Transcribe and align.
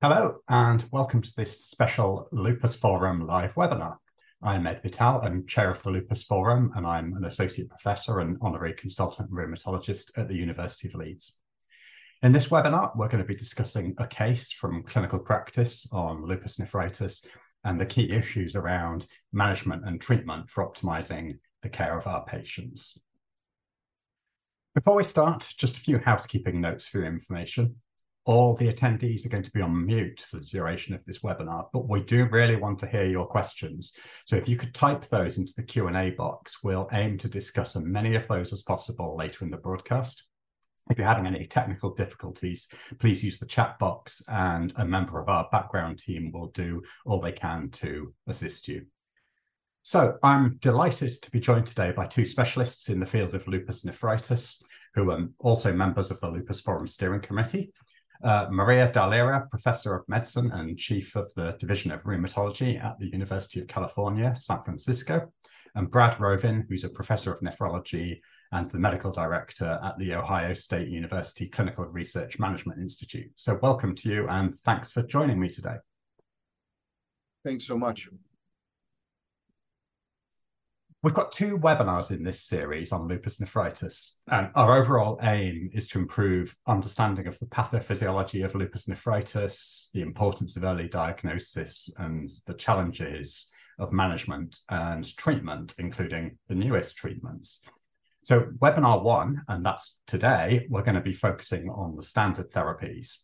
Hello, 0.00 0.36
and 0.48 0.84
welcome 0.92 1.20
to 1.20 1.34
this 1.36 1.64
special 1.64 2.28
Lupus 2.30 2.76
Forum 2.76 3.26
live 3.26 3.54
webinar. 3.56 3.96
I'm 4.40 4.64
Ed 4.64 4.80
Vital, 4.80 5.20
I'm 5.24 5.44
chair 5.44 5.72
of 5.72 5.82
the 5.82 5.90
Lupus 5.90 6.22
Forum, 6.22 6.70
and 6.76 6.86
I'm 6.86 7.14
an 7.14 7.24
associate 7.24 7.68
professor 7.68 8.20
and 8.20 8.38
honorary 8.40 8.74
consultant 8.74 9.28
rheumatologist 9.28 10.16
at 10.16 10.28
the 10.28 10.36
University 10.36 10.86
of 10.86 10.94
Leeds. 10.94 11.40
In 12.22 12.30
this 12.30 12.46
webinar, 12.46 12.94
we're 12.94 13.08
going 13.08 13.24
to 13.24 13.26
be 13.26 13.34
discussing 13.34 13.96
a 13.98 14.06
case 14.06 14.52
from 14.52 14.84
clinical 14.84 15.18
practice 15.18 15.88
on 15.90 16.24
lupus 16.24 16.60
nephritis 16.60 17.26
and 17.64 17.80
the 17.80 17.84
key 17.84 18.08
issues 18.08 18.54
around 18.54 19.04
management 19.32 19.84
and 19.84 20.00
treatment 20.00 20.48
for 20.48 20.64
optimizing 20.64 21.40
the 21.64 21.68
care 21.68 21.98
of 21.98 22.06
our 22.06 22.24
patients. 22.24 23.02
Before 24.76 24.94
we 24.94 25.02
start, 25.02 25.52
just 25.58 25.76
a 25.76 25.80
few 25.80 25.98
housekeeping 25.98 26.60
notes 26.60 26.86
for 26.86 26.98
your 26.98 27.08
information 27.08 27.74
all 28.28 28.54
the 28.54 28.70
attendees 28.70 29.24
are 29.24 29.30
going 29.30 29.42
to 29.42 29.50
be 29.52 29.62
on 29.62 29.86
mute 29.86 30.20
for 30.20 30.36
the 30.36 30.44
duration 30.44 30.94
of 30.94 31.02
this 31.06 31.20
webinar, 31.20 31.64
but 31.72 31.88
we 31.88 32.02
do 32.02 32.26
really 32.26 32.56
want 32.56 32.78
to 32.78 32.86
hear 32.86 33.06
your 33.06 33.26
questions. 33.26 33.94
So 34.26 34.36
if 34.36 34.46
you 34.46 34.54
could 34.54 34.74
type 34.74 35.06
those 35.06 35.38
into 35.38 35.54
the 35.56 35.62
Q&A 35.62 36.10
box, 36.10 36.62
we'll 36.62 36.90
aim 36.92 37.16
to 37.18 37.28
discuss 37.28 37.74
as 37.74 37.82
many 37.82 38.16
of 38.16 38.28
those 38.28 38.52
as 38.52 38.60
possible 38.60 39.16
later 39.16 39.46
in 39.46 39.50
the 39.50 39.56
broadcast. 39.56 40.24
If 40.90 40.98
you're 40.98 41.06
having 41.06 41.26
any 41.26 41.46
technical 41.46 41.94
difficulties, 41.94 42.68
please 42.98 43.24
use 43.24 43.38
the 43.38 43.46
chat 43.46 43.78
box 43.78 44.22
and 44.28 44.74
a 44.76 44.84
member 44.84 45.18
of 45.18 45.30
our 45.30 45.48
background 45.50 45.98
team 45.98 46.30
will 46.30 46.48
do 46.48 46.82
all 47.06 47.22
they 47.22 47.32
can 47.32 47.70
to 47.70 48.12
assist 48.26 48.68
you. 48.68 48.84
So 49.80 50.18
I'm 50.22 50.58
delighted 50.60 51.12
to 51.22 51.30
be 51.30 51.40
joined 51.40 51.66
today 51.66 51.92
by 51.92 52.06
two 52.06 52.26
specialists 52.26 52.90
in 52.90 53.00
the 53.00 53.06
field 53.06 53.34
of 53.34 53.48
lupus 53.48 53.86
nephritis, 53.86 54.62
who 54.94 55.10
are 55.12 55.28
also 55.38 55.72
members 55.72 56.10
of 56.10 56.20
the 56.20 56.28
Lupus 56.28 56.60
Forum 56.60 56.86
Steering 56.86 57.22
Committee. 57.22 57.72
Uh, 58.22 58.46
Maria 58.50 58.90
Darlera, 58.90 59.48
Professor 59.48 59.94
of 59.94 60.08
Medicine 60.08 60.50
and 60.50 60.76
Chief 60.76 61.14
of 61.14 61.32
the 61.34 61.56
Division 61.60 61.92
of 61.92 62.02
Rheumatology 62.02 62.82
at 62.82 62.98
the 62.98 63.06
University 63.06 63.60
of 63.60 63.68
California, 63.68 64.34
San 64.36 64.62
Francisco, 64.62 65.32
and 65.76 65.90
Brad 65.90 66.18
Rovin, 66.18 66.66
who's 66.68 66.82
a 66.82 66.88
Professor 66.88 67.32
of 67.32 67.40
Nephrology 67.40 68.20
and 68.50 68.68
the 68.70 68.78
Medical 68.78 69.12
Director 69.12 69.78
at 69.84 69.96
the 69.98 70.14
Ohio 70.14 70.52
State 70.54 70.88
University 70.88 71.46
Clinical 71.46 71.84
Research 71.84 72.38
Management 72.40 72.80
Institute. 72.80 73.30
So 73.36 73.58
welcome 73.62 73.94
to 73.96 74.08
you 74.08 74.28
and 74.28 74.58
thanks 74.60 74.90
for 74.90 75.02
joining 75.02 75.38
me 75.38 75.48
today. 75.48 75.76
Thanks 77.44 77.64
so 77.64 77.78
much. 77.78 78.08
We've 81.00 81.14
got 81.14 81.30
two 81.30 81.56
webinars 81.56 82.10
in 82.10 82.24
this 82.24 82.42
series 82.42 82.90
on 82.90 83.06
lupus 83.06 83.38
nephritis, 83.38 84.20
and 84.26 84.50
our 84.56 84.76
overall 84.76 85.16
aim 85.22 85.70
is 85.72 85.86
to 85.88 85.98
improve 86.00 86.56
understanding 86.66 87.28
of 87.28 87.38
the 87.38 87.46
pathophysiology 87.46 88.44
of 88.44 88.56
lupus 88.56 88.88
nephritis, 88.88 89.90
the 89.94 90.00
importance 90.00 90.56
of 90.56 90.64
early 90.64 90.88
diagnosis, 90.88 91.88
and 91.98 92.28
the 92.46 92.54
challenges 92.54 93.48
of 93.78 93.92
management 93.92 94.58
and 94.70 95.16
treatment, 95.16 95.76
including 95.78 96.36
the 96.48 96.56
newest 96.56 96.96
treatments. 96.96 97.62
So, 98.24 98.46
webinar 98.58 99.00
one, 99.00 99.42
and 99.46 99.64
that's 99.64 100.00
today, 100.08 100.66
we're 100.68 100.82
going 100.82 100.96
to 100.96 101.00
be 101.00 101.12
focusing 101.12 101.70
on 101.70 101.94
the 101.94 102.02
standard 102.02 102.50
therapies. 102.50 103.18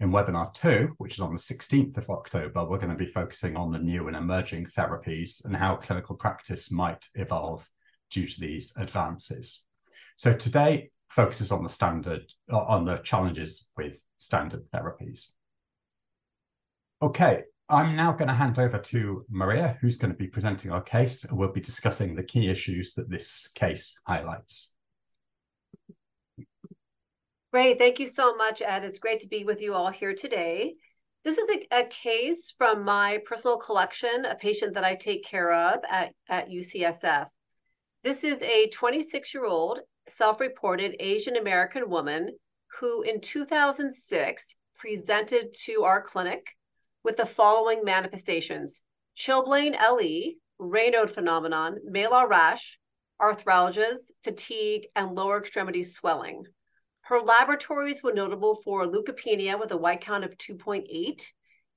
In 0.00 0.10
webinar 0.12 0.52
two, 0.54 0.94
which 0.98 1.14
is 1.14 1.20
on 1.20 1.32
the 1.32 1.40
16th 1.40 1.96
of 1.98 2.08
October, 2.08 2.64
we're 2.64 2.78
going 2.78 2.92
to 2.92 3.04
be 3.04 3.10
focusing 3.10 3.56
on 3.56 3.72
the 3.72 3.80
new 3.80 4.06
and 4.06 4.16
emerging 4.16 4.66
therapies 4.66 5.44
and 5.44 5.56
how 5.56 5.74
clinical 5.74 6.14
practice 6.14 6.70
might 6.70 7.06
evolve 7.16 7.68
due 8.08 8.26
to 8.26 8.40
these 8.40 8.72
advances. 8.76 9.66
So 10.16 10.34
today 10.34 10.90
focuses 11.08 11.50
on 11.50 11.64
the 11.64 11.68
standard, 11.68 12.32
on 12.48 12.84
the 12.84 12.98
challenges 12.98 13.68
with 13.76 14.04
standard 14.18 14.70
therapies. 14.70 15.32
Okay, 17.02 17.44
I'm 17.68 17.96
now 17.96 18.12
going 18.12 18.28
to 18.28 18.34
hand 18.34 18.58
over 18.58 18.78
to 18.78 19.24
Maria, 19.28 19.78
who's 19.80 19.96
going 19.96 20.12
to 20.12 20.18
be 20.18 20.28
presenting 20.28 20.70
our 20.70 20.80
case. 20.80 21.24
And 21.24 21.36
we'll 21.36 21.52
be 21.52 21.60
discussing 21.60 22.14
the 22.14 22.22
key 22.22 22.48
issues 22.48 22.94
that 22.94 23.10
this 23.10 23.48
case 23.48 24.00
highlights. 24.06 24.74
Great. 27.50 27.78
Thank 27.78 27.98
you 27.98 28.06
so 28.06 28.34
much, 28.34 28.60
Ed. 28.60 28.84
It's 28.84 28.98
great 28.98 29.20
to 29.20 29.26
be 29.26 29.44
with 29.44 29.62
you 29.62 29.72
all 29.72 29.90
here 29.90 30.14
today. 30.14 30.74
This 31.24 31.38
is 31.38 31.48
a, 31.48 31.80
a 31.80 31.86
case 31.86 32.54
from 32.58 32.84
my 32.84 33.20
personal 33.26 33.56
collection, 33.56 34.26
a 34.26 34.34
patient 34.34 34.74
that 34.74 34.84
I 34.84 34.94
take 34.94 35.24
care 35.24 35.52
of 35.52 35.80
at, 35.88 36.12
at 36.28 36.50
UCSF. 36.50 37.26
This 38.04 38.22
is 38.22 38.42
a 38.42 38.68
26 38.68 39.32
year 39.32 39.46
old 39.46 39.80
self 40.10 40.40
reported 40.40 40.96
Asian 41.00 41.36
American 41.36 41.88
woman 41.88 42.36
who 42.80 43.00
in 43.00 43.20
2006 43.20 44.54
presented 44.78 45.54
to 45.64 45.84
our 45.84 46.02
clinic 46.02 46.48
with 47.02 47.16
the 47.16 47.26
following 47.26 47.82
manifestations 47.82 48.82
chilblain 49.16 49.72
LE, 49.72 50.34
Raynaud 50.60 51.10
phenomenon, 51.10 51.78
malar 51.90 52.28
rash, 52.28 52.78
arthralgias, 53.20 54.10
fatigue, 54.22 54.86
and 54.94 55.14
lower 55.14 55.38
extremity 55.38 55.82
swelling. 55.82 56.44
Her 57.08 57.22
laboratories 57.22 58.02
were 58.02 58.12
notable 58.12 58.56
for 58.56 58.84
leukopenia 58.84 59.58
with 59.58 59.72
a 59.72 59.78
white 59.78 60.02
count 60.02 60.24
of 60.24 60.36
2.8, 60.36 61.22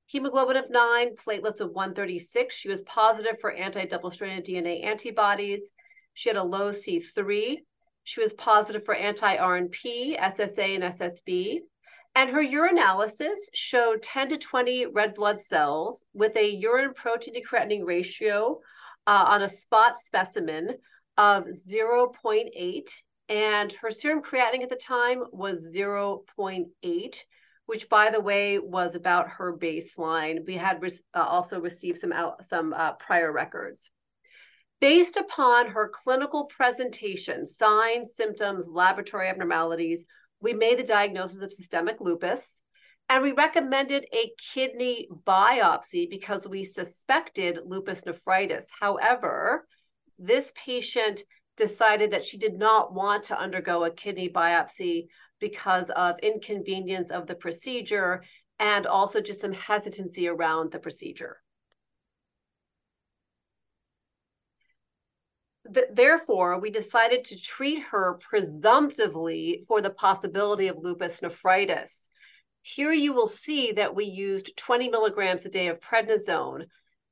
hemoglobin 0.05 0.57
of 0.57 0.69
9, 0.69 1.15
platelets 1.15 1.61
of 1.61 1.71
136. 1.71 2.53
She 2.53 2.67
was 2.67 2.81
positive 2.81 3.39
for 3.39 3.49
anti-double 3.49 4.11
stranded 4.11 4.45
DNA 4.45 4.83
antibodies. 4.83 5.61
She 6.13 6.27
had 6.27 6.35
a 6.35 6.43
low 6.43 6.73
C3. 6.73 7.59
She 8.03 8.19
was 8.19 8.33
positive 8.33 8.83
for 8.83 8.93
anti-RNP, 8.93 10.19
SSA, 10.19 10.75
and 10.75 10.83
SSB. 10.83 11.59
And 12.13 12.29
her 12.31 12.43
urinalysis 12.43 13.37
showed 13.53 14.03
10 14.03 14.31
to 14.31 14.37
20 14.37 14.87
red 14.87 15.13
blood 15.13 15.39
cells 15.39 16.03
with 16.13 16.35
a 16.35 16.55
urine 16.55 16.93
protein 16.93 17.35
to 17.35 17.41
creatinine 17.41 17.85
ratio 17.85 18.59
uh, 19.07 19.23
on 19.29 19.43
a 19.43 19.47
spot 19.47 19.93
specimen 20.05 20.71
of 21.15 21.45
0.8 21.45 22.89
and 23.31 23.71
her 23.71 23.91
serum 23.91 24.21
creatinine 24.21 24.61
at 24.61 24.69
the 24.69 24.75
time 24.75 25.23
was 25.31 25.65
0.8 25.73 27.15
which 27.67 27.87
by 27.87 28.11
the 28.11 28.19
way 28.19 28.59
was 28.59 28.95
about 28.95 29.29
her 29.29 29.57
baseline. 29.57 30.45
We 30.45 30.55
had 30.55 30.81
re- 30.81 30.91
uh, 31.13 31.21
also 31.21 31.61
received 31.61 31.99
some 31.99 32.11
out, 32.11 32.43
some 32.43 32.73
uh, 32.73 32.93
prior 32.93 33.31
records. 33.31 33.89
Based 34.81 35.15
upon 35.15 35.67
her 35.67 35.87
clinical 35.87 36.45
presentation 36.45 37.47
signs 37.47 38.13
symptoms 38.13 38.67
laboratory 38.67 39.29
abnormalities 39.29 40.03
we 40.41 40.53
made 40.53 40.81
a 40.81 40.83
diagnosis 40.83 41.41
of 41.41 41.51
systemic 41.53 42.01
lupus 42.01 42.61
and 43.07 43.23
we 43.23 43.31
recommended 43.31 44.05
a 44.11 44.31
kidney 44.53 45.07
biopsy 45.25 46.09
because 46.09 46.45
we 46.45 46.65
suspected 46.65 47.59
lupus 47.65 48.05
nephritis. 48.05 48.67
However 48.77 49.65
this 50.19 50.51
patient 50.55 51.21
decided 51.61 52.09
that 52.09 52.25
she 52.25 52.37
did 52.37 52.57
not 52.57 52.91
want 52.91 53.23
to 53.25 53.39
undergo 53.39 53.83
a 53.83 53.91
kidney 53.91 54.27
biopsy 54.27 55.05
because 55.39 55.91
of 55.91 56.17
inconvenience 56.23 57.11
of 57.11 57.27
the 57.27 57.35
procedure 57.35 58.23
and 58.57 58.87
also 58.87 59.21
just 59.21 59.41
some 59.41 59.53
hesitancy 59.53 60.27
around 60.27 60.71
the 60.71 60.79
procedure. 60.79 61.37
therefore, 65.93 66.59
we 66.59 66.69
decided 66.69 67.23
to 67.23 67.39
treat 67.39 67.81
her 67.91 68.19
presumptively 68.29 69.63
for 69.67 69.81
the 69.81 69.89
possibility 69.91 70.67
of 70.67 70.77
lupus 70.77 71.21
nephritis. 71.21 72.09
Here 72.61 72.91
you 72.91 73.13
will 73.13 73.27
see 73.27 73.71
that 73.73 73.95
we 73.95 74.05
used 74.05 74.57
20 74.57 74.89
milligrams 74.89 75.45
a 75.45 75.49
day 75.49 75.67
of 75.67 75.79
prednisone. 75.79 76.65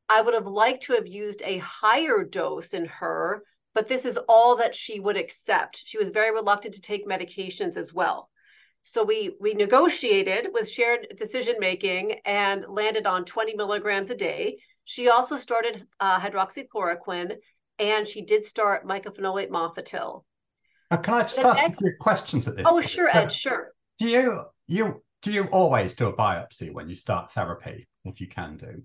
I 0.09 0.21
would 0.21 0.33
have 0.33 0.47
liked 0.47 0.83
to 0.83 0.93
have 0.93 1.07
used 1.07 1.41
a 1.45 1.59
higher 1.59 2.23
dose 2.23 2.73
in 2.73 2.85
her 2.85 3.43
but 3.73 3.87
this 3.87 4.05
is 4.05 4.17
all 4.27 4.57
that 4.57 4.75
she 4.75 4.99
would 4.99 5.17
accept. 5.17 5.81
She 5.85 5.97
was 5.97 6.09
very 6.09 6.33
reluctant 6.33 6.75
to 6.75 6.81
take 6.81 7.07
medications 7.07 7.77
as 7.77 7.93
well. 7.93 8.29
So 8.83 9.03
we 9.03 9.35
we 9.39 9.53
negotiated 9.53 10.47
with 10.53 10.69
shared 10.69 11.07
decision 11.17 11.55
making 11.59 12.19
and 12.25 12.65
landed 12.67 13.05
on 13.05 13.25
20 13.25 13.55
milligrams 13.55 14.09
a 14.09 14.15
day. 14.15 14.59
She 14.85 15.09
also 15.09 15.37
started 15.37 15.85
uh, 15.99 16.19
hydroxychloroquine 16.19 17.35
and 17.77 18.07
she 18.07 18.21
did 18.23 18.43
start 18.43 18.87
mycophenolate 18.87 19.49
mofetil. 19.49 20.23
Now, 20.89 20.97
can 20.97 21.13
I 21.13 21.21
just 21.21 21.39
ask 21.39 21.61
Ed, 21.61 21.73
a 21.73 21.77
few 21.77 21.93
questions 21.99 22.47
at 22.47 22.55
this? 22.55 22.65
Oh, 22.67 22.73
point? 22.73 22.89
sure, 22.89 23.09
Ed, 23.15 23.31
sure. 23.31 23.73
Do 23.99 24.09
you 24.09 24.43
you 24.67 25.03
do 25.21 25.31
you 25.31 25.43
always 25.45 25.93
do 25.93 26.07
a 26.07 26.13
biopsy 26.13 26.71
when 26.71 26.87
you 26.89 26.95
start 26.95 27.31
therapy, 27.31 27.87
if 28.05 28.21
you 28.21 28.27
can 28.27 28.57
do? 28.57 28.83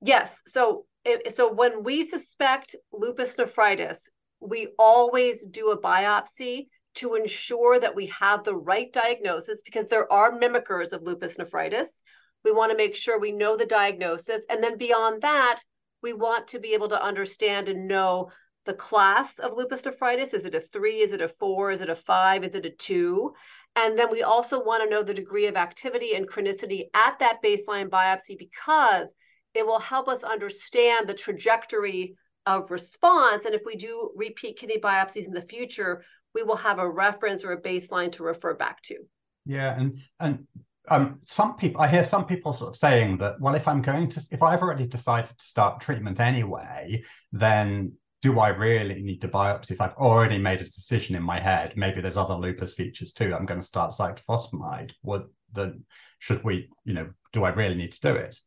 Yes. 0.00 0.42
So 0.46 0.86
so 1.34 1.52
when 1.52 1.84
we 1.84 2.06
suspect 2.06 2.74
lupus 2.92 3.38
nephritis, 3.38 4.08
we 4.40 4.68
always 4.78 5.44
do 5.44 5.70
a 5.70 5.80
biopsy 5.80 6.66
to 6.96 7.14
ensure 7.14 7.78
that 7.78 7.94
we 7.94 8.06
have 8.06 8.42
the 8.42 8.54
right 8.54 8.92
diagnosis 8.92 9.60
because 9.64 9.86
there 9.88 10.10
are 10.12 10.32
mimickers 10.32 10.92
of 10.92 11.02
lupus 11.02 11.38
nephritis. 11.38 12.02
We 12.44 12.52
want 12.52 12.70
to 12.70 12.76
make 12.76 12.94
sure 12.94 13.20
we 13.20 13.32
know 13.32 13.56
the 13.56 13.66
diagnosis. 13.66 14.44
And 14.48 14.62
then 14.62 14.78
beyond 14.78 15.22
that, 15.22 15.62
we 16.02 16.12
want 16.12 16.48
to 16.48 16.58
be 16.58 16.74
able 16.74 16.88
to 16.88 17.02
understand 17.02 17.68
and 17.68 17.86
know 17.86 18.30
the 18.64 18.74
class 18.74 19.38
of 19.38 19.52
lupus 19.56 19.84
nephritis. 19.84 20.32
Is 20.32 20.44
it 20.44 20.54
a 20.54 20.60
three? 20.60 21.00
Is 21.02 21.12
it 21.12 21.20
a 21.20 21.28
four? 21.28 21.70
Is 21.70 21.80
it 21.80 21.90
a 21.90 21.96
five? 21.96 22.44
Is 22.44 22.54
it 22.54 22.66
a 22.66 22.70
two? 22.70 23.32
And 23.76 23.98
then 23.98 24.10
we 24.10 24.22
also 24.22 24.62
want 24.64 24.82
to 24.82 24.88
know 24.88 25.02
the 25.02 25.14
degree 25.14 25.46
of 25.46 25.56
activity 25.56 26.14
and 26.14 26.28
chronicity 26.28 26.84
at 26.94 27.18
that 27.20 27.42
baseline 27.44 27.90
biopsy 27.90 28.38
because 28.38 29.14
it 29.56 29.66
will 29.66 29.78
help 29.78 30.08
us 30.08 30.22
understand 30.22 31.08
the 31.08 31.14
trajectory 31.14 32.16
of 32.46 32.70
response. 32.70 33.44
And 33.44 33.54
if 33.54 33.62
we 33.64 33.76
do 33.76 34.10
repeat 34.14 34.58
kidney 34.58 34.78
biopsies 34.78 35.26
in 35.26 35.32
the 35.32 35.40
future, 35.42 36.04
we 36.34 36.42
will 36.42 36.56
have 36.56 36.78
a 36.78 36.88
reference 36.88 37.44
or 37.44 37.52
a 37.52 37.60
baseline 37.60 38.12
to 38.12 38.22
refer 38.22 38.54
back 38.54 38.82
to. 38.82 38.96
Yeah, 39.44 39.78
and 39.78 39.98
and 40.20 40.46
um, 40.88 41.20
some 41.24 41.56
people 41.56 41.80
I 41.80 41.88
hear 41.88 42.04
some 42.04 42.26
people 42.26 42.52
sort 42.52 42.70
of 42.70 42.76
saying 42.76 43.18
that 43.18 43.40
well, 43.40 43.54
if 43.54 43.66
I'm 43.66 43.82
going 43.82 44.08
to 44.10 44.22
if 44.30 44.42
I've 44.42 44.62
already 44.62 44.86
decided 44.86 45.38
to 45.38 45.44
start 45.44 45.80
treatment 45.80 46.20
anyway, 46.20 47.02
then 47.32 47.92
do 48.22 48.40
I 48.40 48.48
really 48.48 49.02
need 49.02 49.20
to 49.20 49.28
biopsy 49.28 49.72
if 49.72 49.80
I've 49.80 49.94
already 49.94 50.38
made 50.38 50.60
a 50.60 50.64
decision 50.64 51.16
in 51.16 51.22
my 51.22 51.40
head? 51.40 51.74
Maybe 51.76 52.00
there's 52.00 52.16
other 52.16 52.34
lupus 52.34 52.74
features 52.74 53.12
too. 53.12 53.34
I'm 53.34 53.46
going 53.46 53.60
to 53.60 53.66
start 53.66 53.92
cyclophosphamide. 53.92 54.94
Would 55.04 55.24
then 55.52 55.84
should 56.18 56.42
we, 56.44 56.68
you 56.84 56.94
know, 56.94 57.10
do 57.32 57.44
I 57.44 57.50
really 57.50 57.76
need 57.76 57.92
to 57.92 58.00
do 58.00 58.14
it? 58.14 58.38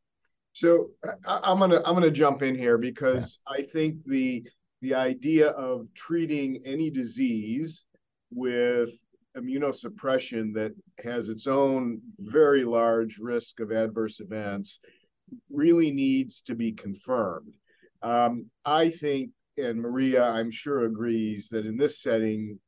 So 0.54 0.90
I, 1.26 1.52
am 1.52 1.60
gonna 1.60 1.82
I'm 1.86 1.94
gonna 1.94 2.12
jump 2.12 2.42
in 2.42 2.56
here 2.56 2.78
because 2.78 3.40
yeah. 3.50 3.58
I 3.58 3.62
think 3.62 4.04
the 4.06 4.44
the 4.82 4.96
idea 4.96 5.50
of 5.50 5.88
treating 5.94 6.62
any 6.66 6.90
disease 6.90 7.86
with 8.32 8.90
immunosuppression 9.38 10.54
that 10.54 10.74
has 11.04 11.30
its 11.30 11.48
own 11.48 12.02
very 12.20 12.64
large 12.64 13.18
risk 13.20 13.60
of 13.60 13.72
adverse 13.72 14.20
events 14.20 14.80
really 15.50 15.92
needs 15.92 16.42
to 16.42 16.56
be 16.56 16.72
confirmed. 16.72 17.54
Um, 18.02 18.46
I 18.66 18.90
think, 18.90 19.32
and 19.58 19.80
Maria, 19.80 20.24
I'm 20.24 20.52
sure 20.52 20.86
agrees 20.86 21.50
that 21.50 21.66
in 21.66 21.78
this 21.78 22.02
setting, 22.02 22.60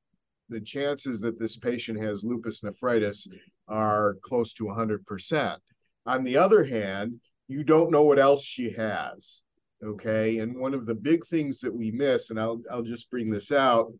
the 0.49 0.61
chances 0.61 1.21
that 1.21 1.39
this 1.39 1.57
patient 1.57 2.01
has 2.03 2.23
lupus 2.23 2.63
nephritis 2.63 3.27
are 3.67 4.17
close 4.21 4.53
to 4.53 4.65
100%. 4.65 5.57
On 6.05 6.23
the 6.23 6.37
other 6.37 6.63
hand, 6.63 7.19
you 7.47 7.63
don't 7.63 7.91
know 7.91 8.03
what 8.03 8.19
else 8.19 8.43
she 8.43 8.71
has. 8.71 9.43
Okay. 9.83 10.39
And 10.39 10.57
one 10.57 10.73
of 10.73 10.85
the 10.85 10.95
big 10.95 11.25
things 11.25 11.59
that 11.61 11.73
we 11.73 11.91
miss, 11.91 12.29
and 12.29 12.39
I'll, 12.39 12.61
I'll 12.71 12.83
just 12.83 13.09
bring 13.09 13.29
this 13.29 13.51
out, 13.51 13.91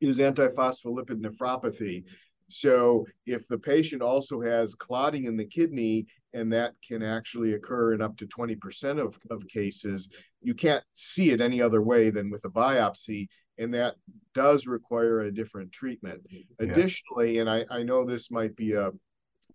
is 0.00 0.18
antiphospholipid 0.18 1.20
nephropathy. 1.20 2.04
So 2.48 3.06
if 3.26 3.46
the 3.48 3.58
patient 3.58 4.02
also 4.02 4.40
has 4.40 4.74
clotting 4.74 5.24
in 5.24 5.36
the 5.36 5.44
kidney, 5.44 6.06
and 6.32 6.52
that 6.52 6.74
can 6.86 7.02
actually 7.02 7.54
occur 7.54 7.94
in 7.94 8.00
up 8.00 8.16
to 8.18 8.26
20% 8.26 9.00
of, 9.00 9.18
of 9.30 9.46
cases, 9.48 10.10
you 10.42 10.54
can't 10.54 10.84
see 10.94 11.30
it 11.30 11.40
any 11.40 11.60
other 11.60 11.82
way 11.82 12.10
than 12.10 12.30
with 12.30 12.44
a 12.44 12.50
biopsy. 12.50 13.26
And 13.58 13.74
that 13.74 13.96
does 14.34 14.66
require 14.66 15.22
a 15.22 15.32
different 15.32 15.72
treatment. 15.72 16.22
Yeah. 16.28 16.42
Additionally, 16.60 17.38
and 17.38 17.50
I, 17.50 17.64
I 17.70 17.82
know 17.82 18.04
this 18.04 18.30
might 18.30 18.56
be 18.56 18.72
a 18.72 18.90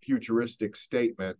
futuristic 0.01 0.75
statement, 0.75 1.38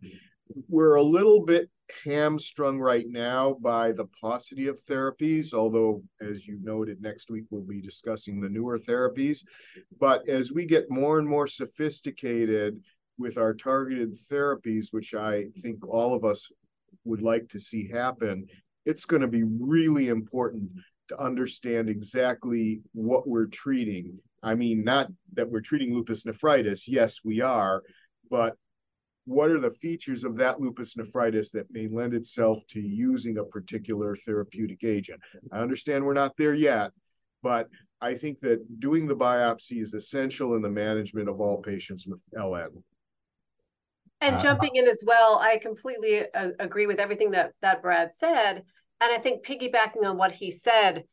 we're 0.68 0.96
a 0.96 1.04
little 1.04 1.44
bit 1.44 1.70
hamstrung 2.04 2.80
right 2.80 3.06
now 3.08 3.54
by 3.62 3.92
the 3.92 4.06
paucity 4.20 4.68
of 4.68 4.80
therapies, 4.80 5.54
although, 5.54 6.04
as 6.22 6.48
you 6.48 6.58
noted, 6.62 7.02
next 7.02 7.30
week 7.30 7.46
we'll 7.50 7.62
be 7.62 7.82
discussing 7.82 8.40
the 8.40 8.50
newer 8.50 8.78
therapies. 8.78 9.44
But 10.00 10.28
as 10.28 10.52
we 10.52 10.66
get 10.66 10.90
more 10.90 11.20
and 11.20 11.28
more 11.28 11.48
sophisticated 11.48 12.82
with 13.18 13.38
our 13.38 13.54
targeted 13.54 14.18
therapies, 14.30 14.88
which 14.92 15.14
I 15.14 15.46
think 15.62 15.88
all 15.88 16.14
of 16.14 16.26
us 16.26 16.52
would 17.06 17.22
like 17.22 17.48
to 17.50 17.60
see 17.60 17.88
happen, 17.88 18.48
it's 18.86 19.06
going 19.06 19.22
to 19.22 19.28
be 19.28 19.44
really 19.44 20.10
important 20.10 20.70
to 21.10 21.20
understand 21.22 21.90
exactly 21.90 22.82
what 22.94 23.28
we're 23.28 23.46
treating. 23.46 24.18
I 24.42 24.56
mean, 24.56 24.84
not 24.84 25.12
that 25.34 25.50
we're 25.50 25.62
treating 25.62 25.94
lupus 25.94 26.26
nephritis, 26.26 26.88
yes, 26.88 27.20
we 27.24 27.42
are, 27.42 27.84
but 28.30 28.58
what 29.26 29.50
are 29.50 29.60
the 29.60 29.72
features 29.72 30.24
of 30.24 30.36
that 30.38 30.62
lupus 30.62 30.96
nephritis 30.96 31.52
that 31.52 31.72
may 31.72 31.88
lend 31.88 32.14
itself 32.14 32.66
to 32.70 32.80
using 32.80 33.40
a 33.40 33.44
particular 33.44 34.16
therapeutic 34.16 34.84
agent? 34.84 35.20
I 35.52 35.60
understand 35.60 36.06
we're 36.06 36.14
not 36.14 36.38
there 36.38 36.54
yet, 36.54 36.92
but 37.42 37.68
I 38.02 38.14
think 38.16 38.40
that 38.42 38.80
doing 38.80 39.08
the 39.08 39.16
biopsy 39.16 39.82
is 39.82 39.94
essential 39.94 40.56
in 40.56 40.62
the 40.62 40.70
management 40.70 41.28
of 41.28 41.42
all 41.42 41.62
patients 41.62 42.06
with 42.06 42.22
LN. 42.38 42.70
And 44.22 44.36
uh, 44.36 44.40
jumping 44.40 44.76
in 44.76 44.88
as 44.88 45.04
well, 45.06 45.40
I 45.40 45.58
completely 45.58 46.32
uh, 46.34 46.50
agree 46.60 46.88
with 46.88 47.00
everything 47.00 47.32
that 47.32 47.54
that 47.62 47.82
Brad 47.82 48.14
said, 48.14 48.64
and 49.02 49.14
I 49.14 49.18
think 49.18 49.46
piggybacking 49.46 50.06
on 50.06 50.18
what 50.18 50.32
he 50.32 50.52
said, 50.52 51.04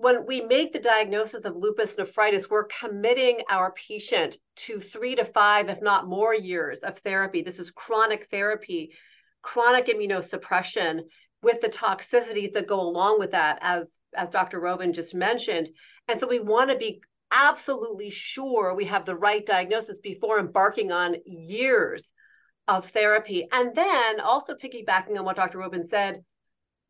when 0.00 0.24
we 0.26 0.40
make 0.40 0.72
the 0.72 0.78
diagnosis 0.78 1.44
of 1.44 1.56
lupus 1.56 1.98
nephritis, 1.98 2.48
we're 2.48 2.64
committing 2.64 3.40
our 3.50 3.72
patient 3.72 4.38
to 4.56 4.80
three 4.80 5.14
to 5.14 5.26
five, 5.26 5.68
if 5.68 5.82
not 5.82 6.08
more 6.08 6.34
years 6.34 6.78
of 6.80 6.98
therapy. 6.98 7.42
This 7.42 7.58
is 7.58 7.70
chronic 7.70 8.28
therapy, 8.30 8.92
chronic 9.42 9.88
immunosuppression 9.88 11.00
with 11.42 11.60
the 11.60 11.68
toxicities 11.68 12.52
that 12.52 12.66
go 12.66 12.80
along 12.80 13.18
with 13.18 13.32
that, 13.32 13.58
as, 13.60 13.92
as 14.16 14.30
Dr. 14.30 14.58
Rovin 14.58 14.94
just 14.94 15.14
mentioned. 15.14 15.68
And 16.08 16.18
so 16.18 16.26
we 16.26 16.40
want 16.40 16.70
to 16.70 16.76
be 16.76 17.02
absolutely 17.30 18.08
sure 18.08 18.74
we 18.74 18.86
have 18.86 19.04
the 19.04 19.14
right 19.14 19.44
diagnosis 19.44 20.00
before 20.00 20.38
embarking 20.38 20.92
on 20.92 21.16
years 21.26 22.12
of 22.66 22.88
therapy. 22.88 23.46
And 23.52 23.74
then 23.74 24.20
also 24.20 24.54
piggybacking 24.54 25.18
on 25.18 25.26
what 25.26 25.36
Dr. 25.36 25.58
Rovin 25.58 25.86
said, 25.86 26.24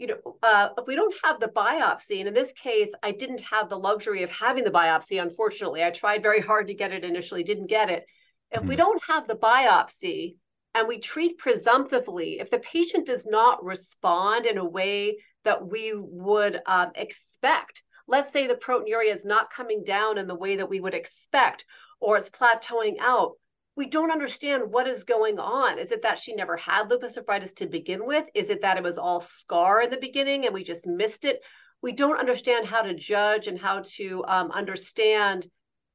you 0.01 0.07
know, 0.07 0.37
uh, 0.43 0.71
if 0.79 0.87
we 0.87 0.97
don't 0.97 1.15
have 1.23 1.39
the 1.39 1.49
biopsy, 1.49 2.21
and 2.21 2.29
in 2.29 2.33
this 2.33 2.53
case, 2.53 2.91
I 3.03 3.13
didn't 3.13 3.43
have 3.43 3.69
the 3.69 3.79
luxury 3.79 4.23
of 4.23 4.31
having 4.31 4.65
the 4.65 4.71
biopsy, 4.71 5.21
unfortunately. 5.23 5.85
I 5.85 5.91
tried 5.91 6.23
very 6.23 6.41
hard 6.41 6.69
to 6.69 6.75
get 6.75 6.91
it 6.91 7.05
initially, 7.05 7.43
didn't 7.43 7.67
get 7.67 7.91
it. 7.91 8.07
If 8.51 8.61
mm-hmm. 8.61 8.69
we 8.71 8.77
don't 8.77 9.03
have 9.07 9.29
the 9.29 9.35
biopsy 9.35 10.37
and 10.75 10.89
we 10.89 11.01
treat 11.01 11.37
presumptively, 11.37 12.41
if 12.41 12.51
the 12.51 12.61
patient 12.61 13.07
does 13.07 13.27
not 13.27 13.63
respond 13.63 14.47
in 14.47 14.57
a 14.57 14.65
way 14.65 15.19
that 15.45 15.67
we 15.67 15.93
would 15.95 16.63
um, 16.65 16.93
expect, 16.95 17.83
let's 18.09 18.33
say 18.33 18.47
the 18.47 18.55
proteinuria 18.55 19.15
is 19.15 19.27
not 19.27 19.53
coming 19.53 19.85
down 19.85 20.17
in 20.17 20.27
the 20.27 20.35
way 20.35 20.57
that 20.57 20.71
we 20.71 20.81
would 20.81 20.95
expect, 20.95 21.67
or 22.01 22.17
it's 22.17 22.31
plateauing 22.31 22.95
out, 23.01 23.33
we 23.77 23.87
don't 23.87 24.11
understand 24.11 24.71
what 24.71 24.87
is 24.87 25.05
going 25.05 25.39
on. 25.39 25.79
Is 25.79 25.93
it 25.93 26.03
that 26.03 26.19
she 26.19 26.35
never 26.35 26.57
had 26.57 26.91
lupus 26.91 27.17
nephritis 27.17 27.53
to 27.55 27.67
begin 27.67 28.05
with? 28.05 28.27
Is 28.35 28.51
it 28.51 28.63
that 28.63 28.77
it 28.77 28.83
was 28.83 28.99
all 28.99 29.21
scar 29.21 29.83
in 29.83 29.91
the 29.91 29.97
beginning 29.97 30.45
and 30.45 30.55
we 30.55 30.65
just 30.65 30.87
missed 30.87 31.25
it? 31.25 31.41
We 31.83 31.93
don't 31.93 32.19
understand 32.19 32.67
how 32.67 32.83
to 32.83 32.95
judge 32.95 33.47
and 33.47 33.59
how 33.59 33.83
to 33.97 34.25
um, 34.27 34.51
understand 34.51 35.47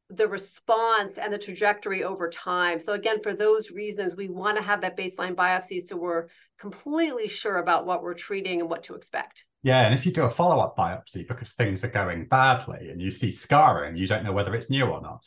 the 0.09 0.27
response 0.27 1.17
and 1.17 1.33
the 1.33 1.37
trajectory 1.37 2.03
over 2.03 2.29
time. 2.29 2.79
So 2.79 2.93
again, 2.93 3.21
for 3.21 3.33
those 3.33 3.71
reasons, 3.71 4.15
we 4.15 4.29
want 4.29 4.57
to 4.57 4.63
have 4.63 4.81
that 4.81 4.97
baseline 4.97 5.35
biopsy 5.35 5.85
so 5.85 5.95
we're 5.95 6.27
completely 6.59 7.27
sure 7.27 7.57
about 7.57 7.85
what 7.85 8.03
we're 8.03 8.13
treating 8.13 8.61
and 8.61 8.69
what 8.69 8.83
to 8.83 8.95
expect. 8.95 9.45
Yeah, 9.63 9.81
and 9.81 9.95
if 9.95 10.05
you 10.05 10.11
do 10.11 10.25
a 10.25 10.29
follow-up 10.29 10.77
biopsy 10.77 11.27
because 11.27 11.53
things 11.53 11.83
are 11.83 11.89
going 11.89 12.27
badly 12.27 12.89
and 12.91 13.01
you 13.01 13.09
see 13.09 13.31
scarring, 13.31 13.95
you 13.95 14.05
don't 14.05 14.23
know 14.23 14.31
whether 14.31 14.53
it's 14.53 14.69
new 14.69 14.85
or 14.85 15.01
not. 15.01 15.25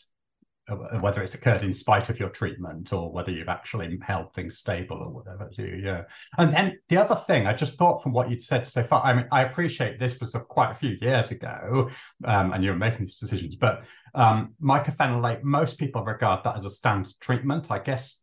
Uh, 0.68 0.98
whether 0.98 1.22
it's 1.22 1.34
occurred 1.34 1.62
in 1.62 1.72
spite 1.72 2.10
of 2.10 2.20
your 2.20 2.28
treatment 2.28 2.92
or 2.92 3.10
whether 3.10 3.30
you've 3.30 3.48
actually 3.48 3.98
held 4.02 4.34
things 4.34 4.58
stable 4.58 4.98
or 4.98 5.08
whatever 5.08 5.48
you. 5.56 5.80
Yeah. 5.82 6.02
And 6.36 6.52
then 6.52 6.78
the 6.90 6.98
other 6.98 7.14
thing 7.14 7.46
I 7.46 7.54
just 7.54 7.76
thought 7.76 8.02
from 8.02 8.12
what 8.12 8.28
you'd 8.28 8.42
said 8.42 8.68
so 8.68 8.82
far, 8.82 9.02
I 9.02 9.14
mean, 9.14 9.26
I 9.32 9.44
appreciate 9.44 9.98
this 9.98 10.20
was 10.20 10.36
quite 10.48 10.70
a 10.70 10.74
few 10.74 10.98
years 11.00 11.30
ago 11.30 11.88
um, 12.24 12.52
and 12.52 12.62
you 12.62 12.70
were 12.70 12.76
making 12.76 13.06
these 13.06 13.16
decisions, 13.16 13.56
but 13.56 13.84
um, 14.14 14.52
mycophenolate, 14.62 15.42
most 15.42 15.78
people 15.78 16.04
regard 16.04 16.44
that 16.44 16.56
as 16.56 16.66
a 16.66 16.70
standard 16.70 17.14
treatment. 17.18 17.70
I 17.70 17.78
guess, 17.78 18.22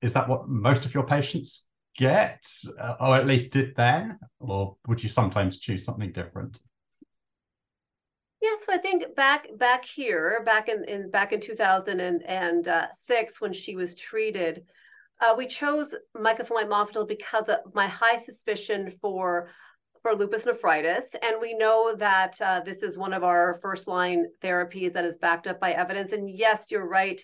is 0.00 0.12
that 0.12 0.28
what 0.28 0.48
most 0.48 0.84
of 0.84 0.94
your 0.94 1.04
patients 1.04 1.66
get 1.96 2.46
uh, 2.80 2.94
or 3.00 3.16
at 3.16 3.26
least 3.26 3.52
did 3.52 3.74
then? 3.74 4.16
Or 4.38 4.76
would 4.86 5.02
you 5.02 5.08
sometimes 5.08 5.58
choose 5.58 5.84
something 5.84 6.12
different? 6.12 6.60
Yeah, 8.40 8.54
so 8.64 8.72
I 8.72 8.78
think 8.78 9.14
back 9.14 9.48
back 9.58 9.84
here, 9.84 10.42
back 10.46 10.68
in, 10.68 10.84
in 10.84 11.10
back 11.10 11.32
in 11.32 11.40
2006 11.40 13.40
when 13.40 13.52
she 13.52 13.76
was 13.76 13.94
treated, 13.94 14.64
uh, 15.20 15.34
we 15.36 15.46
chose 15.46 15.94
mycophenolate 16.16 16.68
mofetil 16.68 17.06
because 17.06 17.50
of 17.50 17.58
my 17.74 17.86
high 17.86 18.16
suspicion 18.16 18.92
for 19.02 19.50
for 20.02 20.14
lupus 20.14 20.46
nephritis, 20.46 21.14
and 21.22 21.36
we 21.38 21.52
know 21.52 21.94
that 21.98 22.40
uh, 22.40 22.60
this 22.60 22.82
is 22.82 22.96
one 22.96 23.12
of 23.12 23.22
our 23.22 23.58
first 23.60 23.86
line 23.86 24.24
therapies 24.42 24.94
that 24.94 25.04
is 25.04 25.18
backed 25.18 25.46
up 25.46 25.60
by 25.60 25.72
evidence. 25.72 26.12
And 26.12 26.30
yes, 26.30 26.66
you're 26.70 26.88
right 26.88 27.22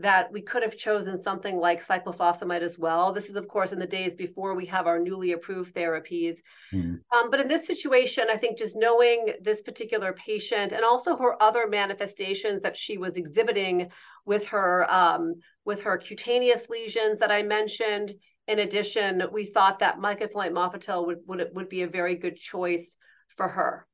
that 0.00 0.30
we 0.32 0.40
could 0.40 0.62
have 0.62 0.76
chosen 0.76 1.18
something 1.18 1.58
like 1.58 1.86
cyclophosphamide 1.86 2.62
as 2.62 2.78
well. 2.78 3.12
This 3.12 3.28
is, 3.28 3.36
of 3.36 3.48
course, 3.48 3.72
in 3.72 3.78
the 3.78 3.86
days 3.86 4.14
before 4.14 4.54
we 4.54 4.66
have 4.66 4.86
our 4.86 4.98
newly 4.98 5.32
approved 5.32 5.74
therapies. 5.74 6.36
Mm. 6.72 7.00
Um, 7.14 7.30
but 7.30 7.40
in 7.40 7.48
this 7.48 7.66
situation, 7.66 8.28
I 8.30 8.36
think 8.36 8.58
just 8.58 8.76
knowing 8.76 9.34
this 9.40 9.60
particular 9.60 10.12
patient 10.12 10.72
and 10.72 10.84
also 10.84 11.16
her 11.16 11.42
other 11.42 11.66
manifestations 11.66 12.62
that 12.62 12.76
she 12.76 12.96
was 12.96 13.16
exhibiting 13.16 13.90
with 14.24 14.44
her 14.46 14.86
um, 14.92 15.34
with 15.64 15.82
her 15.82 15.98
cutaneous 15.98 16.68
lesions 16.68 17.18
that 17.18 17.32
I 17.32 17.42
mentioned. 17.42 18.14
In 18.46 18.60
addition, 18.60 19.24
we 19.32 19.46
thought 19.46 19.80
that 19.80 19.98
mycophenolate 19.98 20.52
mofetil 20.52 21.06
would, 21.06 21.18
would 21.26 21.48
would 21.52 21.68
be 21.68 21.82
a 21.82 21.88
very 21.88 22.14
good 22.14 22.36
choice 22.36 22.96
for 23.36 23.48
her. 23.48 23.86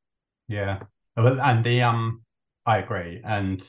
Yeah, 0.49 0.81
and 1.17 1.65
the 1.65 1.83
um, 1.83 2.23
I 2.67 2.79
agree, 2.79 3.21
and 3.25 3.61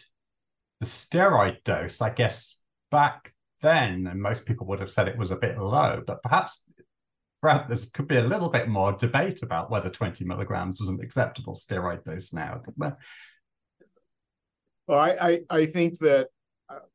the 0.79 0.86
steroid 0.86 1.63
dose, 1.63 2.01
I 2.01 2.10
guess 2.10 2.62
back 2.91 3.34
then, 3.62 4.08
and 4.08 4.22
most 4.22 4.46
people 4.46 4.67
would 4.67 4.79
have 4.79 4.89
said 4.89 5.08
it 5.08 5.17
was 5.17 5.32
a 5.32 5.36
bit 5.36 5.58
low, 5.58 6.03
but 6.05 6.22
perhaps 6.22 6.63
Brad, 7.41 7.70
there 7.70 7.77
could 7.94 8.08
be 8.08 8.17
a 8.17 8.24
little 8.24 8.50
bit 8.50 8.67
more 8.67 8.94
debate 8.94 9.44
about 9.44 9.70
whether 9.70 9.89
20 9.89 10.25
milligrams 10.25 10.79
was 10.79 10.89
an 10.89 11.00
acceptable 11.01 11.53
steroid 11.53 12.03
dose 12.03 12.34
now. 12.34 12.62
Well, 14.88 15.00
I, 15.00 15.10
I, 15.12 15.41
I 15.50 15.65
think 15.67 16.00
that 16.00 16.29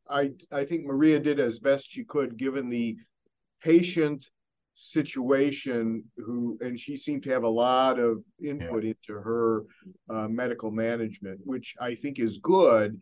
I, 0.08 0.32
I 0.50 0.64
think 0.64 0.86
Maria 0.86 1.20
did 1.20 1.38
as 1.38 1.60
best 1.60 1.90
she 1.90 2.04
could 2.04 2.36
given 2.36 2.68
the 2.68 2.96
patient 3.62 4.28
situation 4.74 6.04
who 6.16 6.58
and 6.60 6.78
she 6.78 6.96
seemed 6.96 7.22
to 7.22 7.30
have 7.30 7.42
a 7.42 7.48
lot 7.48 7.98
of 7.98 8.22
input 8.42 8.82
yeah. 8.82 8.90
into 8.90 9.20
her 9.20 9.64
uh, 10.08 10.26
medical 10.28 10.70
management 10.70 11.38
which 11.44 11.74
i 11.80 11.94
think 11.94 12.18
is 12.18 12.38
good 12.38 12.98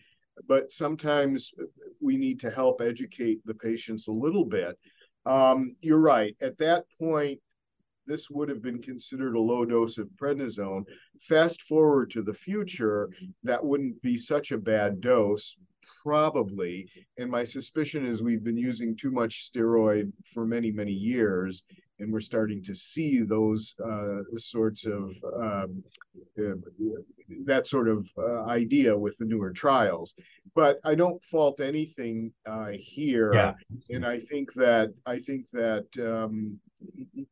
but 0.46 0.70
sometimes 0.72 1.52
we 2.00 2.16
need 2.16 2.40
to 2.40 2.50
help 2.50 2.80
educate 2.80 3.40
the 3.44 3.54
patients 3.54 4.08
a 4.08 4.12
little 4.12 4.44
bit. 4.44 4.78
Um, 5.26 5.76
you're 5.80 6.00
right. 6.00 6.36
At 6.40 6.58
that 6.58 6.84
point 6.98 7.40
this 8.08 8.30
would 8.30 8.48
have 8.48 8.62
been 8.62 8.80
considered 8.80 9.36
a 9.36 9.40
low 9.40 9.64
dose 9.64 9.98
of 9.98 10.08
prednisone. 10.20 10.84
Fast 11.20 11.62
forward 11.62 12.10
to 12.10 12.22
the 12.22 12.32
future 12.32 13.10
that 13.44 13.62
wouldn't 13.62 14.00
be 14.02 14.16
such 14.16 14.50
a 14.50 14.58
bad 14.58 15.00
dose 15.00 15.56
probably. 16.02 16.90
And 17.18 17.30
my 17.30 17.44
suspicion 17.44 18.06
is 18.06 18.22
we've 18.22 18.42
been 18.42 18.56
using 18.56 18.96
too 18.96 19.10
much 19.10 19.50
steroid 19.50 20.10
for 20.32 20.46
many, 20.46 20.72
many 20.72 20.92
years, 20.92 21.64
and 22.00 22.12
we're 22.12 22.20
starting 22.20 22.62
to 22.62 22.74
see 22.74 23.20
those 23.20 23.74
uh, 23.84 24.18
sorts 24.36 24.86
of 24.86 25.16
um, 25.36 25.82
uh, 26.38 26.54
that 27.44 27.66
sort 27.66 27.88
of 27.88 28.08
uh, 28.16 28.44
idea 28.44 28.96
with 28.96 29.16
the 29.18 29.24
newer 29.24 29.50
trials. 29.50 30.14
But 30.54 30.80
I 30.84 30.94
don't 30.94 31.22
fault 31.24 31.60
anything 31.60 32.32
uh, 32.46 32.70
here, 32.72 33.32
yeah. 33.34 33.54
and 33.90 34.06
I 34.06 34.18
think 34.18 34.52
that 34.54 34.92
I 35.06 35.18
think 35.18 35.46
that. 35.52 35.86
Um, 35.98 36.58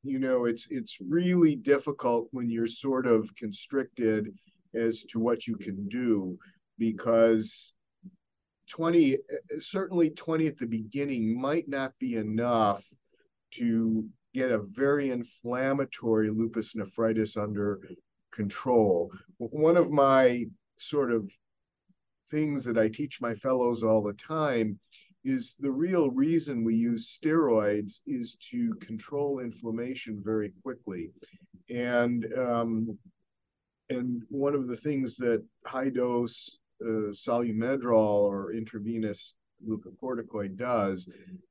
you 0.02 0.18
know, 0.18 0.46
it's 0.46 0.66
it's 0.70 0.99
really 1.00 1.54
difficult 1.54 2.26
when 2.32 2.50
you're 2.50 2.66
sort 2.66 3.06
of 3.06 3.32
constricted 3.37 4.35
as 4.75 5.04
to 5.04 5.20
what 5.20 5.46
you 5.46 5.54
can 5.54 5.87
do 5.87 6.37
because 6.78 7.73
20 8.70 9.18
certainly 9.61 10.11
20 10.11 10.49
at 10.49 10.58
the 10.58 10.66
beginning 10.66 11.40
might 11.40 11.68
not 11.68 11.92
be 12.00 12.16
enough 12.16 12.85
to 13.52 14.04
get 14.37 14.50
a 14.50 14.59
very 14.59 15.11
inflammatory 15.11 16.31
lupus 16.31 16.76
nephritis 16.76 17.37
under 17.38 17.81
control. 18.33 19.11
One 19.38 19.78
of 19.78 19.90
my 19.90 20.45
sort 20.78 21.11
of 21.11 21.31
things 22.31 22.64
that 22.64 22.76
i 22.76 22.88
teach 22.88 23.21
my 23.21 23.35
fellows 23.35 23.85
all 23.85 24.02
the 24.02 24.12
time 24.12 24.78
is 25.25 25.57
the 25.59 25.71
real 25.71 26.11
reason 26.11 26.64
we 26.64 26.75
use 26.75 27.19
steroids 27.19 28.00
is 28.07 28.37
to 28.50 28.75
control 28.75 29.38
inflammation 29.38 30.21
very 30.25 30.52
quickly. 30.62 31.11
And 31.71 32.26
um, 32.37 32.99
and 33.88 34.23
one 34.28 34.55
of 34.55 34.69
the 34.69 34.76
things 34.76 35.16
that 35.16 35.43
high 35.64 35.90
dose 35.90 36.59
uh, 36.83 37.11
Solu-Medrol 37.25 38.21
or 38.33 38.52
intravenous 38.52 39.35
glucocorticoid 39.65 40.57
does 40.57 41.09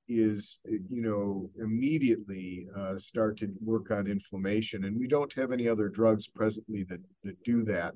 is 0.08 0.60
you 0.66 1.02
know 1.02 1.50
immediately 1.60 2.68
uh, 2.76 2.98
start 2.98 3.38
to 3.38 3.52
work 3.64 3.92
on 3.92 4.08
inflammation. 4.08 4.86
And 4.86 5.00
we 5.00 5.08
don't 5.08 5.34
have 5.34 5.52
any 5.52 5.68
other 5.68 5.90
drugs 5.90 6.28
presently 6.28 6.84
that 6.90 7.02
that 7.24 7.42
do 7.44 7.64
that. 7.64 7.94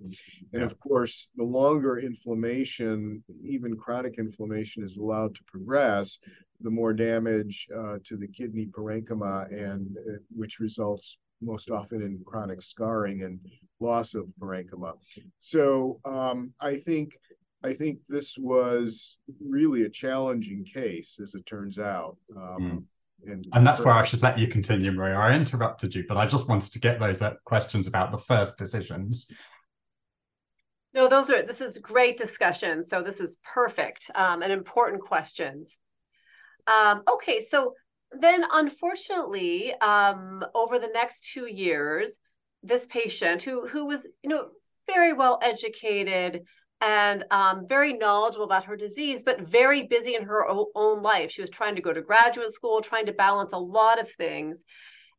And 0.54 0.63
of 0.63 0.80
course 0.80 1.30
the 1.36 1.44
longer 1.44 2.00
inflammation 2.00 3.24
even 3.44 3.75
chronic 3.75 4.16
inflammation 4.18 4.84
is 4.84 4.98
allowed 4.98 5.36
to 5.36 5.44
progress 5.46 6.18
the 6.62 6.70
more 6.70 6.94
damage 6.94 7.68
uh, 7.75 7.98
to 8.04 8.18
the 8.18 8.28
kidney 8.28 8.68
parenchyma 8.68 9.51
and 9.54 9.96
uh, 9.98 10.18
which 10.36 10.60
results 10.60 11.18
most 11.42 11.72
often 11.72 12.01
in 12.01 12.22
chronic 12.25 12.62
scarring 12.62 13.24
and 13.24 13.39
loss 13.80 14.13
of 14.13 14.25
parenchyma. 14.42 14.94
So 15.39 16.00
um, 16.04 16.54
I 16.60 16.75
think 16.75 17.13
I 17.63 17.74
think 17.74 18.00
this 18.08 18.38
was 18.38 19.18
really 19.46 19.84
a 19.84 19.89
challenging 19.89 20.63
case, 20.63 21.20
as 21.22 21.36
it 21.36 21.46
turns 21.46 21.78
out. 21.78 22.18
Um, 22.36 22.62
mm. 22.62 22.84
And, 23.25 23.46
and 23.51 23.68
that's 23.68 23.82
where 23.82 23.94
I 23.94 24.06
should 24.06 24.22
let 24.22 24.39
you 24.39 24.48
continue, 24.48 24.92
Maria. 24.92 25.18
I 25.18 25.34
interrupted 25.34 25.94
you, 25.94 26.06
but 26.08 26.16
I 26.16 26.25
just 26.25 26.48
wanted 26.48 26.72
to 26.72 26.80
get 26.80 27.00
those 27.00 27.22
uh, 27.22 27.34
questions 27.44 27.86
about 27.86 28.12
the 28.12 28.18
first 28.18 28.58
decisions. 28.58 29.28
No, 30.94 31.10
those 31.10 31.30
are 31.30 31.46
this 31.46 31.62
is 31.62 31.78
great 31.78 32.18
discussion. 32.18 32.86
So 32.86 33.04
this 33.04 33.20
is 33.20 33.38
perfect 33.44 34.10
um, 34.16 34.42
and 34.42 34.51
important 34.51 35.01
questions. 35.01 35.78
Um, 36.66 37.04
okay, 37.12 37.44
so 37.44 37.74
then 38.12 38.46
unfortunately, 38.51 39.74
um, 39.82 40.44
over 40.56 40.80
the 40.80 40.89
next 40.94 41.30
two 41.32 41.46
years, 41.46 42.18
this 42.63 42.88
patient 42.88 43.42
who 43.42 43.68
who 43.68 43.86
was 43.86 44.08
you 44.24 44.30
know 44.30 44.48
very 44.88 45.13
well 45.13 45.39
educated 45.42 46.42
and 46.81 47.25
um, 47.31 47.67
very 47.67 47.93
knowledgeable 47.93 48.45
about 48.45 48.65
her 48.65 48.77
disease, 48.77 49.21
but 49.24 49.41
very 49.41 49.88
busy 49.88 50.15
in 50.15 50.24
her 50.24 50.45
own 50.48 51.01
life. 51.01 51.31
She 51.31 51.41
was 51.41 51.50
trying 51.50 51.75
to 51.75 51.81
go 51.81 51.91
to 51.91 52.01
graduate 52.01 52.53
school, 52.53 52.81
trying 52.81 53.05
to 53.07 53.13
balance 53.13 53.51
a 53.53 53.57
lot 53.57 54.00
of 54.00 54.09
things. 54.12 54.63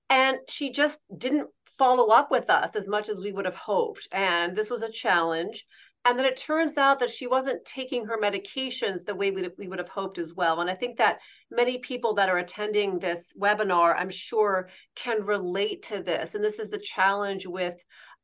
And 0.08 0.38
she 0.48 0.72
just 0.72 1.00
didn't 1.16 1.48
follow 1.78 2.08
up 2.08 2.30
with 2.30 2.50
us 2.50 2.76
as 2.76 2.88
much 2.88 3.08
as 3.08 3.20
we 3.20 3.32
would 3.32 3.44
have 3.44 3.54
hoped. 3.54 4.08
And 4.12 4.56
this 4.56 4.70
was 4.70 4.82
a 4.82 4.90
challenge. 4.90 5.66
And 6.06 6.18
then 6.18 6.24
it 6.24 6.36
turns 6.36 6.78
out 6.78 6.98
that 7.00 7.10
she 7.10 7.26
wasn't 7.26 7.64
taking 7.66 8.06
her 8.06 8.18
medications 8.18 9.04
the 9.04 9.14
way 9.14 9.30
we, 9.30 9.46
we 9.58 9.68
would 9.68 9.78
have 9.78 9.88
hoped 9.90 10.16
as 10.16 10.32
well. 10.34 10.60
And 10.60 10.70
I 10.70 10.74
think 10.74 10.96
that 10.96 11.18
many 11.50 11.78
people 11.78 12.14
that 12.14 12.30
are 12.30 12.38
attending 12.38 12.98
this 12.98 13.34
webinar, 13.38 13.94
I'm 13.96 14.08
sure, 14.08 14.70
can 14.96 15.24
relate 15.24 15.82
to 15.84 16.02
this. 16.02 16.34
And 16.34 16.42
this 16.42 16.58
is 16.58 16.70
the 16.70 16.78
challenge 16.78 17.46
with 17.46 17.74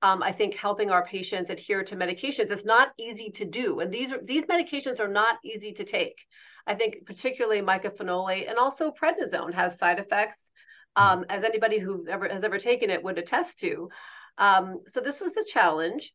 um, 0.07 0.23
I 0.23 0.31
think 0.31 0.55
helping 0.55 0.91
our 0.91 1.05
patients 1.05 1.51
adhere 1.51 1.83
to 1.85 1.97
medications. 1.97 2.51
It's 2.51 2.65
not 2.65 2.93
easy 2.99 3.31
to 3.31 3.45
do, 3.45 3.81
and 3.81 3.93
these 3.93 4.13
are 4.13 4.21
these 4.23 4.45
medications 4.45 5.01
are 5.01 5.09
not 5.09 5.37
easy 5.45 5.73
to 5.73 5.85
take. 5.85 6.19
I 6.67 6.75
think 6.75 7.07
particularly 7.07 7.61
mycophenolate 7.61 8.49
and 8.49 8.59
also 8.59 8.93
prednisone 8.93 9.55
has 9.55 9.79
side 9.79 9.99
effects, 9.99 10.51
hmm. 10.97 11.03
um, 11.03 11.25
as 11.29 11.43
anybody 11.45 11.79
who 11.79 12.07
ever 12.09 12.29
has 12.29 12.45
ever 12.45 12.59
taken 12.59 12.91
it 12.91 13.03
would 13.03 13.19
attest 13.19 13.59
to. 13.61 13.89
Um, 14.39 14.83
so 14.87 15.01
this 15.01 15.21
was 15.21 15.33
the 15.33 15.47
challenge. 15.49 16.13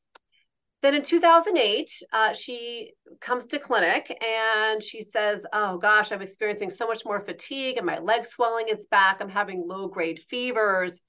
Then 0.81 0.95
in 0.95 1.03
2008, 1.03 1.89
uh, 2.12 2.33
she 2.33 2.93
comes 3.19 3.45
to 3.45 3.60
clinic 3.60 4.05
and 4.24 4.81
she 4.81 5.01
says, 5.01 5.45
"Oh 5.51 5.77
gosh, 5.77 6.12
I'm 6.12 6.21
experiencing 6.21 6.71
so 6.71 6.88
much 6.88 7.03
more 7.03 7.25
fatigue, 7.25 7.77
and 7.77 7.86
my 7.86 8.00
leg 8.00 8.25
swelling 8.25 8.69
is 8.69 8.88
back. 8.89 9.17
I'm 9.19 9.29
having 9.29 9.67
low 9.67 9.88
grade 9.88 10.21
fevers." 10.29 11.01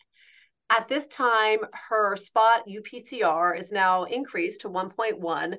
At 0.73 0.89
this 0.89 1.07
time, 1.07 1.59
her 1.91 2.17
spot 2.17 2.67
UPCR 2.67 3.61
is 3.61 3.73
now 3.73 4.05
increased 4.05 4.63
to 4.63 4.71
1.1. 4.71 5.57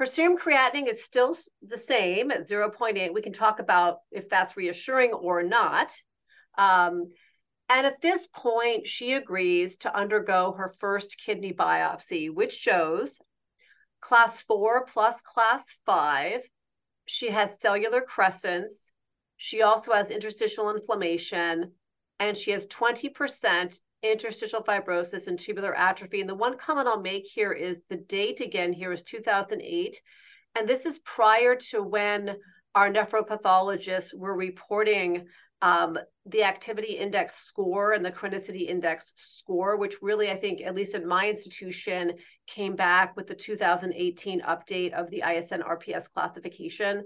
Her 0.00 0.06
serum 0.06 0.36
creatinine 0.36 0.88
is 0.88 1.04
still 1.04 1.36
the 1.62 1.78
same 1.78 2.32
at 2.32 2.48
0.8. 2.48 3.14
We 3.14 3.22
can 3.22 3.32
talk 3.32 3.60
about 3.60 3.98
if 4.10 4.28
that's 4.28 4.56
reassuring 4.56 5.12
or 5.12 5.44
not. 5.44 5.92
Um, 6.58 7.12
and 7.68 7.86
at 7.86 8.02
this 8.02 8.26
point, 8.34 8.88
she 8.88 9.12
agrees 9.12 9.76
to 9.78 9.96
undergo 9.96 10.50
her 10.58 10.74
first 10.80 11.16
kidney 11.16 11.52
biopsy, 11.52 12.34
which 12.34 12.52
shows 12.52 13.20
class 14.00 14.42
four 14.42 14.84
plus 14.84 15.20
class 15.20 15.62
five. 15.84 16.40
She 17.06 17.30
has 17.30 17.60
cellular 17.60 18.00
crescents. 18.00 18.90
She 19.36 19.62
also 19.62 19.92
has 19.92 20.10
interstitial 20.10 20.74
inflammation, 20.74 21.70
and 22.18 22.36
she 22.36 22.50
has 22.50 22.66
20% 22.66 23.78
interstitial 24.02 24.62
fibrosis 24.62 25.26
and 25.26 25.38
tubular 25.38 25.74
atrophy. 25.74 26.20
And 26.20 26.28
the 26.28 26.34
one 26.34 26.58
comment 26.58 26.88
I'll 26.88 27.00
make 27.00 27.26
here 27.26 27.52
is 27.52 27.80
the 27.88 27.96
date 27.96 28.40
again 28.40 28.72
here 28.72 28.92
is 28.92 29.02
2008. 29.02 30.00
And 30.54 30.68
this 30.68 30.86
is 30.86 30.98
prior 31.00 31.56
to 31.70 31.82
when 31.82 32.36
our 32.74 32.90
nephropathologists 32.90 34.14
were 34.14 34.36
reporting 34.36 35.26
um, 35.62 35.98
the 36.26 36.44
activity 36.44 36.98
index 36.98 37.34
score 37.34 37.92
and 37.92 38.04
the 38.04 38.12
chronicity 38.12 38.68
index 38.68 39.14
score, 39.16 39.76
which 39.76 39.96
really, 40.02 40.30
I 40.30 40.36
think, 40.36 40.60
at 40.60 40.74
least 40.74 40.94
in 40.94 41.06
my 41.06 41.28
institution, 41.28 42.12
came 42.46 42.76
back 42.76 43.16
with 43.16 43.26
the 43.26 43.34
2018 43.34 44.42
update 44.42 44.92
of 44.92 45.10
the 45.10 45.22
ISN 45.26 45.62
RPS 45.62 46.04
classification 46.12 47.04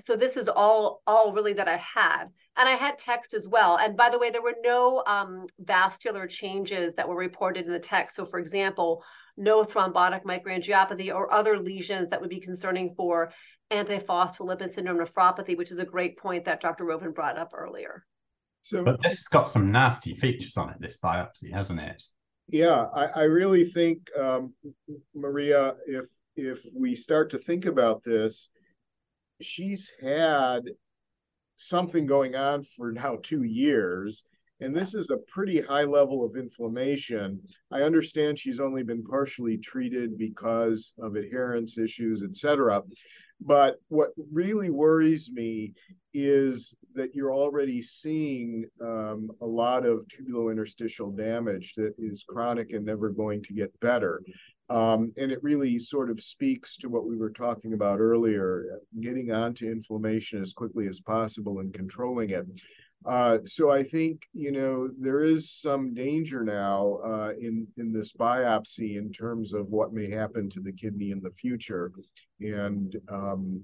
so 0.00 0.16
this 0.16 0.36
is 0.36 0.48
all 0.48 1.02
all 1.06 1.32
really 1.32 1.52
that 1.54 1.68
i 1.68 1.76
had. 1.76 2.24
And 2.56 2.68
i 2.68 2.72
had 2.72 2.98
text 2.98 3.34
as 3.34 3.46
well. 3.46 3.78
And 3.78 3.96
by 3.96 4.10
the 4.10 4.18
way 4.18 4.30
there 4.30 4.42
were 4.42 4.56
no 4.62 5.02
um, 5.06 5.46
vascular 5.60 6.26
changes 6.26 6.94
that 6.96 7.08
were 7.08 7.16
reported 7.16 7.66
in 7.66 7.72
the 7.72 7.78
text. 7.78 8.16
So 8.16 8.26
for 8.26 8.38
example 8.38 9.02
no 9.36 9.64
thrombotic 9.64 10.24
microangiopathy 10.24 11.14
or 11.14 11.32
other 11.32 11.58
lesions 11.58 12.10
that 12.10 12.20
would 12.20 12.30
be 12.30 12.40
concerning 12.40 12.94
for 12.96 13.32
antiphospholipid 13.72 14.74
syndrome 14.74 14.98
nephropathy 14.98 15.56
which 15.56 15.70
is 15.70 15.78
a 15.78 15.84
great 15.84 16.18
point 16.18 16.44
that 16.44 16.60
dr 16.60 16.82
rovin 16.84 17.12
brought 17.12 17.38
up 17.38 17.52
earlier. 17.54 18.04
So 18.62 18.84
but 18.84 19.00
this 19.02 19.12
has 19.12 19.28
got 19.28 19.48
some 19.48 19.70
nasty 19.70 20.14
features 20.14 20.56
on 20.56 20.70
it 20.70 20.76
this 20.80 20.98
biopsy 20.98 21.52
hasn't 21.52 21.80
it? 21.80 22.02
Yeah 22.48 22.86
i, 22.94 23.04
I 23.06 23.22
really 23.24 23.64
think 23.64 24.10
um, 24.18 24.54
maria 25.14 25.74
if 25.86 26.06
if 26.36 26.64
we 26.74 26.94
start 26.94 27.30
to 27.30 27.38
think 27.38 27.66
about 27.66 28.02
this 28.04 28.48
she's 29.40 29.90
had 30.02 30.62
something 31.56 32.06
going 32.06 32.34
on 32.34 32.64
for 32.76 32.92
now 32.92 33.16
two 33.22 33.42
years. 33.42 34.24
And 34.60 34.74
this 34.74 34.92
is 34.92 35.10
a 35.10 35.18
pretty 35.28 35.60
high 35.60 35.84
level 35.84 36.24
of 36.24 36.36
inflammation. 36.36 37.40
I 37.70 37.82
understand 37.82 38.38
she's 38.38 38.58
only 38.58 38.82
been 38.82 39.04
partially 39.04 39.56
treated 39.56 40.18
because 40.18 40.94
of 41.00 41.14
adherence 41.14 41.78
issues, 41.78 42.24
et 42.24 42.36
cetera. 42.36 42.82
But 43.40 43.76
what 43.86 44.10
really 44.32 44.70
worries 44.70 45.30
me 45.30 45.74
is 46.12 46.74
that 46.94 47.14
you're 47.14 47.32
already 47.32 47.80
seeing 47.80 48.64
um, 48.80 49.30
a 49.40 49.46
lot 49.46 49.86
of 49.86 50.06
tubulointerstitial 50.08 51.16
damage 51.16 51.74
that 51.76 51.94
is 51.96 52.24
chronic 52.28 52.72
and 52.72 52.84
never 52.84 53.10
going 53.10 53.44
to 53.44 53.54
get 53.54 53.78
better. 53.78 54.20
Um, 54.70 55.12
and 55.16 55.32
it 55.32 55.42
really 55.42 55.78
sort 55.78 56.10
of 56.10 56.20
speaks 56.20 56.76
to 56.78 56.88
what 56.88 57.06
we 57.06 57.16
were 57.16 57.30
talking 57.30 57.72
about 57.72 58.00
earlier, 58.00 58.80
getting 59.00 59.32
onto 59.32 59.70
inflammation 59.70 60.42
as 60.42 60.52
quickly 60.52 60.86
as 60.88 61.00
possible 61.00 61.60
and 61.60 61.72
controlling 61.72 62.30
it. 62.30 62.46
Uh, 63.06 63.38
so 63.46 63.70
I 63.70 63.82
think 63.82 64.26
you 64.32 64.50
know 64.50 64.90
there 64.98 65.20
is 65.20 65.52
some 65.52 65.94
danger 65.94 66.42
now 66.42 66.98
uh, 67.04 67.30
in 67.40 67.66
in 67.76 67.92
this 67.92 68.12
biopsy 68.12 68.96
in 68.96 69.12
terms 69.12 69.54
of 69.54 69.68
what 69.68 69.92
may 69.92 70.10
happen 70.10 70.50
to 70.50 70.60
the 70.60 70.72
kidney 70.72 71.12
in 71.12 71.20
the 71.20 71.30
future, 71.30 71.92
and 72.40 72.96
um, 73.08 73.62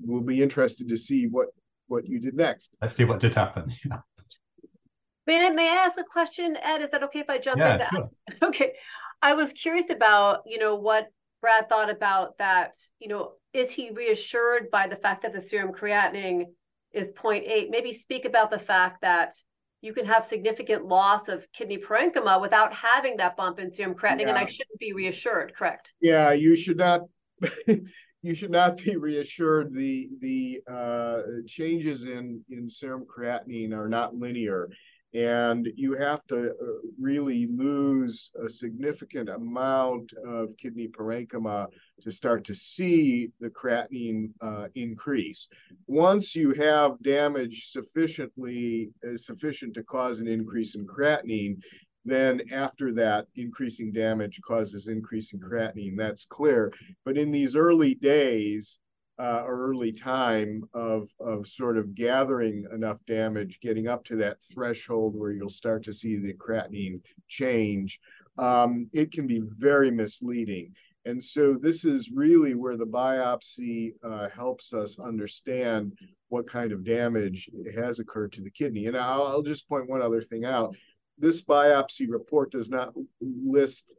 we'll 0.00 0.20
be 0.20 0.42
interested 0.42 0.88
to 0.88 0.96
see 0.96 1.26
what 1.28 1.48
what 1.86 2.06
you 2.06 2.18
did 2.18 2.34
next. 2.34 2.74
Let's 2.82 2.96
see 2.96 3.04
what 3.04 3.20
did 3.20 3.34
happen. 3.34 3.70
may 5.26 5.46
I, 5.46 5.50
may 5.50 5.68
I 5.68 5.74
ask 5.84 5.98
a 5.98 6.04
question, 6.04 6.56
Ed? 6.60 6.82
Is 6.82 6.90
that 6.90 7.02
okay 7.04 7.20
if 7.20 7.30
I 7.30 7.38
jump 7.38 7.58
yeah, 7.58 7.74
into 7.74 7.86
sure. 7.86 8.10
Okay, 8.42 8.72
I 9.22 9.34
was 9.34 9.52
curious 9.52 9.88
about 9.88 10.42
you 10.46 10.58
know 10.58 10.74
what 10.74 11.08
Brad 11.40 11.68
thought 11.68 11.90
about 11.90 12.38
that. 12.38 12.76
You 12.98 13.08
know, 13.08 13.32
is 13.52 13.70
he 13.70 13.90
reassured 13.90 14.70
by 14.70 14.86
the 14.88 14.96
fact 14.96 15.22
that 15.22 15.32
the 15.32 15.42
serum 15.42 15.72
creatinine 15.72 16.46
is 16.92 17.12
0.8. 17.12 17.70
Maybe 17.70 17.92
speak 17.92 18.24
about 18.24 18.50
the 18.50 18.58
fact 18.58 19.00
that 19.02 19.32
you 19.80 19.92
can 19.92 20.06
have 20.06 20.24
significant 20.24 20.86
loss 20.86 21.28
of 21.28 21.46
kidney 21.52 21.78
parenchyma 21.78 22.40
without 22.40 22.72
having 22.72 23.16
that 23.16 23.36
bump 23.36 23.58
in 23.58 23.72
serum 23.72 23.94
creatinine, 23.94 24.22
yeah. 24.22 24.28
and 24.28 24.38
I 24.38 24.46
shouldn't 24.46 24.78
be 24.78 24.92
reassured. 24.92 25.54
Correct? 25.56 25.92
Yeah, 26.00 26.32
you 26.32 26.56
should 26.56 26.76
not. 26.76 27.02
you 27.66 28.34
should 28.34 28.52
not 28.52 28.76
be 28.76 28.96
reassured. 28.96 29.74
The 29.74 30.08
the 30.20 30.60
uh, 30.70 31.22
changes 31.46 32.04
in 32.04 32.44
in 32.50 32.70
serum 32.70 33.04
creatinine 33.04 33.72
are 33.72 33.88
not 33.88 34.14
linear, 34.14 34.68
and 35.14 35.68
you 35.76 35.94
have 35.94 36.26
to 36.26 36.50
uh, 36.50 36.54
really 36.98 37.46
lose 37.46 38.30
a 38.44 38.48
significant 38.48 39.28
amount 39.28 40.12
of 40.26 40.56
kidney 40.56 40.88
parenchyma 40.88 41.66
to 42.00 42.10
start 42.10 42.44
to 42.44 42.54
see 42.54 43.30
the 43.40 43.50
creatinine 43.50 44.30
uh, 44.40 44.68
increase. 44.74 45.48
Once 45.86 46.34
you 46.34 46.52
have 46.52 47.02
damage 47.02 47.66
sufficiently 47.66 48.90
uh, 49.06 49.16
sufficient 49.16 49.74
to 49.74 49.82
cause 49.82 50.20
an 50.20 50.28
increase 50.28 50.74
in 50.74 50.86
creatinine, 50.86 51.56
then 52.04 52.42
after 52.50 52.92
that, 52.92 53.26
increasing 53.36 53.92
damage 53.92 54.40
causes 54.46 54.88
increasing 54.88 55.38
creatinine. 55.38 55.96
That's 55.96 56.24
clear. 56.24 56.72
But 57.04 57.16
in 57.16 57.30
these 57.30 57.54
early 57.54 57.94
days, 57.94 58.80
uh, 59.22 59.44
early 59.46 59.92
time 59.92 60.64
of 60.74 61.08
of 61.20 61.46
sort 61.46 61.78
of 61.78 61.94
gathering 61.94 62.66
enough 62.74 62.98
damage, 63.06 63.60
getting 63.60 63.86
up 63.86 64.04
to 64.04 64.16
that 64.16 64.38
threshold 64.52 65.14
where 65.14 65.30
you'll 65.30 65.48
start 65.48 65.84
to 65.84 65.92
see 65.92 66.16
the 66.16 66.34
creatinine 66.34 67.00
change, 67.28 68.00
um, 68.38 68.90
it 68.92 69.12
can 69.12 69.28
be 69.28 69.40
very 69.56 69.92
misleading. 69.92 70.74
And 71.04 71.22
so 71.22 71.54
this 71.54 71.84
is 71.84 72.10
really 72.12 72.54
where 72.54 72.76
the 72.76 72.84
biopsy 72.84 73.92
uh, 74.02 74.28
helps 74.28 74.72
us 74.72 74.98
understand 74.98 75.96
what 76.28 76.48
kind 76.48 76.72
of 76.72 76.84
damage 76.84 77.48
has 77.76 78.00
occurred 78.00 78.32
to 78.32 78.40
the 78.40 78.50
kidney. 78.50 78.86
And 78.86 78.96
I'll, 78.96 79.26
I'll 79.26 79.42
just 79.42 79.68
point 79.68 79.88
one 79.88 80.02
other 80.02 80.22
thing 80.22 80.44
out. 80.44 80.74
This 81.18 81.44
biopsy 81.44 82.06
report 82.08 82.50
does 82.50 82.70
not 82.70 82.92
list 83.20 83.92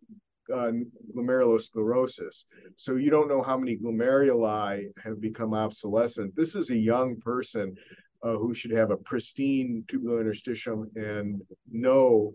uh, 0.52 0.72
glomerulosclerosis. 1.16 2.46
So 2.76 2.96
you 2.96 3.10
don't 3.10 3.28
know 3.28 3.42
how 3.42 3.58
many 3.58 3.78
glomeruli 3.78 4.88
have 5.04 5.22
become 5.22 5.54
obsolescent. 5.54 6.36
This 6.36 6.56
is 6.56 6.70
a 6.70 6.78
young 6.78 7.18
person 7.18 7.76
uh, 8.24 8.36
who 8.36 8.54
should 8.54 8.72
have 8.72 8.92
a 8.92 8.98
pristine 8.98 9.84
tubular 9.88 10.24
interstitium 10.24 10.88
and 10.96 11.42
no 11.70 12.34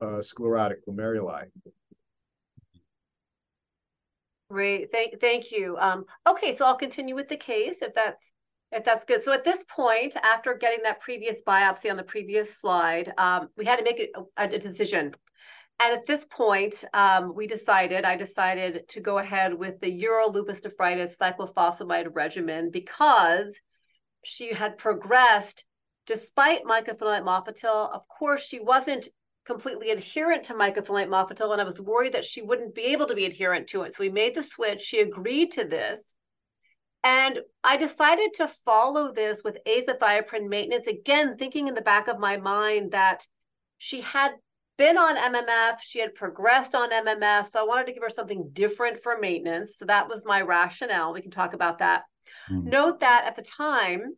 uh, 0.00 0.20
sclerotic 0.20 0.86
glomeruli. 0.86 1.44
Great, 4.50 4.92
thank 4.92 5.20
thank 5.20 5.50
you. 5.50 5.76
Um, 5.78 6.04
okay, 6.26 6.56
so 6.56 6.64
I'll 6.64 6.76
continue 6.76 7.16
with 7.16 7.28
the 7.28 7.36
case 7.36 7.78
if 7.82 7.94
that's 7.94 8.30
if 8.72 8.84
that's 8.84 9.04
good. 9.04 9.22
So 9.24 9.32
at 9.32 9.44
this 9.44 9.64
point, 9.68 10.16
after 10.16 10.54
getting 10.54 10.82
that 10.84 11.00
previous 11.00 11.40
biopsy 11.46 11.90
on 11.90 11.96
the 11.96 12.02
previous 12.02 12.48
slide, 12.60 13.12
um, 13.18 13.48
we 13.56 13.64
had 13.64 13.76
to 13.76 13.82
make 13.82 14.10
a, 14.36 14.44
a 14.44 14.48
decision. 14.48 15.14
And 15.78 15.94
at 15.94 16.06
this 16.06 16.24
point, 16.30 16.82
um, 16.94 17.34
we 17.34 17.46
decided, 17.46 18.04
I 18.04 18.16
decided 18.16 18.88
to 18.88 19.00
go 19.00 19.18
ahead 19.18 19.52
with 19.52 19.78
the 19.80 19.90
Euro 19.90 20.30
lupus 20.30 20.64
nephritis 20.64 21.16
cyclophosphamide 21.20 22.14
regimen 22.14 22.70
because 22.70 23.54
she 24.24 24.54
had 24.54 24.78
progressed 24.78 25.64
despite 26.06 26.64
mycophenolate 26.64 27.24
mofetil. 27.24 27.92
Of 27.92 28.08
course, 28.08 28.42
she 28.42 28.58
wasn't 28.58 29.08
completely 29.44 29.90
adherent 29.90 30.44
to 30.44 30.54
mycophenolate 30.54 31.08
mofetil, 31.08 31.52
and 31.52 31.60
I 31.60 31.64
was 31.64 31.80
worried 31.80 32.14
that 32.14 32.24
she 32.24 32.42
wouldn't 32.42 32.74
be 32.74 32.86
able 32.86 33.06
to 33.06 33.14
be 33.14 33.26
adherent 33.26 33.68
to 33.68 33.82
it. 33.82 33.94
So 33.94 34.02
we 34.02 34.08
made 34.08 34.34
the 34.34 34.42
switch. 34.42 34.80
She 34.80 35.00
agreed 35.00 35.52
to 35.52 35.64
this. 35.64 36.00
And 37.04 37.38
I 37.62 37.76
decided 37.76 38.34
to 38.34 38.50
follow 38.64 39.12
this 39.12 39.42
with 39.44 39.58
azathioprine 39.66 40.48
maintenance, 40.48 40.88
again, 40.88 41.36
thinking 41.36 41.68
in 41.68 41.74
the 41.74 41.80
back 41.80 42.08
of 42.08 42.18
my 42.18 42.38
mind 42.38 42.92
that 42.92 43.24
she 43.78 44.00
had 44.00 44.32
been 44.76 44.98
on 44.98 45.16
MMF. 45.16 45.78
She 45.80 45.98
had 45.98 46.14
progressed 46.14 46.74
on 46.74 46.90
MMF. 46.90 47.48
So 47.48 47.60
I 47.60 47.64
wanted 47.64 47.86
to 47.86 47.92
give 47.92 48.02
her 48.02 48.10
something 48.10 48.50
different 48.52 49.02
for 49.02 49.18
maintenance. 49.18 49.72
So 49.78 49.84
that 49.86 50.08
was 50.08 50.24
my 50.24 50.42
rationale. 50.42 51.12
We 51.12 51.22
can 51.22 51.30
talk 51.30 51.54
about 51.54 51.78
that. 51.78 52.02
Mm. 52.50 52.64
Note 52.64 53.00
that 53.00 53.24
at 53.26 53.36
the 53.36 53.42
time, 53.42 54.14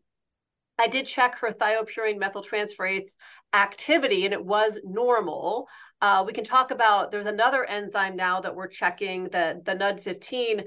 I 0.78 0.86
did 0.86 1.06
check 1.06 1.36
her 1.36 1.52
thiopurine 1.52 2.20
methyltransferase 2.20 3.10
activity 3.52 4.24
and 4.24 4.34
it 4.34 4.44
was 4.44 4.78
normal. 4.84 5.66
Uh, 6.00 6.22
we 6.26 6.32
can 6.32 6.44
talk 6.44 6.70
about 6.70 7.10
there's 7.10 7.26
another 7.26 7.64
enzyme 7.64 8.14
now 8.14 8.40
that 8.40 8.54
we're 8.54 8.68
checking, 8.68 9.24
the, 9.24 9.60
the 9.64 9.72
NUDT15, 9.72 10.64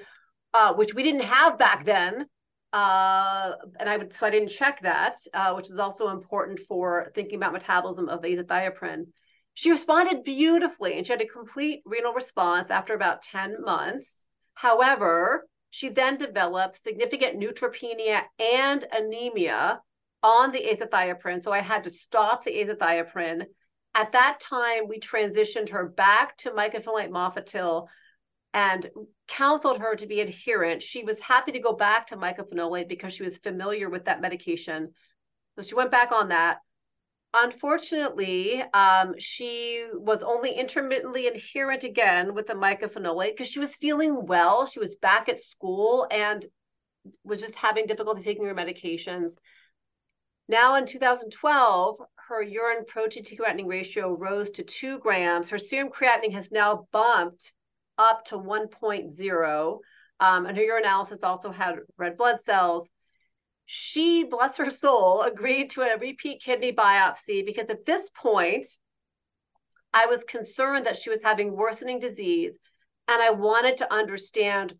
uh, 0.54 0.74
which 0.74 0.94
we 0.94 1.04
didn't 1.04 1.22
have 1.22 1.58
back 1.58 1.86
then. 1.86 2.26
Uh, 2.74 3.54
and 3.80 3.90
I 3.90 3.98
would 3.98 4.14
so 4.14 4.26
I 4.26 4.30
didn't 4.30 4.50
check 4.50 4.82
that, 4.84 5.16
uh, 5.34 5.54
which 5.54 5.70
is 5.70 5.78
also 5.80 6.10
important 6.10 6.60
for 6.68 7.12
thinking 7.16 7.36
about 7.36 7.54
metabolism 7.54 8.08
of 8.08 8.22
azathioprine. 8.22 9.08
She 9.54 9.72
responded 9.72 10.24
beautifully 10.24 10.98
and 10.98 11.06
she 11.06 11.14
had 11.14 11.22
a 11.22 11.28
complete 11.28 11.82
renal 11.86 12.14
response 12.14 12.72
after 12.72 12.94
about 12.94 13.24
10 13.24 13.62
months. 13.62 14.26
However, 14.54 15.48
she 15.70 15.90
then 15.90 16.18
developed 16.18 16.82
significant 16.82 17.40
neutropenia 17.40 18.24
and 18.40 18.86
anemia 18.92 19.82
on 20.24 20.52
the 20.52 20.64
azathioprine. 20.64 21.44
So 21.44 21.52
I 21.52 21.62
had 21.62 21.84
to 21.86 21.90
stop 21.90 22.44
the 22.44 22.52
azathioprine. 22.52 23.46
At 23.94 24.14
that 24.14 24.40
time, 24.40 24.88
we 24.88 25.00
transitioned 25.00 25.70
her 25.70 25.88
back 25.88 26.38
to 26.38 26.52
mycophenolate 26.52 27.10
mofetil 27.10 27.88
and 28.54 28.90
counseled 29.28 29.80
her 29.80 29.96
to 29.96 30.06
be 30.06 30.22
adherent. 30.22 30.84
She 30.84 31.04
was 31.04 31.20
happy 31.20 31.54
to 31.54 31.60
go 31.60 31.74
back 31.74 32.08
to 32.08 32.18
mycophenolate 32.18 32.88
because 32.88 33.14
she 33.14 33.24
was 33.24 33.38
familiar 33.38 33.90
with 33.90 34.06
that 34.06 34.22
medication. 34.22 34.92
So 35.56 35.62
she 35.62 35.76
went 35.76 35.92
back 35.92 36.12
on 36.12 36.30
that. 36.30 36.60
Unfortunately, 37.34 38.62
um, 38.74 39.16
she 39.18 39.86
was 39.94 40.22
only 40.22 40.52
intermittently 40.52 41.28
adherent 41.28 41.86
again 41.86 42.34
with 42.34 42.48
the 42.48 42.54
mycophenolate 42.54 43.32
because 43.32 43.48
she 43.48 43.60
was 43.60 43.76
feeling 43.78 44.26
well. 44.26 44.66
She 44.66 44.80
was 44.80 44.96
back 44.96 45.30
at 45.30 45.40
school 45.40 46.08
and 46.12 46.46
was 47.24 47.40
just 47.40 47.56
having 47.56 47.88
difficulty 47.88 48.22
taking 48.22 48.46
her 48.46 48.54
medications. 48.54 49.32
Now 50.50 50.76
in 50.76 50.86
2012, 50.86 52.00
her 52.28 52.42
urine 52.42 52.84
protein 52.86 53.24
to 53.24 53.36
creatinine 53.38 53.70
ratio 53.70 54.14
rose 54.14 54.50
to 54.52 54.64
two 54.64 55.00
grams. 55.00 55.50
Her 55.50 55.58
serum 55.58 55.90
creatinine 55.90 56.34
has 56.34 56.52
now 56.52 56.88
bumped 56.92 57.54
up 57.98 58.26
to 58.26 58.38
1.0. 58.38 59.80
Um, 60.20 60.46
and 60.46 60.58
her 60.58 60.64
urinalysis 60.64 61.24
also 61.24 61.52
had 61.52 61.80
red 61.98 62.18
blood 62.18 62.42
cells 62.42 62.90
she, 63.74 64.26
bless 64.26 64.58
her 64.58 64.70
soul, 64.70 65.22
agreed 65.22 65.70
to 65.70 65.82
a 65.82 65.98
repeat 65.98 66.44
kidney 66.44 66.74
biopsy 66.74 67.46
because 67.46 67.70
at 67.70 67.86
this 67.86 68.10
point, 68.14 68.66
I 69.94 70.08
was 70.08 70.26
concerned 70.26 70.86
that 70.86 71.02
she 71.02 71.10
was 71.10 71.22
having 71.24 71.56
worsening 71.56 71.98
disease 71.98 72.60
and 73.08 73.22
I 73.22 73.30
wanted 73.30 73.78
to 73.78 73.94
understand 73.94 74.76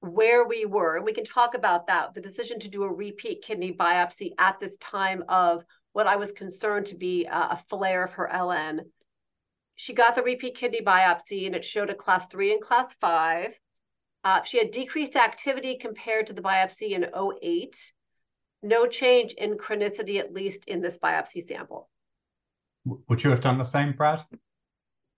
where 0.00 0.46
we 0.46 0.66
were. 0.66 0.96
And 0.96 1.06
we 1.06 1.14
can 1.14 1.24
talk 1.24 1.54
about 1.54 1.86
that 1.86 2.12
the 2.12 2.20
decision 2.20 2.58
to 2.60 2.68
do 2.68 2.82
a 2.82 2.92
repeat 2.92 3.42
kidney 3.42 3.72
biopsy 3.72 4.32
at 4.38 4.60
this 4.60 4.76
time 4.76 5.24
of 5.30 5.64
what 5.94 6.06
I 6.06 6.16
was 6.16 6.32
concerned 6.32 6.84
to 6.86 6.94
be 6.94 7.24
a, 7.24 7.58
flare 7.70 8.04
of 8.04 8.12
her 8.12 8.30
LN. 8.30 8.80
She 9.76 9.94
got 9.94 10.14
the 10.14 10.22
repeat 10.22 10.58
kidney 10.58 10.82
biopsy 10.82 11.46
and 11.46 11.54
it 11.54 11.64
showed 11.64 11.88
a 11.88 11.94
class 11.94 12.26
three 12.26 12.52
and 12.52 12.60
class 12.60 12.94
five. 13.00 13.58
Uh, 14.24 14.42
she 14.42 14.58
had 14.58 14.72
decreased 14.72 15.16
activity 15.16 15.78
compared 15.78 16.26
to 16.26 16.34
the 16.34 16.42
biopsy 16.42 16.90
in 16.90 17.06
08. 17.14 17.94
No 18.62 18.86
change 18.86 19.32
in 19.34 19.56
chronicity, 19.56 20.18
at 20.18 20.32
least 20.32 20.64
in 20.66 20.80
this 20.80 20.98
biopsy 20.98 21.46
sample. 21.46 21.88
Would 23.08 23.24
you 23.24 23.30
have 23.30 23.40
done 23.40 23.58
the 23.58 23.64
same, 23.64 23.92
Brad? 23.92 24.22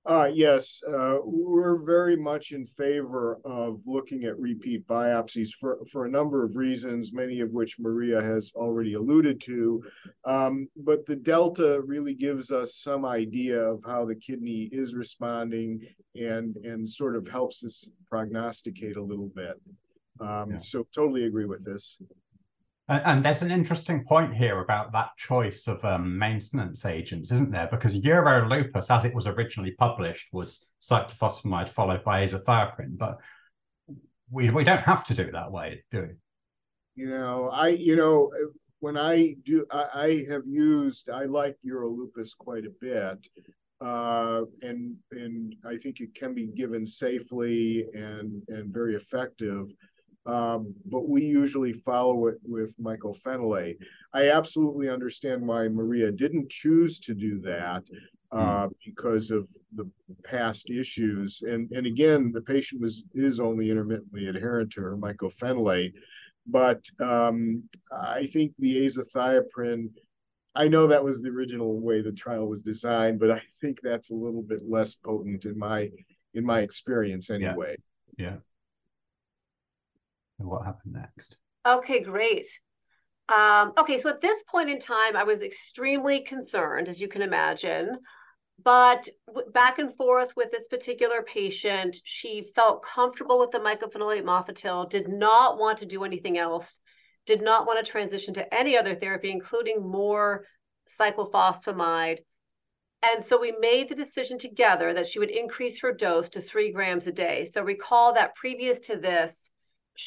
Uh, 0.06 0.30
yes, 0.32 0.80
uh, 0.88 1.18
we're 1.22 1.76
very 1.84 2.16
much 2.16 2.52
in 2.52 2.64
favor 2.64 3.38
of 3.44 3.78
looking 3.84 4.24
at 4.24 4.38
repeat 4.38 4.86
biopsies 4.86 5.50
for, 5.60 5.80
for 5.92 6.06
a 6.06 6.10
number 6.10 6.42
of 6.42 6.56
reasons, 6.56 7.12
many 7.12 7.40
of 7.40 7.50
which 7.50 7.78
Maria 7.78 8.22
has 8.22 8.50
already 8.54 8.94
alluded 8.94 9.38
to. 9.42 9.82
Um, 10.24 10.66
but 10.78 11.04
the 11.04 11.16
delta 11.16 11.82
really 11.84 12.14
gives 12.14 12.50
us 12.50 12.76
some 12.76 13.04
idea 13.04 13.60
of 13.60 13.82
how 13.84 14.06
the 14.06 14.14
kidney 14.14 14.70
is 14.72 14.94
responding 14.94 15.86
and, 16.14 16.56
and 16.56 16.88
sort 16.88 17.14
of 17.14 17.28
helps 17.28 17.62
us 17.62 17.90
prognosticate 18.08 18.96
a 18.96 19.02
little 19.02 19.30
bit. 19.34 19.60
Um, 20.20 20.52
yeah. 20.52 20.58
So 20.58 20.86
totally 20.94 21.24
agree 21.24 21.44
with 21.44 21.66
this. 21.66 22.00
And, 22.88 23.22
there's 23.22 23.42
an 23.42 23.50
interesting 23.50 24.04
point 24.04 24.34
here 24.34 24.60
about 24.60 24.92
that 24.92 25.10
choice 25.18 25.66
of 25.66 25.84
um, 25.84 26.18
maintenance 26.18 26.86
agents, 26.86 27.30
isn't 27.30 27.50
there? 27.50 27.68
Because 27.70 27.96
Euro 27.96 28.48
lupus, 28.48 28.90
as 28.90 29.04
it 29.04 29.14
was 29.14 29.26
originally 29.26 29.72
published, 29.72 30.28
was 30.32 30.70
cyclophosphamide 30.80 31.68
followed 31.68 32.02
by 32.02 32.26
azathioprine, 32.26 32.96
but 32.96 33.20
we 34.30 34.48
we 34.50 34.64
don't 34.64 34.82
have 34.82 35.04
to 35.06 35.14
do 35.14 35.22
it 35.22 35.32
that 35.32 35.52
way, 35.52 35.84
do 35.90 36.00
we? 36.02 37.04
You 37.04 37.10
know, 37.10 37.50
I 37.50 37.68
you 37.68 37.96
know 37.96 38.30
when 38.80 38.96
I 38.96 39.36
do, 39.44 39.66
I, 39.70 39.84
I 39.94 40.24
have 40.30 40.46
used. 40.46 41.10
I 41.10 41.24
like 41.24 41.56
Euro 41.62 41.90
lupus 41.90 42.34
quite 42.34 42.64
a 42.64 42.72
bit, 42.80 43.18
uh, 43.80 44.42
and 44.62 44.96
and 45.10 45.54
I 45.64 45.76
think 45.76 46.00
it 46.00 46.14
can 46.14 46.34
be 46.34 46.46
given 46.46 46.86
safely 46.86 47.86
and 47.94 48.42
and 48.48 48.72
very 48.72 48.94
effective. 48.94 49.66
Um, 50.28 50.74
but 50.84 51.08
we 51.08 51.24
usually 51.24 51.72
follow 51.72 52.26
it 52.26 52.36
with 52.44 52.76
mycophenolate. 52.78 53.78
I 54.12 54.30
absolutely 54.30 54.90
understand 54.90 55.46
why 55.46 55.68
Maria 55.68 56.12
didn't 56.12 56.50
choose 56.50 56.98
to 57.00 57.14
do 57.14 57.40
that 57.40 57.84
uh, 58.30 58.66
mm. 58.66 58.72
because 58.84 59.30
of 59.30 59.48
the 59.74 59.90
past 60.24 60.68
issues. 60.68 61.42
And 61.42 61.70
and 61.72 61.86
again, 61.86 62.30
the 62.30 62.42
patient 62.42 62.82
was 62.82 63.04
is 63.14 63.40
only 63.40 63.70
intermittently 63.70 64.26
adherent 64.26 64.70
to 64.72 64.82
her 64.82 64.98
mycophenolate. 64.98 65.94
But 66.46 66.84
um, 67.00 67.62
I 67.90 68.26
think 68.26 68.52
the 68.58 68.86
azathioprine. 68.86 69.90
I 70.54 70.66
know 70.68 70.88
that 70.88 71.04
was 71.04 71.22
the 71.22 71.28
original 71.28 71.78
way 71.80 72.02
the 72.02 72.12
trial 72.12 72.48
was 72.48 72.62
designed, 72.62 73.20
but 73.20 73.30
I 73.30 73.40
think 73.60 73.80
that's 73.80 74.10
a 74.10 74.14
little 74.14 74.42
bit 74.42 74.68
less 74.68 74.94
potent 74.94 75.46
in 75.46 75.58
my 75.58 75.88
in 76.34 76.44
my 76.44 76.60
experience 76.60 77.30
anyway. 77.30 77.76
Yeah. 78.18 78.26
yeah 78.26 78.36
and 80.38 80.48
what 80.48 80.64
happened 80.64 80.94
next. 80.94 81.38
Okay, 81.66 82.00
great. 82.00 82.46
Um, 83.28 83.72
okay, 83.76 84.00
so 84.00 84.08
at 84.08 84.20
this 84.20 84.42
point 84.44 84.70
in 84.70 84.78
time, 84.78 85.16
I 85.16 85.24
was 85.24 85.42
extremely 85.42 86.22
concerned, 86.22 86.88
as 86.88 87.00
you 87.00 87.08
can 87.08 87.22
imagine. 87.22 87.98
But 88.62 89.08
back 89.52 89.78
and 89.78 89.94
forth 89.96 90.34
with 90.34 90.50
this 90.50 90.66
particular 90.66 91.22
patient, 91.22 91.96
she 92.04 92.50
felt 92.54 92.82
comfortable 92.82 93.38
with 93.38 93.52
the 93.52 93.58
mycophenolate 93.58 94.24
mofetil, 94.24 94.90
did 94.90 95.08
not 95.08 95.58
want 95.58 95.78
to 95.78 95.86
do 95.86 96.04
anything 96.04 96.38
else, 96.38 96.80
did 97.26 97.40
not 97.40 97.66
want 97.66 97.84
to 97.84 97.90
transition 97.90 98.34
to 98.34 98.54
any 98.54 98.76
other 98.76 98.96
therapy, 98.96 99.30
including 99.30 99.86
more 99.86 100.44
cyclophosphamide. 100.98 102.18
And 103.02 103.24
so 103.24 103.38
we 103.38 103.54
made 103.60 103.88
the 103.88 103.94
decision 103.94 104.38
together 104.38 104.92
that 104.92 105.06
she 105.06 105.20
would 105.20 105.30
increase 105.30 105.80
her 105.80 105.92
dose 105.92 106.30
to 106.30 106.40
three 106.40 106.72
grams 106.72 107.06
a 107.06 107.12
day. 107.12 107.48
So 107.52 107.62
recall 107.62 108.14
that 108.14 108.34
previous 108.34 108.80
to 108.80 108.96
this, 108.96 109.50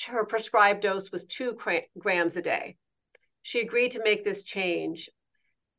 her 0.07 0.25
prescribed 0.25 0.81
dose 0.81 1.11
was 1.11 1.25
two 1.25 1.57
grams 1.97 2.35
a 2.35 2.41
day. 2.41 2.77
She 3.43 3.59
agreed 3.59 3.91
to 3.91 4.03
make 4.03 4.23
this 4.23 4.43
change. 4.43 5.09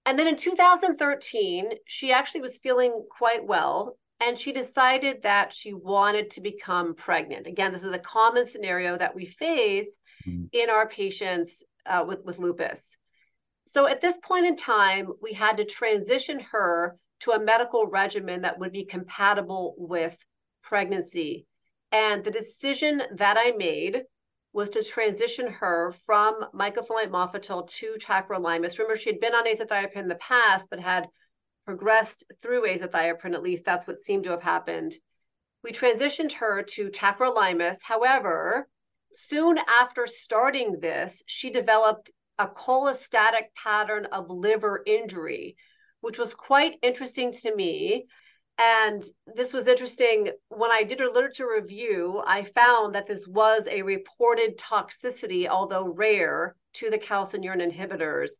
And 0.05 0.19
then 0.19 0.27
in 0.27 0.37
2013, 0.37 1.71
she 1.87 2.13
actually 2.13 2.41
was 2.41 2.59
feeling 2.59 3.05
quite 3.11 3.47
well 3.47 3.97
and 4.21 4.39
she 4.39 4.53
decided 4.53 5.23
that 5.23 5.53
she 5.53 5.73
wanted 5.73 6.31
to 6.31 6.41
become 6.41 6.95
pregnant. 6.95 7.47
Again, 7.47 7.73
this 7.73 7.83
is 7.83 7.93
a 7.93 7.99
common 7.99 8.47
scenario 8.47 8.97
that 8.97 9.15
we 9.15 9.27
face 9.27 9.99
mm-hmm. 10.27 10.45
in 10.53 10.71
our 10.71 10.89
patients 10.89 11.65
uh, 11.87 12.05
with, 12.07 12.25
with 12.25 12.39
lupus. 12.39 12.97
So 13.67 13.87
at 13.87 14.01
this 14.01 14.17
point 14.23 14.47
in 14.47 14.57
time, 14.57 15.09
we 15.21 15.33
had 15.33 15.57
to 15.57 15.65
transition 15.65 16.39
her 16.53 16.97
to 17.21 17.33
a 17.33 17.41
medical 17.41 17.87
regimen 17.87 18.43
that 18.43 18.59
would 18.59 18.73
be 18.73 18.85
compatible 18.85 19.75
with 19.77 20.17
pregnancy. 20.63 21.47
And 21.93 22.25
the 22.25 22.31
decision 22.31 23.03
that 23.17 23.37
I 23.39 23.53
made 23.53 24.03
was 24.55 24.71
to 24.71 24.83
transition 24.83 25.47
her 25.47 25.95
from 26.05 26.45
mycophenolate 26.55 27.11
mofetil 27.11 27.69
to 27.69 27.97
tacrolimus. 28.01 28.79
Remember, 28.79 28.97
she 28.97 29.11
had 29.11 29.21
been 29.21 29.35
on 29.35 29.47
azathioprine 29.47 29.97
in 29.97 30.09
the 30.09 30.15
past, 30.17 30.69
but 30.71 30.81
had 30.81 31.09
progressed 31.65 32.25
through 32.43 32.67
azathioprine. 32.67 33.35
At 33.35 33.43
least 33.43 33.65
that's 33.65 33.87
what 33.87 34.01
seemed 34.01 34.25
to 34.25 34.31
have 34.31 34.43
happened. 34.43 34.95
We 35.63 35.73
transitioned 35.73 36.33
her 36.33 36.63
to 36.63 36.89
tacrolimus. 36.89 37.79
However, 37.83 38.69
soon 39.13 39.59
after 39.69 40.07
starting 40.07 40.81
this, 40.81 41.23
she 41.27 41.51
developed 41.51 42.11
a 42.39 42.47
cholestatic 42.47 43.55
pattern 43.55 44.07
of 44.07 44.31
liver 44.31 44.83
injury, 44.87 45.57
which 46.01 46.19
was 46.19 46.35
quite 46.35 46.79
interesting 46.83 47.33
to 47.33 47.55
me 47.55 48.07
and 48.59 49.03
this 49.35 49.53
was 49.53 49.67
interesting. 49.67 50.31
When 50.49 50.71
I 50.71 50.83
did 50.83 51.01
a 51.01 51.11
literature 51.11 51.49
review, 51.55 52.23
I 52.27 52.45
found 52.45 52.95
that 52.95 53.07
this 53.07 53.27
was 53.27 53.67
a 53.69 53.83
reported 53.83 54.59
toxicity, 54.59 55.49
although 55.49 55.87
rare, 55.87 56.55
to 56.75 56.91
the 56.91 56.99
calcineurin 56.99 57.67
inhibitors. 57.67 58.31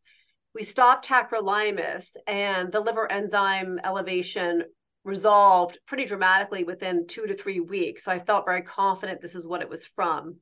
We 0.55 0.63
stopped 0.65 1.09
tacrolimus, 1.09 2.05
and 2.27 2.71
the 2.71 2.81
liver 2.81 3.11
enzyme 3.11 3.81
elevation 3.83 4.65
resolved 5.05 5.79
pretty 5.87 6.05
dramatically 6.05 6.65
within 6.65 7.07
two 7.07 7.27
to 7.27 7.35
three 7.35 7.61
weeks. 7.61 8.05
So 8.05 8.13
I 8.13 8.21
felt 8.21 8.45
very 8.45 8.63
confident 8.63 9.21
this 9.21 9.35
is 9.35 9.47
what 9.47 9.63
it 9.63 9.69
was 9.69 9.87
from. 9.87 10.37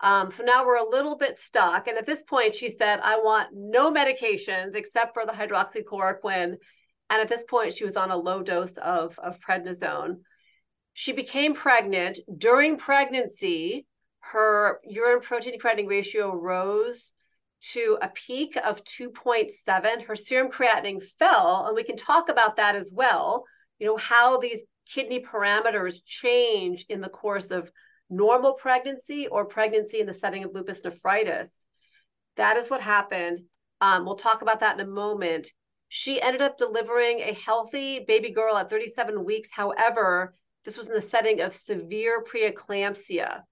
Um, 0.00 0.30
so 0.30 0.42
now 0.42 0.66
we're 0.66 0.76
a 0.76 0.88
little 0.88 1.16
bit 1.16 1.38
stuck. 1.38 1.86
And 1.86 1.96
at 1.96 2.06
this 2.06 2.22
point, 2.22 2.54
she 2.54 2.70
said, 2.70 3.00
I 3.02 3.18
want 3.18 3.48
no 3.52 3.92
medications 3.92 4.74
except 4.74 5.14
for 5.14 5.24
the 5.24 5.32
hydroxychloroquine 5.32 6.56
and 7.10 7.20
at 7.20 7.28
this 7.28 7.44
point, 7.48 7.74
she 7.74 7.84
was 7.84 7.96
on 7.96 8.10
a 8.10 8.16
low 8.16 8.42
dose 8.42 8.76
of, 8.78 9.18
of 9.18 9.40
prednisone. 9.40 10.18
She 10.94 11.12
became 11.12 11.54
pregnant. 11.54 12.18
During 12.38 12.76
pregnancy, 12.76 13.86
her 14.20 14.80
urine 14.84 15.20
protein 15.20 15.58
creatinine 15.60 15.88
ratio 15.88 16.34
rose 16.34 17.12
to 17.72 17.98
a 18.00 18.08
peak 18.08 18.56
of 18.56 18.82
2.7. 18.84 20.04
Her 20.04 20.16
serum 20.16 20.50
creatinine 20.50 21.02
fell, 21.18 21.66
and 21.66 21.76
we 21.76 21.84
can 21.84 21.96
talk 21.96 22.28
about 22.28 22.56
that 22.56 22.76
as 22.76 22.90
well. 22.92 23.44
You 23.78 23.86
know, 23.86 23.96
how 23.96 24.38
these 24.38 24.62
kidney 24.92 25.20
parameters 25.20 25.96
change 26.06 26.86
in 26.88 27.00
the 27.00 27.08
course 27.08 27.50
of 27.50 27.70
normal 28.10 28.54
pregnancy 28.54 29.26
or 29.28 29.44
pregnancy 29.44 30.00
in 30.00 30.06
the 30.06 30.14
setting 30.14 30.44
of 30.44 30.52
lupus 30.54 30.84
nephritis. 30.84 31.50
That 32.36 32.56
is 32.56 32.68
what 32.68 32.80
happened. 32.80 33.40
Um, 33.80 34.04
we'll 34.04 34.16
talk 34.16 34.42
about 34.42 34.60
that 34.60 34.78
in 34.78 34.86
a 34.86 34.90
moment. 34.90 35.48
She 35.88 36.20
ended 36.20 36.42
up 36.42 36.58
delivering 36.58 37.20
a 37.20 37.34
healthy 37.34 38.04
baby 38.06 38.30
girl 38.30 38.56
at 38.56 38.70
37 38.70 39.24
weeks. 39.24 39.50
However, 39.52 40.34
this 40.64 40.76
was 40.76 40.88
in 40.88 40.94
the 40.94 41.02
setting 41.02 41.40
of 41.40 41.54
severe 41.54 42.24
preeclampsia. 42.24 43.42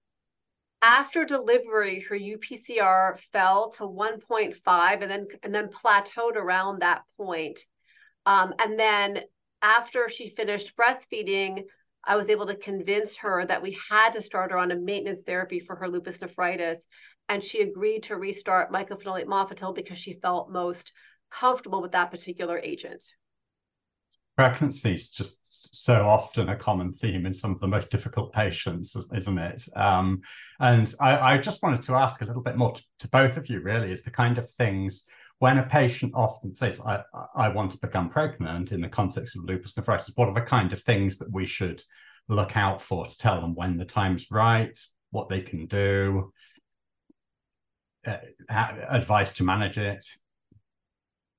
After 0.81 1.23
delivery, 1.23 2.01
her 2.09 2.17
UPCR 2.17 3.17
fell 3.31 3.71
to 3.73 3.83
1.5 3.83 5.01
and 5.01 5.09
then 5.09 5.27
and 5.41 5.55
then 5.55 5.69
plateaued 5.69 6.35
around 6.35 6.79
that 6.79 7.03
point. 7.15 7.59
Um, 8.25 8.53
and 8.59 8.77
then 8.77 9.21
after 9.61 10.09
she 10.09 10.29
finished 10.29 10.75
breastfeeding, 10.75 11.63
I 12.03 12.17
was 12.17 12.29
able 12.29 12.47
to 12.47 12.57
convince 12.57 13.15
her 13.17 13.45
that 13.45 13.61
we 13.61 13.77
had 13.89 14.11
to 14.11 14.21
start 14.21 14.51
her 14.51 14.57
on 14.57 14.71
a 14.71 14.75
maintenance 14.75 15.21
therapy 15.25 15.61
for 15.61 15.75
her 15.77 15.87
lupus 15.87 16.19
nephritis. 16.19 16.85
And 17.29 17.41
she 17.41 17.61
agreed 17.61 18.03
to 18.03 18.17
restart 18.17 18.71
mycophenolate 18.71 19.25
mofetil 19.25 19.73
because 19.73 19.97
she 19.97 20.19
felt 20.21 20.51
most 20.51 20.91
comfortable 21.39 21.81
with 21.81 21.91
that 21.91 22.11
particular 22.11 22.59
agent. 22.59 23.03
Pregnancy 24.35 24.95
is 24.95 25.11
just 25.11 25.75
so 25.75 26.05
often 26.07 26.49
a 26.49 26.55
common 26.55 26.91
theme 26.91 27.25
in 27.25 27.33
some 27.33 27.51
of 27.51 27.59
the 27.59 27.67
most 27.67 27.91
difficult 27.91 28.33
patients, 28.33 28.95
isn't 29.13 29.37
it? 29.37 29.63
Um, 29.75 30.21
and 30.59 30.93
I, 30.99 31.33
I, 31.33 31.37
just 31.37 31.61
wanted 31.61 31.83
to 31.83 31.93
ask 31.93 32.21
a 32.21 32.25
little 32.25 32.41
bit 32.41 32.57
more 32.57 32.71
to, 32.71 32.83
to, 32.99 33.07
both 33.09 33.37
of 33.37 33.47
you, 33.47 33.59
really, 33.59 33.91
is 33.91 34.01
the 34.01 34.09
kind 34.09 34.39
of 34.39 34.49
things 34.49 35.05
when 35.37 35.59
a 35.59 35.63
patient 35.63 36.13
often 36.15 36.51
says, 36.51 36.81
I, 36.81 37.03
I 37.35 37.49
want 37.49 37.71
to 37.73 37.77
become 37.77 38.09
pregnant 38.09 38.71
in 38.71 38.81
the 38.81 38.89
context 38.89 39.35
of 39.35 39.43
lupus 39.43 39.77
nephritis, 39.77 40.13
what 40.15 40.29
are 40.29 40.33
the 40.33 40.41
kind 40.41 40.73
of 40.73 40.81
things 40.81 41.17
that 41.19 41.31
we 41.31 41.45
should 41.45 41.81
look 42.27 42.57
out 42.57 42.81
for 42.81 43.05
to 43.05 43.17
tell 43.17 43.41
them 43.41 43.53
when 43.53 43.77
the 43.77 43.85
time's 43.85 44.31
right, 44.31 44.79
what 45.11 45.29
they 45.29 45.41
can 45.41 45.67
do, 45.67 46.31
uh, 48.07 48.17
advice 48.49 49.33
to 49.33 49.43
manage 49.43 49.77
it? 49.77 50.07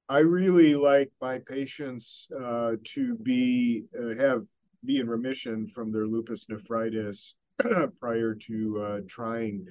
I 0.08 0.18
really 0.18 0.74
like 0.74 1.10
my 1.20 1.38
patients 1.38 2.28
uh, 2.38 2.72
to 2.84 3.14
be 3.16 3.84
uh, 3.98 4.14
have 4.16 4.44
be 4.84 4.98
in 4.98 5.08
remission 5.08 5.66
from 5.66 5.90
their 5.90 6.06
lupus 6.06 6.46
nephritis 6.48 7.36
prior 8.00 8.34
to 8.34 8.82
uh, 8.82 9.00
trying 9.08 9.66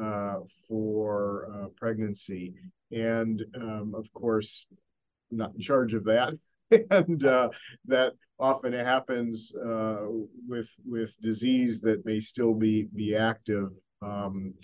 uh, 0.00 0.38
for 0.66 1.48
uh, 1.54 1.66
pregnancy. 1.76 2.54
And 2.90 3.44
um, 3.54 3.94
of 3.94 4.12
course, 4.12 4.66
I'm 5.30 5.38
not 5.38 5.54
in 5.54 5.60
charge 5.60 5.94
of 5.94 6.04
that. 6.04 6.34
and 6.90 7.24
uh, 7.24 7.50
that 7.86 8.14
often 8.40 8.72
happens 8.72 9.52
with 10.48 10.68
with 10.84 11.16
disease 11.20 11.80
that 11.82 12.04
may 12.04 12.18
still 12.18 12.54
be 12.54 12.88
be 12.94 13.14
active. 13.14 13.70
Um, 14.02 14.54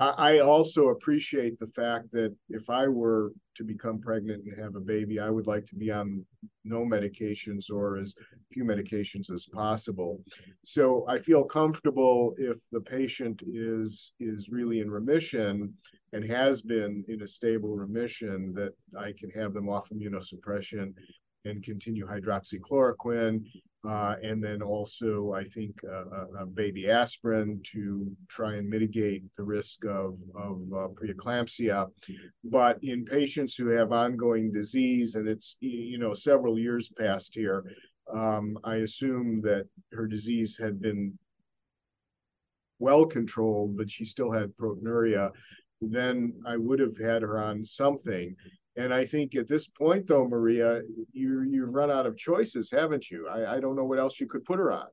I, 0.00 0.38
also 0.38 0.88
appreciate 0.88 1.58
the 1.58 1.66
fact 1.66 2.12
that 2.12 2.34
if 2.48 2.70
I 2.70 2.86
were 2.86 3.32
to 3.56 3.64
become 3.64 4.00
pregnant 4.00 4.44
and 4.44 4.56
have 4.56 4.76
a 4.76 4.80
baby, 4.80 5.18
I 5.18 5.28
would 5.28 5.48
like 5.48 5.66
to 5.66 5.74
be 5.74 5.90
on 5.90 6.24
no 6.64 6.84
medications 6.84 7.68
or 7.68 7.98
as 7.98 8.14
few 8.52 8.64
medications 8.64 9.30
as 9.32 9.46
possible. 9.46 10.22
So 10.64 11.04
I 11.08 11.18
feel 11.18 11.42
comfortable 11.42 12.34
if 12.38 12.58
the 12.70 12.80
patient 12.80 13.42
is 13.46 14.12
is 14.20 14.50
really 14.50 14.80
in 14.80 14.90
remission 14.90 15.74
and 16.12 16.24
has 16.24 16.62
been 16.62 17.04
in 17.08 17.22
a 17.22 17.26
stable 17.26 17.76
remission 17.76 18.54
that 18.54 18.74
I 18.96 19.12
can 19.18 19.30
have 19.30 19.52
them 19.52 19.68
off 19.68 19.90
immunosuppression 19.90 20.94
and 21.44 21.62
continue 21.62 22.06
hydroxychloroquine 22.06 23.44
uh, 23.86 24.16
and 24.22 24.42
then 24.42 24.60
also, 24.60 25.32
I 25.32 25.44
think, 25.44 25.76
uh, 25.84 26.26
a, 26.40 26.46
baby 26.46 26.90
aspirin 26.90 27.60
to 27.72 28.10
try 28.28 28.54
and 28.54 28.68
mitigate 28.68 29.22
the 29.36 29.44
risk 29.44 29.84
of, 29.84 30.18
of 30.34 30.62
uh, 30.74 30.88
preeclampsia. 30.88 31.88
But 32.44 32.82
in 32.82 33.04
patients 33.04 33.54
who 33.54 33.68
have 33.68 33.92
ongoing 33.92 34.52
disease, 34.52 35.14
and 35.14 35.28
it's, 35.28 35.56
you 35.60 35.98
know, 35.98 36.12
several 36.12 36.58
years 36.58 36.88
past 36.98 37.34
here, 37.34 37.64
um, 38.12 38.58
I 38.64 38.76
assume 38.76 39.40
that 39.42 39.68
her 39.92 40.06
disease 40.06 40.58
had 40.58 40.80
been 40.80 41.16
well 42.80 43.06
controlled, 43.06 43.76
but 43.76 43.90
she 43.90 44.04
still 44.04 44.32
had 44.32 44.56
proteinuria, 44.56 45.30
then 45.80 46.32
I 46.46 46.56
would 46.56 46.80
have 46.80 46.96
had 46.96 47.22
her 47.22 47.38
on 47.38 47.64
something. 47.64 48.34
And 48.78 48.94
I 48.94 49.04
think 49.04 49.34
at 49.34 49.48
this 49.48 49.66
point, 49.66 50.06
though, 50.06 50.26
Maria, 50.26 50.82
you 51.12 51.42
you've 51.42 51.74
run 51.74 51.90
out 51.90 52.06
of 52.06 52.16
choices, 52.16 52.70
haven't 52.70 53.10
you? 53.10 53.28
I, 53.28 53.56
I 53.56 53.60
don't 53.60 53.74
know 53.74 53.84
what 53.84 53.98
else 53.98 54.20
you 54.20 54.26
could 54.26 54.44
put 54.44 54.60
her 54.60 54.70
on. 54.70 54.86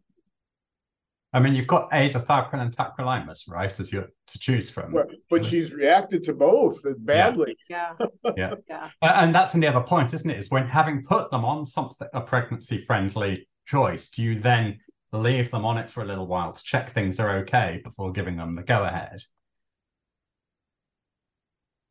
I 1.34 1.40
mean, 1.40 1.54
you've 1.54 1.68
got 1.68 1.92
azathioprine 1.92 2.62
and 2.62 2.76
tacrolimus, 2.76 3.48
right, 3.48 3.80
as 3.80 3.92
you 3.92 4.08
to 4.28 4.40
choose 4.40 4.70
from. 4.70 4.94
Well, 4.94 5.06
but 5.30 5.46
she's 5.46 5.72
reacted 5.72 6.24
to 6.24 6.34
both 6.34 6.80
badly. 7.00 7.58
Yeah. 7.70 7.94
Yeah. 8.36 8.56
yeah. 8.70 8.90
And 9.02 9.36
that's 9.36 9.54
the 9.54 9.68
other 9.68 9.82
point, 9.82 10.14
isn't 10.14 10.32
it? 10.32 10.40
Is 10.40 10.50
when 10.50 10.68
having 10.68 11.04
put 11.04 11.30
them 11.30 11.46
on 11.46 11.66
something 11.66 12.08
a 12.14 12.22
pregnancy 12.22 12.82
friendly 12.82 13.48
choice, 13.68 14.10
do 14.10 14.24
you 14.24 14.40
then 14.40 14.80
leave 15.12 15.52
them 15.52 15.66
on 15.66 15.78
it 15.78 15.92
for 15.92 16.02
a 16.02 16.06
little 16.06 16.26
while 16.26 16.54
to 16.54 16.64
check 16.64 16.92
things 16.92 17.20
are 17.20 17.38
okay 17.40 17.82
before 17.84 18.12
giving 18.12 18.38
them 18.38 18.54
the 18.54 18.64
go 18.64 18.84
ahead? 18.84 19.22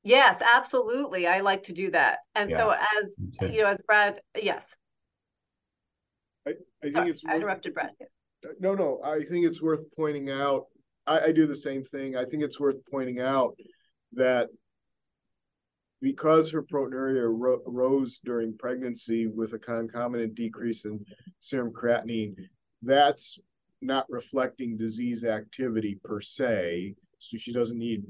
Yes, 0.04 0.40
absolutely. 0.42 1.26
I 1.26 1.40
like 1.40 1.62
to 1.64 1.72
do 1.72 1.90
that. 1.92 2.18
And 2.34 2.50
yeah, 2.50 2.58
so 2.58 2.70
as 2.70 3.50
you 3.52 3.62
know, 3.62 3.68
as 3.68 3.78
Brad, 3.86 4.20
yes. 4.40 4.76
I, 6.46 6.50
I 6.50 6.54
think 6.82 6.94
Sorry, 6.94 7.10
it's 7.10 7.24
worth, 7.24 7.32
I 7.32 7.36
interrupted 7.36 7.74
Brad. 7.74 7.90
Uh, 8.44 8.50
no, 8.60 8.74
no, 8.74 9.00
I 9.02 9.22
think 9.22 9.46
it's 9.46 9.62
worth 9.62 9.84
pointing 9.96 10.30
out. 10.30 10.66
I, 11.06 11.20
I 11.20 11.32
do 11.32 11.46
the 11.46 11.56
same 11.56 11.82
thing. 11.82 12.16
I 12.16 12.26
think 12.26 12.42
it's 12.42 12.60
worth 12.60 12.76
pointing 12.90 13.20
out 13.20 13.56
that 14.12 14.50
because 16.02 16.50
her 16.50 16.62
proteinuria 16.62 17.26
ro- 17.26 17.62
rose 17.66 18.20
during 18.22 18.54
pregnancy 18.58 19.26
with 19.26 19.54
a 19.54 19.58
concomitant 19.58 20.34
decrease 20.34 20.84
in 20.84 21.02
serum 21.40 21.72
creatinine, 21.72 22.34
that's 22.82 23.38
not 23.80 24.04
reflecting 24.10 24.76
disease 24.76 25.24
activity 25.24 25.98
per 26.04 26.20
se. 26.20 26.94
So 27.18 27.38
she 27.38 27.54
doesn't 27.54 27.78
need 27.78 28.04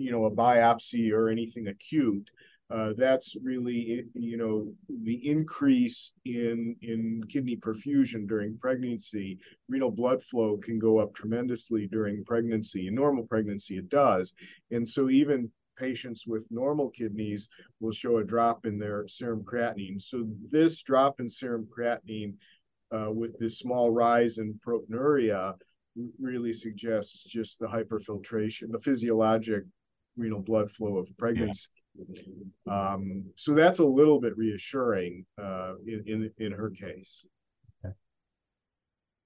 you 0.00 0.10
know 0.10 0.24
a 0.24 0.30
biopsy 0.30 1.12
or 1.12 1.28
anything 1.28 1.68
acute. 1.68 2.30
Uh, 2.70 2.92
that's 2.96 3.34
really 3.42 4.04
you 4.14 4.36
know 4.36 4.72
the 5.02 5.28
increase 5.28 6.12
in 6.24 6.76
in 6.82 7.20
kidney 7.28 7.56
perfusion 7.56 8.28
during 8.28 8.56
pregnancy 8.58 9.36
renal 9.68 9.90
blood 9.90 10.22
flow 10.22 10.56
can 10.56 10.78
go 10.78 10.98
up 10.98 11.12
tremendously 11.12 11.88
during 11.88 12.24
pregnancy 12.24 12.86
in 12.86 12.94
normal 12.94 13.24
pregnancy 13.24 13.76
it 13.76 13.88
does 13.88 14.34
and 14.70 14.88
so 14.88 15.10
even 15.10 15.50
patients 15.76 16.28
with 16.28 16.46
normal 16.52 16.90
kidneys 16.90 17.48
will 17.80 17.90
show 17.90 18.18
a 18.18 18.24
drop 18.24 18.64
in 18.66 18.78
their 18.78 19.08
serum 19.08 19.42
creatinine 19.42 20.00
so 20.00 20.28
this 20.48 20.80
drop 20.82 21.18
in 21.18 21.28
serum 21.28 21.66
creatinine 21.76 22.34
uh, 22.92 23.10
with 23.10 23.36
this 23.40 23.58
small 23.58 23.90
rise 23.90 24.38
in 24.38 24.54
proteinuria 24.64 25.54
really 26.20 26.52
suggests 26.52 27.24
just 27.24 27.58
the 27.58 27.66
hyperfiltration 27.66 28.70
the 28.70 28.78
physiologic 28.78 29.64
renal 30.16 30.40
blood 30.40 30.70
flow 30.70 30.98
of 30.98 31.08
pregnancy. 31.16 31.68
Yeah. 31.96 32.72
Um, 32.72 33.24
so 33.36 33.54
that's 33.54 33.78
a 33.78 33.84
little 33.84 34.20
bit 34.20 34.36
reassuring 34.36 35.26
uh, 35.40 35.74
in, 35.86 36.04
in 36.06 36.30
in 36.38 36.52
her 36.52 36.70
case. 36.70 37.26
Okay. 37.84 37.94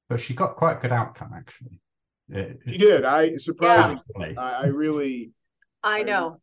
But 0.09 0.21
she 0.21 0.35
got 0.35 0.57
quite 0.57 0.79
a 0.79 0.81
good 0.81 0.93
outcome, 0.93 1.33
actually. 1.37 1.81
It, 2.31 2.59
she 2.67 2.79
did. 2.79 3.05
I 3.05 3.37
surprisingly, 3.37 4.03
yeah. 4.19 4.41
I, 4.41 4.51
I, 4.63 4.67
really. 4.67 5.33
I 5.83 6.03
know. 6.03 6.41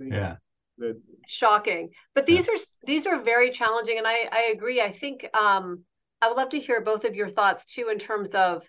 I 0.00 0.04
yeah. 0.04 0.36
That, 0.78 1.00
shocking, 1.26 1.90
but 2.14 2.24
these 2.24 2.46
yeah. 2.46 2.54
are 2.54 2.58
these 2.86 3.06
are 3.06 3.20
very 3.20 3.50
challenging, 3.50 3.98
and 3.98 4.06
I 4.06 4.28
I 4.30 4.52
agree. 4.54 4.80
I 4.80 4.92
think 4.92 5.26
um, 5.36 5.82
I 6.22 6.28
would 6.28 6.36
love 6.36 6.50
to 6.50 6.60
hear 6.60 6.80
both 6.80 7.04
of 7.04 7.14
your 7.14 7.28
thoughts 7.28 7.64
too 7.66 7.88
in 7.90 7.98
terms 7.98 8.30
of 8.30 8.62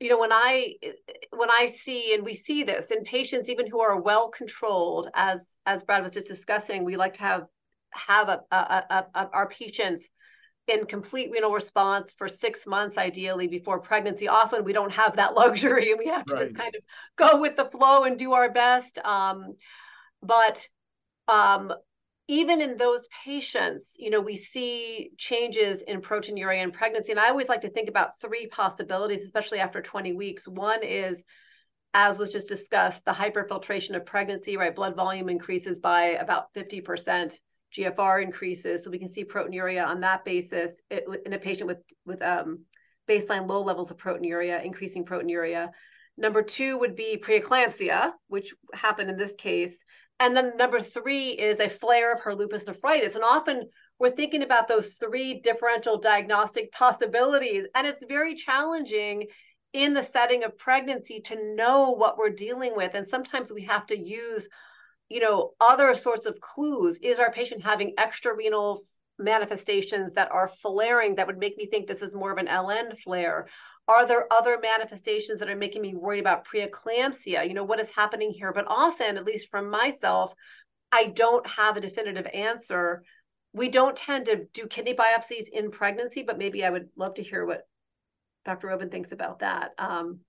you 0.00 0.08
know 0.08 0.18
when 0.18 0.32
i 0.32 0.74
when 1.30 1.50
i 1.50 1.66
see 1.66 2.14
and 2.14 2.24
we 2.24 2.34
see 2.34 2.64
this 2.64 2.90
in 2.90 3.04
patients 3.04 3.48
even 3.48 3.66
who 3.66 3.80
are 3.80 4.00
well 4.00 4.30
controlled 4.30 5.08
as 5.14 5.54
as 5.66 5.84
brad 5.84 6.02
was 6.02 6.10
just 6.10 6.26
discussing 6.26 6.84
we 6.84 6.96
like 6.96 7.14
to 7.14 7.20
have 7.20 7.42
have 7.92 8.28
a, 8.28 8.40
a, 8.50 8.56
a, 8.56 9.06
a 9.14 9.30
our 9.32 9.48
patients 9.48 10.08
in 10.68 10.86
complete 10.86 11.30
renal 11.32 11.52
response 11.52 12.14
for 12.16 12.28
six 12.28 12.66
months 12.66 12.96
ideally 12.96 13.48
before 13.48 13.80
pregnancy 13.80 14.28
often 14.28 14.64
we 14.64 14.72
don't 14.72 14.92
have 14.92 15.16
that 15.16 15.34
luxury 15.36 15.90
and 15.90 15.98
we 15.98 16.06
have 16.06 16.24
to 16.24 16.34
right. 16.34 16.42
just 16.42 16.56
kind 16.56 16.74
of 16.74 16.82
go 17.16 17.40
with 17.40 17.56
the 17.56 17.64
flow 17.66 18.04
and 18.04 18.18
do 18.18 18.32
our 18.32 18.50
best 18.50 18.98
um, 18.98 19.54
but 20.22 20.66
um, 21.28 21.72
even 22.30 22.60
in 22.60 22.76
those 22.76 23.08
patients, 23.24 23.88
you 23.98 24.08
know, 24.08 24.20
we 24.20 24.36
see 24.36 25.10
changes 25.18 25.82
in 25.82 26.00
proteinuria 26.00 26.62
in 26.62 26.70
pregnancy. 26.70 27.10
And 27.10 27.18
I 27.18 27.28
always 27.28 27.48
like 27.48 27.62
to 27.62 27.70
think 27.70 27.88
about 27.88 28.20
three 28.20 28.46
possibilities, 28.46 29.22
especially 29.22 29.58
after 29.58 29.82
20 29.82 30.12
weeks. 30.12 30.46
One 30.46 30.84
is, 30.84 31.24
as 31.92 32.18
was 32.18 32.30
just 32.30 32.46
discussed, 32.46 33.04
the 33.04 33.10
hyperfiltration 33.10 33.96
of 33.96 34.06
pregnancy, 34.06 34.56
right? 34.56 34.76
Blood 34.76 34.94
volume 34.94 35.28
increases 35.28 35.80
by 35.80 36.10
about 36.10 36.54
50%. 36.54 37.36
GFR 37.76 38.20
increases, 38.20 38.82
so 38.82 38.90
we 38.90 38.98
can 38.98 39.08
see 39.08 39.24
proteinuria 39.24 39.86
on 39.86 40.00
that 40.00 40.24
basis 40.24 40.74
in 40.90 41.32
a 41.32 41.38
patient 41.38 41.68
with 41.68 41.78
with 42.04 42.20
um, 42.20 42.64
baseline 43.08 43.48
low 43.48 43.62
levels 43.62 43.92
of 43.92 43.96
proteinuria, 43.96 44.64
increasing 44.64 45.04
proteinuria. 45.04 45.68
Number 46.16 46.42
two 46.42 46.78
would 46.78 46.96
be 46.96 47.22
preeclampsia, 47.24 48.10
which 48.26 48.52
happened 48.74 49.08
in 49.08 49.16
this 49.16 49.36
case, 49.36 49.78
and 50.20 50.36
then 50.36 50.56
number 50.58 50.80
three 50.82 51.30
is 51.30 51.60
a 51.60 51.70
flare 51.70 52.12
of 52.12 52.20
her 52.20 52.34
lupus 52.34 52.66
nephritis. 52.66 53.14
And 53.14 53.24
often 53.24 53.70
we're 53.98 54.10
thinking 54.10 54.42
about 54.42 54.68
those 54.68 54.92
three 54.92 55.40
differential 55.40 55.98
diagnostic 55.98 56.70
possibilities. 56.72 57.64
And 57.74 57.86
it's 57.86 58.04
very 58.06 58.34
challenging 58.34 59.28
in 59.72 59.94
the 59.94 60.02
setting 60.12 60.44
of 60.44 60.58
pregnancy 60.58 61.20
to 61.22 61.54
know 61.54 61.92
what 61.92 62.18
we're 62.18 62.30
dealing 62.30 62.76
with. 62.76 62.94
And 62.94 63.08
sometimes 63.08 63.50
we 63.50 63.62
have 63.64 63.86
to 63.86 63.98
use, 63.98 64.46
you 65.08 65.20
know, 65.20 65.52
other 65.58 65.94
sorts 65.94 66.26
of 66.26 66.38
clues. 66.38 66.98
Is 66.98 67.18
our 67.18 67.32
patient 67.32 67.62
having 67.62 67.94
extra 67.96 68.36
renal 68.36 68.82
manifestations 69.18 70.12
that 70.14 70.30
are 70.30 70.48
flaring 70.48 71.14
that 71.14 71.26
would 71.26 71.38
make 71.38 71.56
me 71.56 71.66
think 71.66 71.86
this 71.86 72.02
is 72.02 72.14
more 72.14 72.30
of 72.30 72.38
an 72.38 72.46
LN 72.46 72.98
flare? 72.98 73.48
Are 73.90 74.06
there 74.06 74.32
other 74.32 74.56
manifestations 74.62 75.40
that 75.40 75.50
are 75.50 75.56
making 75.56 75.82
me 75.82 75.96
worried 75.96 76.20
about 76.20 76.46
preeclampsia? 76.46 77.48
You 77.48 77.54
know, 77.54 77.64
what 77.64 77.80
is 77.80 77.90
happening 77.90 78.30
here? 78.30 78.52
But 78.52 78.66
often, 78.68 79.16
at 79.16 79.24
least 79.24 79.50
from 79.50 79.68
myself, 79.68 80.32
I 80.92 81.06
don't 81.06 81.44
have 81.48 81.76
a 81.76 81.80
definitive 81.80 82.28
answer. 82.32 83.02
We 83.52 83.68
don't 83.68 83.96
tend 83.96 84.26
to 84.26 84.44
do 84.54 84.68
kidney 84.68 84.94
biopsies 84.94 85.48
in 85.52 85.72
pregnancy, 85.72 86.22
but 86.22 86.38
maybe 86.38 86.64
I 86.64 86.70
would 86.70 86.88
love 86.94 87.14
to 87.14 87.22
hear 87.24 87.44
what 87.44 87.66
Dr. 88.44 88.68
Rovin 88.68 88.92
thinks 88.92 89.10
about 89.10 89.40
that. 89.40 89.72
Um, 89.76 90.20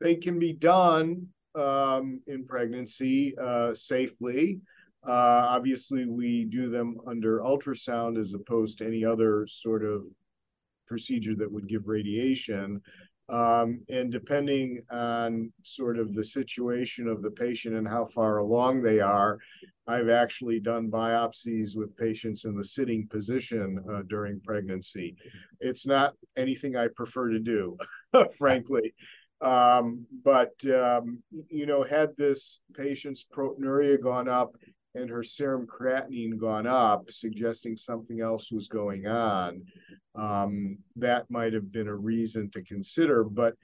they 0.00 0.14
can 0.14 0.38
be 0.38 0.54
done 0.54 1.26
um, 1.54 2.22
in 2.26 2.46
pregnancy 2.46 3.34
uh, 3.38 3.74
safely. 3.74 4.62
Uh, 5.06 5.12
obviously, 5.12 6.06
we 6.06 6.46
do 6.46 6.70
them 6.70 6.96
under 7.06 7.40
ultrasound 7.40 8.18
as 8.18 8.32
opposed 8.32 8.78
to 8.78 8.86
any 8.86 9.04
other 9.04 9.46
sort 9.46 9.84
of 9.84 10.04
procedure 10.86 11.34
that 11.36 11.50
would 11.50 11.68
give 11.68 11.88
radiation. 11.88 12.80
Um, 13.28 13.80
and 13.88 14.12
depending 14.12 14.82
on 14.90 15.52
sort 15.64 15.98
of 15.98 16.14
the 16.14 16.22
situation 16.22 17.08
of 17.08 17.22
the 17.22 17.30
patient 17.30 17.74
and 17.74 17.88
how 17.88 18.04
far 18.04 18.38
along 18.38 18.82
they 18.82 19.00
are, 19.00 19.38
I've 19.88 20.08
actually 20.08 20.60
done 20.60 20.90
biopsies 20.90 21.76
with 21.76 21.96
patients 21.96 22.44
in 22.44 22.56
the 22.56 22.64
sitting 22.64 23.08
position 23.08 23.84
uh, 23.90 24.02
during 24.08 24.40
pregnancy. 24.40 25.16
It's 25.60 25.86
not 25.86 26.14
anything 26.36 26.76
I 26.76 26.88
prefer 26.94 27.30
to 27.30 27.40
do, 27.40 27.76
frankly. 28.38 28.94
Um, 29.40 30.06
but, 30.24 30.54
um, 30.66 31.22
you 31.50 31.66
know, 31.66 31.82
had 31.82 32.16
this 32.16 32.60
patient's 32.74 33.24
proteinuria 33.24 34.00
gone 34.00 34.28
up 34.28 34.56
and 34.96 35.10
her 35.10 35.22
serum 35.22 35.66
creatinine 35.66 36.38
gone 36.38 36.66
up, 36.66 37.10
suggesting 37.10 37.76
something 37.76 38.20
else 38.20 38.50
was 38.50 38.68
going 38.68 39.06
on, 39.06 39.62
um, 40.14 40.78
that 40.96 41.30
might 41.30 41.52
have 41.52 41.70
been 41.70 41.88
a 41.88 41.94
reason 41.94 42.50
to 42.50 42.62
consider. 42.62 43.22
But 43.24 43.54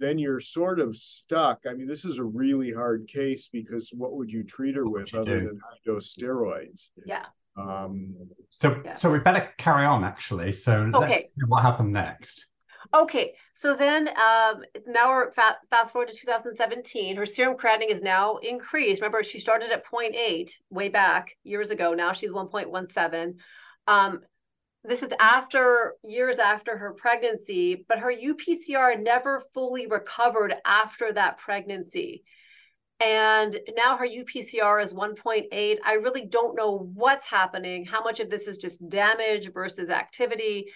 then 0.00 0.18
you're 0.18 0.40
sort 0.40 0.80
of 0.80 0.96
stuck. 0.96 1.60
I 1.68 1.74
mean, 1.74 1.86
this 1.86 2.04
is 2.04 2.18
a 2.18 2.24
really 2.24 2.72
hard 2.72 3.06
case 3.06 3.48
because 3.48 3.90
what 3.92 4.14
would 4.14 4.30
you 4.30 4.42
treat 4.42 4.74
her 4.74 4.88
with 4.88 5.14
other 5.14 5.40
do? 5.40 5.46
than 5.46 5.60
high 5.60 5.78
dose 5.86 6.14
steroids? 6.14 6.90
Yeah. 7.06 7.26
Um, 7.56 8.14
so, 8.50 8.82
yeah. 8.84 8.96
so 8.96 9.12
we 9.12 9.20
better 9.20 9.48
carry 9.56 9.84
on 9.84 10.02
actually. 10.02 10.50
So 10.52 10.90
okay. 10.94 10.98
let's 10.98 11.28
see 11.28 11.42
what 11.46 11.62
happened 11.62 11.92
next. 11.92 12.48
Okay, 12.94 13.34
so 13.54 13.74
then 13.74 14.06
um, 14.08 14.62
now 14.86 15.10
we're 15.10 15.32
fa- 15.32 15.58
fast 15.68 15.92
forward 15.92 16.12
to 16.12 16.14
2017. 16.14 17.16
Her 17.16 17.26
serum 17.26 17.56
creatinine 17.56 17.90
is 17.90 18.02
now 18.02 18.36
increased. 18.36 19.02
Remember, 19.02 19.24
she 19.24 19.40
started 19.40 19.72
at 19.72 19.84
0.8 19.84 20.50
way 20.70 20.88
back 20.90 21.36
years 21.42 21.70
ago. 21.70 21.92
Now 21.92 22.12
she's 22.12 22.30
1.17. 22.30 23.34
Um, 23.88 24.20
this 24.84 25.02
is 25.02 25.12
after 25.18 25.94
years 26.04 26.38
after 26.38 26.76
her 26.76 26.92
pregnancy, 26.92 27.84
but 27.88 27.98
her 27.98 28.12
UPCR 28.12 29.02
never 29.02 29.42
fully 29.54 29.88
recovered 29.88 30.54
after 30.64 31.12
that 31.12 31.38
pregnancy. 31.38 32.22
And 33.00 33.58
now 33.76 33.96
her 33.96 34.06
UPCR 34.06 34.84
is 34.84 34.92
1.8. 34.92 35.78
I 35.84 35.92
really 35.94 36.26
don't 36.26 36.54
know 36.54 36.90
what's 36.94 37.26
happening, 37.26 37.84
how 37.86 38.04
much 38.04 38.20
of 38.20 38.30
this 38.30 38.46
is 38.46 38.58
just 38.58 38.88
damage 38.88 39.52
versus 39.52 39.90
activity. 39.90 40.66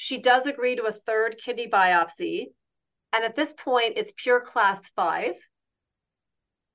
She 0.00 0.18
does 0.18 0.46
agree 0.46 0.76
to 0.76 0.84
a 0.84 0.92
third 0.92 1.38
kidney 1.44 1.68
biopsy. 1.68 2.52
And 3.12 3.24
at 3.24 3.34
this 3.34 3.52
point, 3.52 3.94
it's 3.96 4.12
pure 4.16 4.40
class 4.40 4.80
five. 4.94 5.32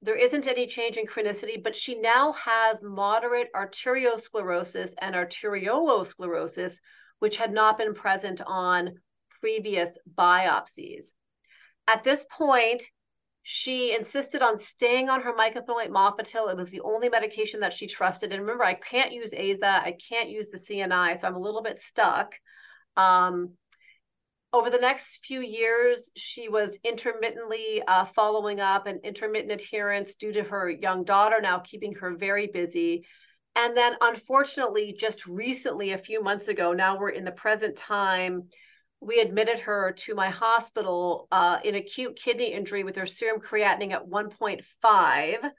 There 0.02 0.18
isn't 0.18 0.46
any 0.46 0.68
change 0.68 0.98
in 0.98 1.08
chronicity, 1.08 1.64
but 1.64 1.74
she 1.74 1.96
now 1.96 2.34
has 2.34 2.84
moderate 2.84 3.48
arteriosclerosis 3.56 4.92
and 5.00 5.16
arteriolosclerosis, 5.16 6.76
which 7.20 7.38
had 7.38 7.54
not 7.54 7.78
been 7.78 7.94
present 7.94 8.42
on 8.46 8.96
previous 9.40 9.98
biopsies. 10.18 11.06
At 11.88 12.04
this 12.04 12.26
point, 12.30 12.84
she 13.44 13.96
insisted 13.96 14.42
on 14.42 14.58
staying 14.58 15.08
on 15.08 15.22
her 15.22 15.32
mycophenolate 15.32 15.92
mofetil. 15.92 16.52
It 16.52 16.58
was 16.58 16.72
the 16.72 16.82
only 16.82 17.08
medication 17.08 17.62
that 17.62 17.72
she 17.72 17.88
trusted. 17.88 18.34
And 18.34 18.42
remember, 18.42 18.66
I 18.66 18.74
can't 18.74 19.14
use 19.14 19.32
AZA, 19.32 19.64
I 19.64 19.96
can't 20.10 20.30
use 20.30 20.50
the 20.50 20.60
CNI, 20.60 21.18
so 21.18 21.26
I'm 21.26 21.36
a 21.36 21.40
little 21.40 21.64
bit 21.64 21.80
stuck. 21.80 22.34
Um, 22.98 23.54
over 24.54 24.70
the 24.70 24.78
next 24.78 25.26
few 25.26 25.42
years, 25.42 26.12
she 26.16 26.48
was 26.48 26.78
intermittently 26.84 27.82
uh, 27.88 28.06
following 28.06 28.60
up 28.60 28.86
and 28.86 29.00
intermittent 29.04 29.52
adherence 29.52 30.16
due 30.16 30.32
to 30.34 30.44
her 30.44 30.70
young 30.70 31.04
daughter 31.04 31.42
now 31.42 31.60
keeping 31.60 31.94
her 31.96 32.16
very 32.16 32.48
busy. 32.48 33.06
And 33.56 33.76
then, 33.76 33.94
unfortunately, 34.00 34.96
just 34.98 35.26
recently, 35.26 35.92
a 35.92 35.98
few 35.98 36.22
months 36.22 36.48
ago, 36.48 36.74
now 36.74 37.00
we're 37.00 37.10
in 37.10 37.24
the 37.24 37.32
present 37.32 37.76
time, 37.76 38.50
we 39.00 39.20
admitted 39.20 39.60
her 39.62 39.92
to 39.92 40.16
my 40.16 40.30
hospital 40.30 41.28
uh, 41.32 41.58
in 41.64 41.76
acute 41.76 42.16
kidney 42.16 42.54
injury 42.54 42.84
with 42.84 42.96
her 42.96 43.06
serum 43.06 43.42
creatinine 43.42 43.92
at 43.92 44.08
1.5, 44.08 45.52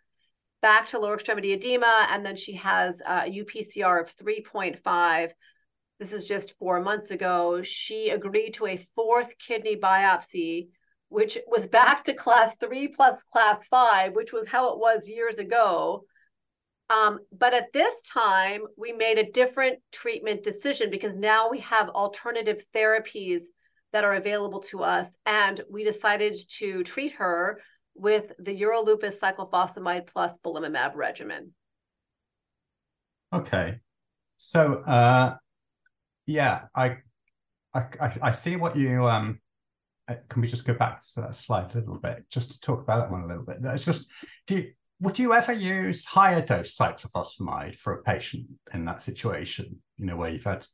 back 0.62 0.88
to 0.88 0.98
lower 0.98 1.14
extremity 1.14 1.52
edema, 1.52 2.06
and 2.10 2.24
then 2.24 2.36
she 2.36 2.54
has 2.54 3.00
a 3.00 3.28
UPCR 3.28 4.00
of 4.00 4.16
3.5 4.16 5.30
this 5.98 6.12
is 6.12 6.24
just 6.24 6.54
four 6.58 6.80
months 6.80 7.10
ago, 7.10 7.62
she 7.62 8.10
agreed 8.10 8.54
to 8.54 8.66
a 8.66 8.86
fourth 8.94 9.28
kidney 9.38 9.76
biopsy, 9.76 10.68
which 11.08 11.38
was 11.46 11.66
back 11.66 12.04
to 12.04 12.14
class 12.14 12.56
three 12.58 12.88
plus 12.88 13.22
class 13.32 13.66
five, 13.68 14.14
which 14.14 14.32
was 14.32 14.48
how 14.48 14.72
it 14.72 14.78
was 14.78 15.08
years 15.08 15.38
ago. 15.38 16.04
Um, 16.90 17.20
but 17.32 17.54
at 17.54 17.72
this 17.72 17.94
time, 18.12 18.62
we 18.76 18.92
made 18.92 19.18
a 19.18 19.30
different 19.30 19.78
treatment 19.92 20.42
decision 20.42 20.90
because 20.90 21.16
now 21.16 21.48
we 21.48 21.60
have 21.60 21.88
alternative 21.88 22.64
therapies 22.74 23.42
that 23.92 24.04
are 24.04 24.14
available 24.14 24.60
to 24.60 24.82
us. 24.82 25.08
And 25.24 25.62
we 25.70 25.84
decided 25.84 26.38
to 26.58 26.82
treat 26.82 27.12
her 27.14 27.60
with 27.94 28.32
the 28.40 28.52
Euro-Lupus 28.52 29.18
cyclophosphamide 29.20 30.08
plus 30.08 30.36
belimumab 30.44 30.96
regimen. 30.96 31.52
Okay. 33.32 33.80
So 34.36 34.82
uh, 34.82 35.36
yeah, 36.26 36.62
I, 36.74 36.98
I, 37.74 37.84
I 38.22 38.30
see 38.32 38.56
what 38.56 38.76
you 38.76 39.06
um. 39.06 39.40
Uh, 40.06 40.16
can 40.28 40.42
we 40.42 40.48
just 40.48 40.66
go 40.66 40.74
back 40.74 41.00
to 41.00 41.22
that 41.22 41.34
slide 41.34 41.74
a 41.74 41.78
little 41.78 41.98
bit, 41.98 42.26
just 42.28 42.52
to 42.52 42.60
talk 42.60 42.82
about 42.82 43.00
that 43.00 43.10
one 43.10 43.22
a 43.22 43.26
little 43.26 43.42
bit? 43.42 43.56
It's 43.62 43.86
just, 43.86 44.06
do 44.46 44.56
you, 44.56 44.72
would 45.00 45.18
you 45.18 45.32
ever 45.32 45.52
use 45.52 46.04
higher 46.04 46.42
dose 46.42 46.76
cyclophosphamide 46.76 47.76
for 47.76 47.94
a 47.94 48.02
patient 48.02 48.46
in 48.74 48.84
that 48.84 49.00
situation? 49.00 49.78
You 49.96 50.04
know, 50.04 50.16
where 50.16 50.28
you've 50.28 50.44
had 50.44 50.66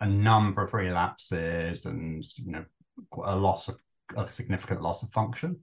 a 0.00 0.06
number 0.06 0.62
of 0.62 0.72
relapses 0.72 1.84
and 1.86 2.24
you 2.36 2.52
know 2.52 2.64
a 3.24 3.36
loss 3.36 3.68
of 3.68 3.78
a 4.16 4.28
significant 4.28 4.82
loss 4.82 5.02
of 5.02 5.10
function. 5.10 5.58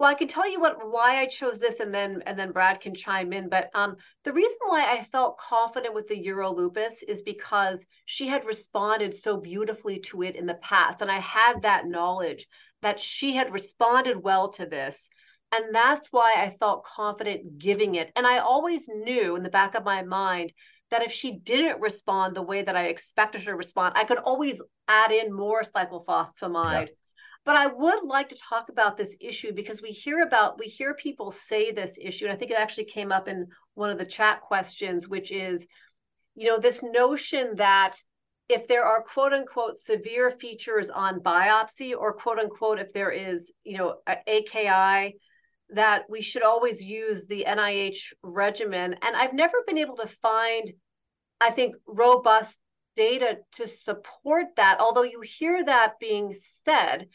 Well, 0.00 0.08
I 0.08 0.14
can 0.14 0.28
tell 0.28 0.50
you 0.50 0.58
what 0.58 0.90
why 0.90 1.20
I 1.20 1.26
chose 1.26 1.60
this, 1.60 1.78
and 1.78 1.92
then 1.92 2.22
and 2.24 2.38
then 2.38 2.52
Brad 2.52 2.80
can 2.80 2.94
chime 2.94 3.34
in. 3.34 3.50
But 3.50 3.68
um, 3.74 3.96
the 4.24 4.32
reason 4.32 4.56
why 4.64 4.90
I 4.90 5.04
felt 5.04 5.36
confident 5.36 5.94
with 5.94 6.08
the 6.08 6.16
Euro 6.20 6.54
lupus 6.54 7.02
is 7.02 7.20
because 7.20 7.84
she 8.06 8.26
had 8.26 8.46
responded 8.46 9.14
so 9.14 9.36
beautifully 9.36 9.98
to 10.06 10.22
it 10.22 10.36
in 10.36 10.46
the 10.46 10.54
past, 10.54 11.02
and 11.02 11.10
I 11.10 11.18
had 11.18 11.60
that 11.62 11.86
knowledge 11.86 12.48
that 12.80 12.98
she 12.98 13.34
had 13.36 13.52
responded 13.52 14.22
well 14.22 14.48
to 14.52 14.64
this, 14.64 15.10
and 15.52 15.66
that's 15.74 16.08
why 16.10 16.32
I 16.34 16.56
felt 16.58 16.86
confident 16.86 17.58
giving 17.58 17.96
it. 17.96 18.10
And 18.16 18.26
I 18.26 18.38
always 18.38 18.88
knew 18.88 19.36
in 19.36 19.42
the 19.42 19.50
back 19.50 19.74
of 19.74 19.84
my 19.84 20.02
mind 20.02 20.54
that 20.90 21.02
if 21.02 21.12
she 21.12 21.32
didn't 21.40 21.82
respond 21.82 22.34
the 22.34 22.40
way 22.40 22.62
that 22.62 22.74
I 22.74 22.86
expected 22.86 23.42
her 23.42 23.52
to 23.52 23.56
respond, 23.56 23.92
I 23.98 24.04
could 24.04 24.16
always 24.16 24.62
add 24.88 25.12
in 25.12 25.30
more 25.30 25.62
cyclophosphamide. 25.62 26.86
Yeah 26.88 26.94
but 27.44 27.56
I 27.56 27.66
would 27.66 28.04
like 28.04 28.28
to 28.30 28.36
talk 28.36 28.68
about 28.68 28.96
this 28.96 29.16
issue 29.20 29.52
because 29.52 29.80
we 29.80 29.90
hear 29.90 30.22
about, 30.22 30.58
we 30.58 30.66
hear 30.66 30.94
people 30.94 31.30
say 31.30 31.72
this 31.72 31.92
issue. 32.00 32.26
And 32.26 32.32
I 32.32 32.36
think 32.36 32.50
it 32.50 32.58
actually 32.58 32.84
came 32.84 33.10
up 33.10 33.28
in 33.28 33.46
one 33.74 33.90
of 33.90 33.98
the 33.98 34.04
chat 34.04 34.42
questions, 34.42 35.08
which 35.08 35.32
is, 35.32 35.66
you 36.34 36.48
know, 36.48 36.58
this 36.58 36.82
notion 36.82 37.56
that 37.56 37.96
if 38.48 38.66
there 38.68 38.84
are 38.84 39.02
quote 39.02 39.32
unquote 39.32 39.76
severe 39.84 40.32
features 40.32 40.90
on 40.90 41.20
biopsy 41.20 41.94
or 41.96 42.12
quote 42.12 42.38
unquote, 42.38 42.78
if 42.78 42.92
there 42.92 43.10
is, 43.10 43.52
you 43.64 43.78
know, 43.78 43.96
AKI, 44.26 45.16
that 45.70 46.02
we 46.10 46.20
should 46.20 46.42
always 46.42 46.82
use 46.82 47.26
the 47.26 47.44
NIH 47.48 48.12
regimen. 48.22 48.96
And 49.02 49.16
I've 49.16 49.34
never 49.34 49.58
been 49.66 49.78
able 49.78 49.96
to 49.96 50.08
find, 50.20 50.72
I 51.40 51.52
think, 51.52 51.76
robust 51.86 52.58
data 52.96 53.38
to 53.52 53.68
support 53.68 54.46
that, 54.56 54.80
although 54.80 55.04
you 55.04 55.20
hear 55.22 55.64
that 55.64 55.94
being 56.00 56.34
said. 56.64 57.08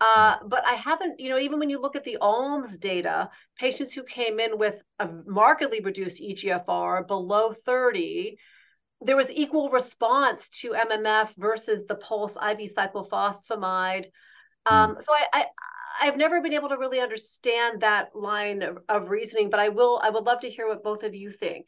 Uh, 0.00 0.36
but 0.46 0.66
I 0.66 0.74
haven't, 0.74 1.20
you 1.20 1.28
know, 1.28 1.38
even 1.38 1.58
when 1.58 1.68
you 1.68 1.80
look 1.80 1.94
at 1.94 2.04
the 2.04 2.16
ALMS 2.22 2.78
data, 2.78 3.28
patients 3.58 3.92
who 3.92 4.02
came 4.02 4.40
in 4.40 4.56
with 4.58 4.82
a 4.98 5.08
markedly 5.26 5.80
reduced 5.80 6.20
EGFR 6.22 7.06
below 7.06 7.52
30, 7.52 8.38
there 9.02 9.16
was 9.16 9.30
equal 9.30 9.68
response 9.68 10.48
to 10.60 10.72
MMF 10.72 11.34
versus 11.36 11.84
the 11.86 11.96
pulse 11.96 12.36
IV 12.36 12.72
cyclophosphamide. 12.74 14.06
Um, 14.64 14.96
mm. 14.96 15.04
So 15.04 15.12
I, 15.12 15.26
I, 15.34 15.44
I've 16.00 16.16
never 16.16 16.40
been 16.40 16.54
able 16.54 16.70
to 16.70 16.78
really 16.78 17.00
understand 17.00 17.82
that 17.82 18.16
line 18.16 18.62
of, 18.62 18.78
of, 18.88 19.10
reasoning, 19.10 19.50
but 19.50 19.60
I 19.60 19.68
will. 19.68 20.00
I 20.02 20.08
would 20.08 20.24
love 20.24 20.40
to 20.40 20.50
hear 20.50 20.66
what 20.66 20.82
both 20.82 21.02
of 21.02 21.14
you 21.14 21.30
think. 21.30 21.66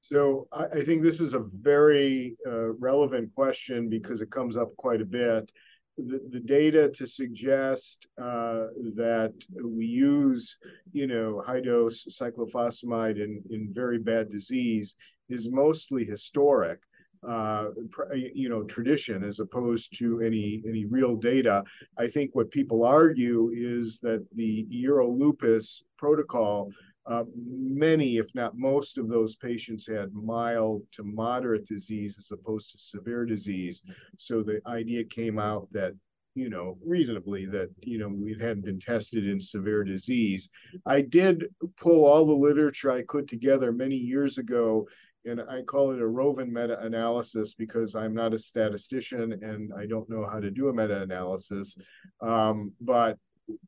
So 0.00 0.48
I, 0.52 0.64
I 0.64 0.82
think 0.82 1.02
this 1.02 1.20
is 1.20 1.34
a 1.34 1.46
very 1.60 2.36
uh, 2.46 2.72
relevant 2.72 3.32
question 3.34 3.88
because 3.88 4.20
it 4.20 4.30
comes 4.30 4.56
up 4.56 4.74
quite 4.76 5.00
a 5.00 5.06
bit 5.06 5.50
the, 5.96 6.20
the 6.30 6.40
data 6.40 6.88
to 6.90 7.06
suggest 7.06 8.06
uh, 8.20 8.66
that 8.94 9.32
we 9.62 9.86
use, 9.86 10.58
you 10.92 11.06
know, 11.06 11.42
high 11.46 11.60
dose 11.60 12.04
cyclophosphamide 12.20 13.22
in, 13.22 13.42
in 13.50 13.72
very 13.72 13.98
bad 13.98 14.28
disease 14.28 14.96
is 15.28 15.50
mostly 15.50 16.04
historic. 16.04 16.80
Uh, 17.26 17.70
you 18.12 18.50
know, 18.50 18.64
tradition 18.64 19.24
as 19.24 19.40
opposed 19.40 19.98
to 19.98 20.20
any 20.20 20.62
any 20.68 20.84
real 20.84 21.16
data. 21.16 21.64
I 21.96 22.06
think 22.06 22.34
what 22.34 22.50
people 22.50 22.84
argue 22.84 23.50
is 23.54 23.98
that 24.02 24.26
the 24.34 24.66
Euro 24.68 25.10
lupus 25.10 25.84
protocol 25.96 26.70
uh, 27.06 27.24
many, 27.36 28.16
if 28.16 28.34
not 28.34 28.56
most, 28.56 28.98
of 28.98 29.08
those 29.08 29.36
patients 29.36 29.86
had 29.86 30.12
mild 30.14 30.82
to 30.92 31.02
moderate 31.02 31.66
disease 31.66 32.18
as 32.18 32.30
opposed 32.32 32.70
to 32.70 32.78
severe 32.78 33.24
disease. 33.24 33.82
So 34.16 34.42
the 34.42 34.60
idea 34.66 35.04
came 35.04 35.38
out 35.38 35.68
that 35.72 35.94
you 36.34 36.50
know, 36.50 36.76
reasonably 36.84 37.46
that, 37.46 37.70
you 37.80 37.98
know, 37.98 38.08
we 38.08 38.32
hadn't 38.32 38.64
been 38.64 38.80
tested 38.80 39.26
in 39.26 39.40
severe 39.40 39.84
disease. 39.84 40.50
I 40.84 41.00
did 41.00 41.44
pull 41.76 42.04
all 42.04 42.26
the 42.26 42.32
literature 42.32 42.90
I 42.90 43.02
could 43.02 43.28
together 43.28 43.70
many 43.70 43.94
years 43.94 44.38
ago, 44.38 44.88
and 45.24 45.40
I 45.40 45.62
call 45.62 45.92
it 45.92 46.02
a 46.02 46.06
Rovin 46.06 46.52
meta-analysis 46.52 47.54
because 47.54 47.94
I'm 47.94 48.14
not 48.14 48.34
a 48.34 48.38
statistician 48.38 49.32
and 49.44 49.72
I 49.78 49.86
don't 49.86 50.10
know 50.10 50.26
how 50.26 50.40
to 50.40 50.50
do 50.50 50.68
a 50.68 50.74
meta-analysis. 50.74 51.78
Um, 52.20 52.72
but 52.80 53.16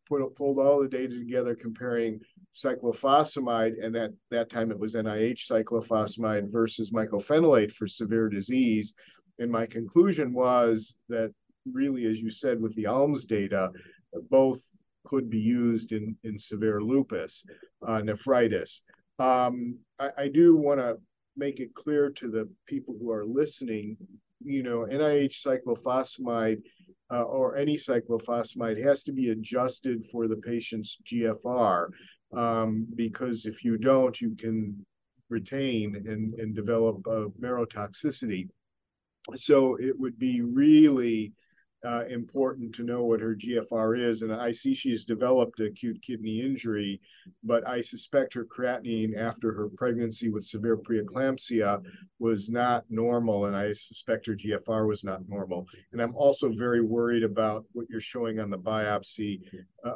put, 0.09 0.35
pulled 0.35 0.59
all 0.59 0.83
the 0.83 0.89
data 0.89 1.17
together 1.17 1.55
comparing 1.55 2.21
cyclophosphamide, 2.65 3.75
and 3.83 3.95
that 3.95 4.13
that 4.31 4.51
time 4.51 4.71
it 4.71 4.79
was 4.79 4.95
NIH 4.95 5.47
cyclophosphamide 5.51 6.51
versus 6.51 6.91
mycophenolate 6.91 7.73
for 7.73 7.87
severe 7.87 8.29
disease. 8.29 8.95
And 9.39 9.51
my 9.51 9.67
conclusion 9.67 10.33
was 10.33 10.95
that 11.09 11.33
really, 11.71 12.07
as 12.07 12.21
you 12.21 12.31
said, 12.31 12.61
with 12.61 12.75
the 12.75 12.87
ALMS 12.87 13.25
data, 13.25 13.71
both 14.31 14.63
could 15.05 15.29
be 15.29 15.39
used 15.39 15.93
in, 15.93 16.17
in 16.25 16.39
severe 16.39 16.81
lupus 16.81 17.45
uh, 17.87 18.01
nephritis. 18.01 18.83
Um, 19.19 19.79
I, 19.99 20.11
I 20.19 20.29
do 20.29 20.57
want 20.57 20.81
to 20.81 20.97
make 21.37 21.61
it 21.61 21.75
clear 21.75 22.11
to 22.11 22.29
the 22.29 22.49
people 22.67 22.97
who 22.99 23.11
are 23.11 23.25
listening, 23.25 23.97
you 24.43 24.63
know, 24.63 24.87
NIH 24.91 25.47
cyclophosphamide 25.47 26.63
uh, 27.13 27.23
or 27.23 27.57
any 27.57 27.77
cyclophosphamide 27.77 28.83
has 28.85 29.03
to 29.05 29.13
be 29.13 29.31
adjusted 29.31 30.07
for 30.07 30.27
the 30.27 30.37
patient's 30.37 30.99
GFR 31.07 31.89
um, 32.35 32.87
because 32.95 33.47
if 33.47 33.65
you 33.65 33.79
don't, 33.79 34.21
you 34.21 34.35
can 34.35 34.85
retain 35.29 35.97
and, 35.97 36.35
and 36.35 36.55
develop 36.55 37.07
a 37.07 37.27
marrow 37.39 37.67
toxicity. 37.67 38.49
So 39.35 39.77
it 39.77 39.99
would 39.99 40.19
be 40.19 40.41
really 40.41 41.33
uh, 41.85 42.05
important 42.09 42.75
to 42.75 42.83
know 42.83 43.05
what 43.05 43.21
her 43.21 43.35
GFR 43.35 43.99
is. 43.99 44.23
And 44.23 44.33
I 44.33 44.51
see 44.51 44.75
she's 44.75 45.05
developed 45.05 45.61
acute 45.61 46.01
kidney 46.03 46.41
injury, 46.41 47.01
but 47.45 47.67
I 47.69 47.81
suspect 47.81 48.35
her 48.35 48.45
creatinine 48.45 49.17
after 49.17 49.53
her 49.53 49.69
pregnancy 49.69 50.29
with 50.29 50.45
severe 50.45 50.77
preeclampsia 50.77 51.83
was 52.19 52.49
not 52.49 52.85
normal. 52.89 53.47
And 53.47 53.57
I 53.57 53.73
suspect 53.73 54.27
her 54.27 54.35
GFR 54.35 54.89
was 54.89 55.05
not 55.05 55.29
normal. 55.29 55.67
And 55.93 56.01
I'm 56.01 56.15
also 56.17 56.51
very 56.53 56.81
worried 56.81 57.23
about 57.23 57.65
what 57.73 57.87
you're 57.89 58.01
showing 58.01 58.41
on 58.41 58.51
the 58.51 58.59
biopsy. 58.59 59.43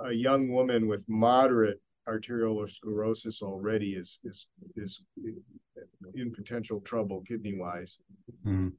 A 0.04 0.12
young 0.12 0.48
woman 0.48 0.86
with 0.86 1.08
moderate 1.08 1.80
arterial 2.10 2.66
sclerosis 2.66 3.42
already 3.42 3.90
is 4.02 4.18
is 4.24 4.48
is 4.76 5.02
in 6.14 6.32
potential 6.32 6.80
trouble 6.80 7.22
kidney 7.26 7.56
wise. 7.56 8.00
Mm. 8.44 8.72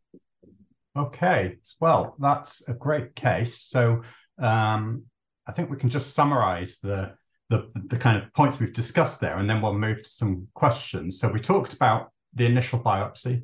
Okay, 0.95 1.57
well, 1.79 2.15
that's 2.19 2.67
a 2.67 2.73
great 2.73 3.15
case. 3.15 3.57
So 3.61 4.01
um, 4.37 5.03
I 5.47 5.53
think 5.53 5.69
we 5.69 5.77
can 5.77 5.89
just 5.89 6.13
summarize 6.13 6.79
the, 6.79 7.13
the, 7.49 7.69
the 7.87 7.97
kind 7.97 8.21
of 8.21 8.33
points 8.33 8.59
we've 8.59 8.73
discussed 8.73 9.21
there, 9.21 9.37
and 9.37 9.49
then 9.49 9.61
we'll 9.61 9.73
move 9.73 10.03
to 10.03 10.09
some 10.09 10.47
questions. 10.53 11.17
So 11.17 11.29
we 11.31 11.39
talked 11.39 11.71
about 11.71 12.11
the 12.33 12.45
initial 12.45 12.79
biopsy, 12.79 13.43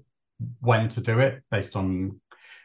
when 0.60 0.90
to 0.90 1.02
do 1.02 1.20
it 1.20 1.42
based 1.50 1.76
on 1.76 2.20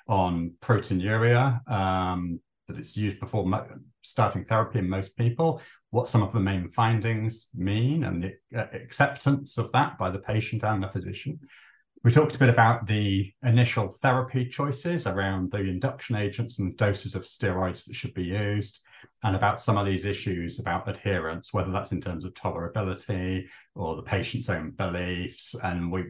on 0.08 0.52
proteinuria, 0.60 1.66
um, 1.70 2.40
that 2.72 2.80
it's 2.80 2.96
used 2.96 3.20
before 3.20 3.44
starting 4.02 4.44
therapy 4.44 4.78
in 4.78 4.88
most 4.88 5.16
people, 5.16 5.60
what 5.90 6.08
some 6.08 6.22
of 6.22 6.32
the 6.32 6.40
main 6.40 6.68
findings 6.68 7.50
mean, 7.54 8.04
and 8.04 8.22
the 8.22 8.58
uh, 8.58 8.66
acceptance 8.72 9.58
of 9.58 9.70
that 9.72 9.98
by 9.98 10.10
the 10.10 10.18
patient 10.18 10.64
and 10.64 10.82
the 10.82 10.88
physician. 10.88 11.38
We 12.04 12.10
talked 12.10 12.34
a 12.34 12.38
bit 12.38 12.48
about 12.48 12.88
the 12.88 13.32
initial 13.44 13.88
therapy 14.02 14.48
choices 14.48 15.06
around 15.06 15.52
the 15.52 15.58
induction 15.58 16.16
agents 16.16 16.58
and 16.58 16.76
doses 16.76 17.14
of 17.14 17.22
steroids 17.22 17.84
that 17.84 17.94
should 17.94 18.14
be 18.14 18.24
used, 18.24 18.80
and 19.22 19.36
about 19.36 19.60
some 19.60 19.78
of 19.78 19.86
these 19.86 20.04
issues 20.04 20.58
about 20.58 20.88
adherence, 20.88 21.54
whether 21.54 21.70
that's 21.70 21.92
in 21.92 22.00
terms 22.00 22.24
of 22.24 22.34
tolerability 22.34 23.48
or 23.76 23.94
the 23.94 24.02
patient's 24.02 24.50
own 24.50 24.70
beliefs. 24.70 25.54
And 25.62 25.92
we 25.92 26.04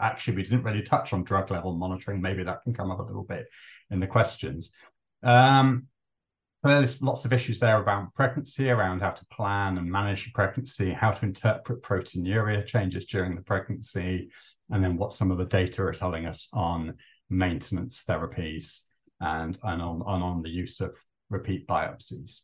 actually 0.00 0.36
we 0.36 0.42
didn't 0.42 0.64
really 0.64 0.82
touch 0.82 1.12
on 1.12 1.22
drug 1.22 1.50
level 1.52 1.76
monitoring. 1.76 2.20
Maybe 2.20 2.42
that 2.42 2.62
can 2.64 2.74
come 2.74 2.90
up 2.90 2.98
a 2.98 3.04
little 3.04 3.24
bit 3.24 3.46
in 3.90 4.00
the 4.00 4.06
questions. 4.08 4.72
Um, 5.22 5.86
there's 6.66 7.02
lots 7.02 7.24
of 7.24 7.32
issues 7.32 7.60
there 7.60 7.80
around 7.80 8.14
pregnancy, 8.14 8.70
around 8.70 9.00
how 9.00 9.10
to 9.10 9.26
plan 9.26 9.78
and 9.78 9.90
manage 9.90 10.32
pregnancy, 10.32 10.92
how 10.92 11.10
to 11.10 11.24
interpret 11.26 11.82
proteinuria 11.82 12.64
changes 12.64 13.06
during 13.06 13.34
the 13.34 13.42
pregnancy, 13.42 14.30
and 14.70 14.82
then 14.82 14.96
what 14.96 15.12
some 15.12 15.30
of 15.30 15.38
the 15.38 15.44
data 15.44 15.82
are 15.82 15.92
telling 15.92 16.26
us 16.26 16.48
on 16.52 16.94
maintenance 17.28 18.04
therapies 18.08 18.82
and, 19.20 19.58
and 19.62 19.82
on, 19.82 20.02
on, 20.06 20.22
on 20.22 20.42
the 20.42 20.50
use 20.50 20.80
of 20.80 20.96
repeat 21.30 21.66
biopsies. 21.66 22.42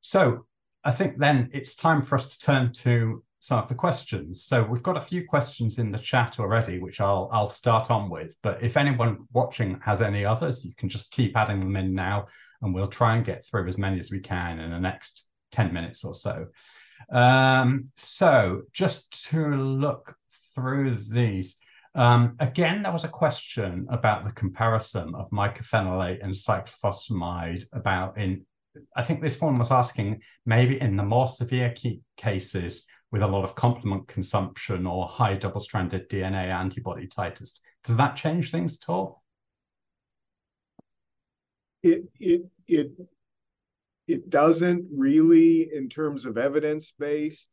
So 0.00 0.46
I 0.82 0.90
think 0.90 1.18
then 1.18 1.50
it's 1.52 1.76
time 1.76 2.02
for 2.02 2.16
us 2.16 2.36
to 2.36 2.44
turn 2.44 2.72
to 2.72 3.22
some 3.38 3.58
of 3.58 3.68
the 3.68 3.74
questions. 3.74 4.44
So 4.44 4.62
we've 4.62 4.82
got 4.82 4.96
a 4.96 5.00
few 5.02 5.26
questions 5.26 5.78
in 5.78 5.92
the 5.92 5.98
chat 5.98 6.38
already, 6.38 6.78
which 6.78 7.00
I'll 7.00 7.28
I'll 7.32 7.48
start 7.48 7.90
on 7.90 8.10
with. 8.10 8.36
But 8.42 8.62
if 8.62 8.76
anyone 8.76 9.26
watching 9.32 9.80
has 9.84 10.02
any 10.02 10.24
others, 10.24 10.64
you 10.64 10.72
can 10.76 10.88
just 10.88 11.10
keep 11.10 11.36
adding 11.36 11.60
them 11.60 11.76
in 11.76 11.94
now, 11.94 12.26
and 12.62 12.74
we'll 12.74 12.86
try 12.86 13.16
and 13.16 13.24
get 13.24 13.46
through 13.46 13.68
as 13.68 13.78
many 13.78 13.98
as 13.98 14.10
we 14.10 14.20
can 14.20 14.60
in 14.60 14.70
the 14.70 14.78
next 14.78 15.26
10 15.52 15.72
minutes 15.72 16.04
or 16.04 16.14
so. 16.14 16.46
Um, 17.10 17.86
so 17.96 18.62
just 18.72 19.28
to 19.30 19.54
look 19.54 20.14
through 20.54 20.96
these, 20.96 21.58
um, 21.94 22.36
again, 22.38 22.82
there 22.82 22.92
was 22.92 23.04
a 23.04 23.08
question 23.08 23.86
about 23.90 24.24
the 24.24 24.32
comparison 24.32 25.14
of 25.14 25.30
mycophenolate 25.30 26.22
and 26.22 26.32
cyclophosphamide 26.32 27.64
about 27.72 28.18
in, 28.18 28.46
I 28.94 29.02
think 29.02 29.20
this 29.20 29.40
one 29.40 29.56
was 29.56 29.72
asking 29.72 30.22
maybe 30.46 30.80
in 30.80 30.96
the 30.96 31.02
more 31.02 31.26
severe 31.26 31.74
cases, 32.16 32.86
with 33.12 33.22
a 33.22 33.26
lot 33.26 33.44
of 33.44 33.54
complement 33.54 34.06
consumption 34.06 34.86
or 34.86 35.06
high 35.06 35.34
double-stranded 35.34 36.08
DNA 36.08 36.46
antibody 36.46 37.06
titers. 37.06 37.60
Does 37.84 37.96
that 37.96 38.16
change 38.16 38.50
things 38.50 38.78
at 38.80 38.88
all? 38.88 39.19
It 41.82 42.04
it 42.18 42.42
it 42.68 42.90
it 44.06 44.30
doesn't 44.30 44.86
really 44.92 45.70
in 45.72 45.88
terms 45.88 46.24
of 46.24 46.36
evidence-based 46.36 47.48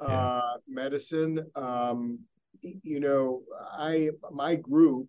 yeah. 0.00 0.04
uh, 0.06 0.56
medicine. 0.68 1.44
Um, 1.54 2.18
you 2.60 3.00
know, 3.00 3.42
I 3.72 4.10
my 4.30 4.56
group 4.56 5.08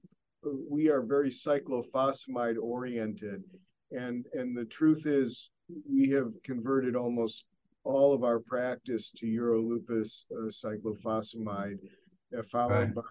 we 0.69 0.89
are 0.89 1.01
very 1.01 1.29
cyclophosphamide 1.29 2.57
oriented, 2.61 3.43
and 3.91 4.25
and 4.33 4.57
the 4.57 4.65
truth 4.65 5.05
is 5.05 5.49
we 5.89 6.09
have 6.09 6.31
converted 6.43 6.95
almost 6.95 7.45
all 7.83 8.13
of 8.13 8.23
our 8.23 8.39
practice 8.39 9.09
to 9.09 9.27
Euro-Lupus 9.27 10.25
uh, 10.31 10.47
cyclophosphamide, 10.47 11.79
uh, 12.37 12.41
followed 12.51 12.95
right. 12.95 12.95
by 12.95 13.01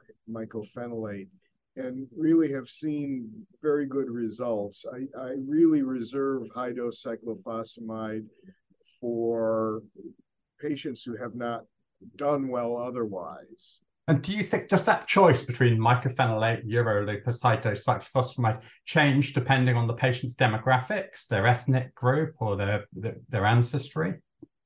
mycophenolate, 0.46 1.28
and 1.76 2.06
really 2.16 2.52
have 2.52 2.68
seen 2.68 3.30
very 3.62 3.86
good 3.86 4.10
results. 4.10 4.84
I, 4.92 5.20
I 5.20 5.34
really 5.46 5.82
reserve 5.82 6.42
high 6.54 6.72
dose 6.72 7.02
cyclophosphamide 7.02 8.26
for 9.00 9.82
patients 10.60 11.02
who 11.02 11.16
have 11.16 11.34
not 11.34 11.64
done 12.16 12.48
well 12.48 12.76
otherwise. 12.76 13.80
And 14.08 14.20
do 14.20 14.34
you 14.34 14.42
think 14.42 14.68
does 14.68 14.84
that 14.84 15.06
choice 15.06 15.42
between 15.42 15.78
mycophenolate, 15.78 16.62
Euro-Lupus, 16.66 17.40
high 17.40 17.56
dose 17.56 17.84
cyclophosphamide 17.84 18.62
change 18.84 19.32
depending 19.32 19.76
on 19.76 19.86
the 19.86 19.94
patient's 19.94 20.34
demographics, 20.34 21.28
their 21.28 21.46
ethnic 21.46 21.94
group, 21.94 22.34
or 22.38 22.56
their 22.56 22.84
their, 22.92 23.16
their 23.28 23.46
ancestry? 23.46 24.14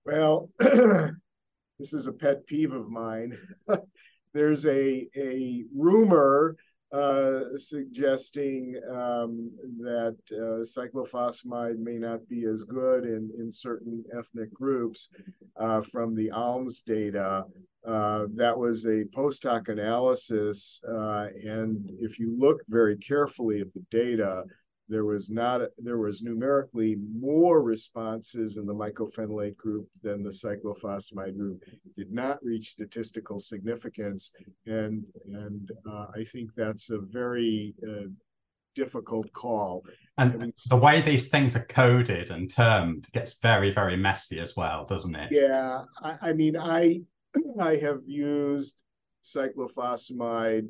Well, 0.05 0.51
this 0.59 1.93
is 1.93 2.07
a 2.07 2.13
pet 2.13 2.47
peeve 2.47 2.73
of 2.73 2.89
mine. 2.89 3.37
There's 4.35 4.65
a 4.65 5.07
a 5.15 5.65
rumor 5.75 6.57
uh, 6.97 7.59
suggesting 7.59 8.81
um, 8.91 9.51
that 9.79 10.17
uh, 10.33 10.65
cyclophosphamide 10.65 11.79
may 11.79 11.99
not 11.99 12.27
be 12.29 12.47
as 12.47 12.65
good 12.65 13.05
in, 13.05 13.31
in 13.39 13.51
certain 13.53 14.03
ethnic 14.17 14.53
groups 14.55 15.11
uh, 15.59 15.81
from 15.83 16.15
the 16.15 16.31
ALMS 16.31 16.81
data. 16.81 17.45
Uh, 17.87 18.27
that 18.35 18.57
was 18.57 18.87
a 18.87 19.05
post 19.15 19.43
hoc 19.45 19.69
analysis, 19.69 20.83
uh, 20.89 21.29
and 21.45 21.89
if 22.01 22.19
you 22.19 22.35
look 22.37 22.61
very 22.69 22.97
carefully 22.97 23.61
at 23.61 23.73
the 23.75 23.85
data, 23.91 24.43
there 24.89 25.05
was 25.05 25.29
not 25.31 25.63
there 25.79 25.99
was 25.99 26.23
numerically 26.23 26.97
more 27.13 27.63
responses 27.63 28.57
in 28.57 28.67
the 28.67 28.75
mycophenolate 28.75 29.57
group 29.57 29.89
than 30.03 30.23
the 30.23 30.31
cyclophosphamide 30.31 31.37
group. 31.37 31.63
Did 31.97 32.13
not 32.13 32.43
reach 32.45 32.71
statistical 32.71 33.41
significance. 33.41 34.31
And 34.67 35.05
and 35.33 35.71
uh, 35.91 36.07
i 36.15 36.25
think 36.25 36.51
that's 36.57 36.91
a 36.91 36.99
very 36.99 37.75
uh, 37.87 38.09
difficult 38.75 39.33
call. 39.33 39.83
And 40.19 40.33
I 40.33 40.37
mean, 40.37 40.53
the 40.69 40.77
way 40.77 41.01
these 41.01 41.29
things 41.29 41.57
are 41.57 41.65
coded 41.65 42.31
and 42.31 42.49
termed 42.49 43.09
gets 43.13 43.39
very, 43.39 43.71
very 43.71 43.97
messy 43.97 44.39
as 44.39 44.55
well, 44.55 44.85
doesn't 44.85 45.15
it? 45.15 45.31
Yeah, 45.33 45.83
I, 46.03 46.29
I 46.29 46.33
mean, 46.33 46.57
I 46.57 47.01
I 47.61 47.77
have 47.77 48.03
used 48.07 48.83
cyclophosphamide, 49.25 50.69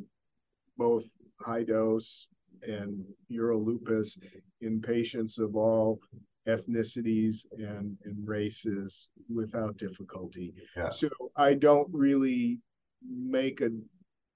both 0.79 1.05
high 1.41 1.65
dose 1.65 2.29
and 2.67 3.05
Euro-Lupus 3.29 4.19
in 4.61 4.81
patients 4.81 5.39
of 5.39 5.57
all 5.57 6.01
ethnicities 6.49 7.45
and, 7.59 7.97
and 8.05 8.17
races 8.27 9.09
without 9.33 9.77
difficulty. 9.77 10.55
Yeah. 10.77 10.91
So 10.91 11.09
I 11.37 11.55
don't 11.55 11.89
really 11.93 12.61
make 13.03 13.61
a 13.61 13.71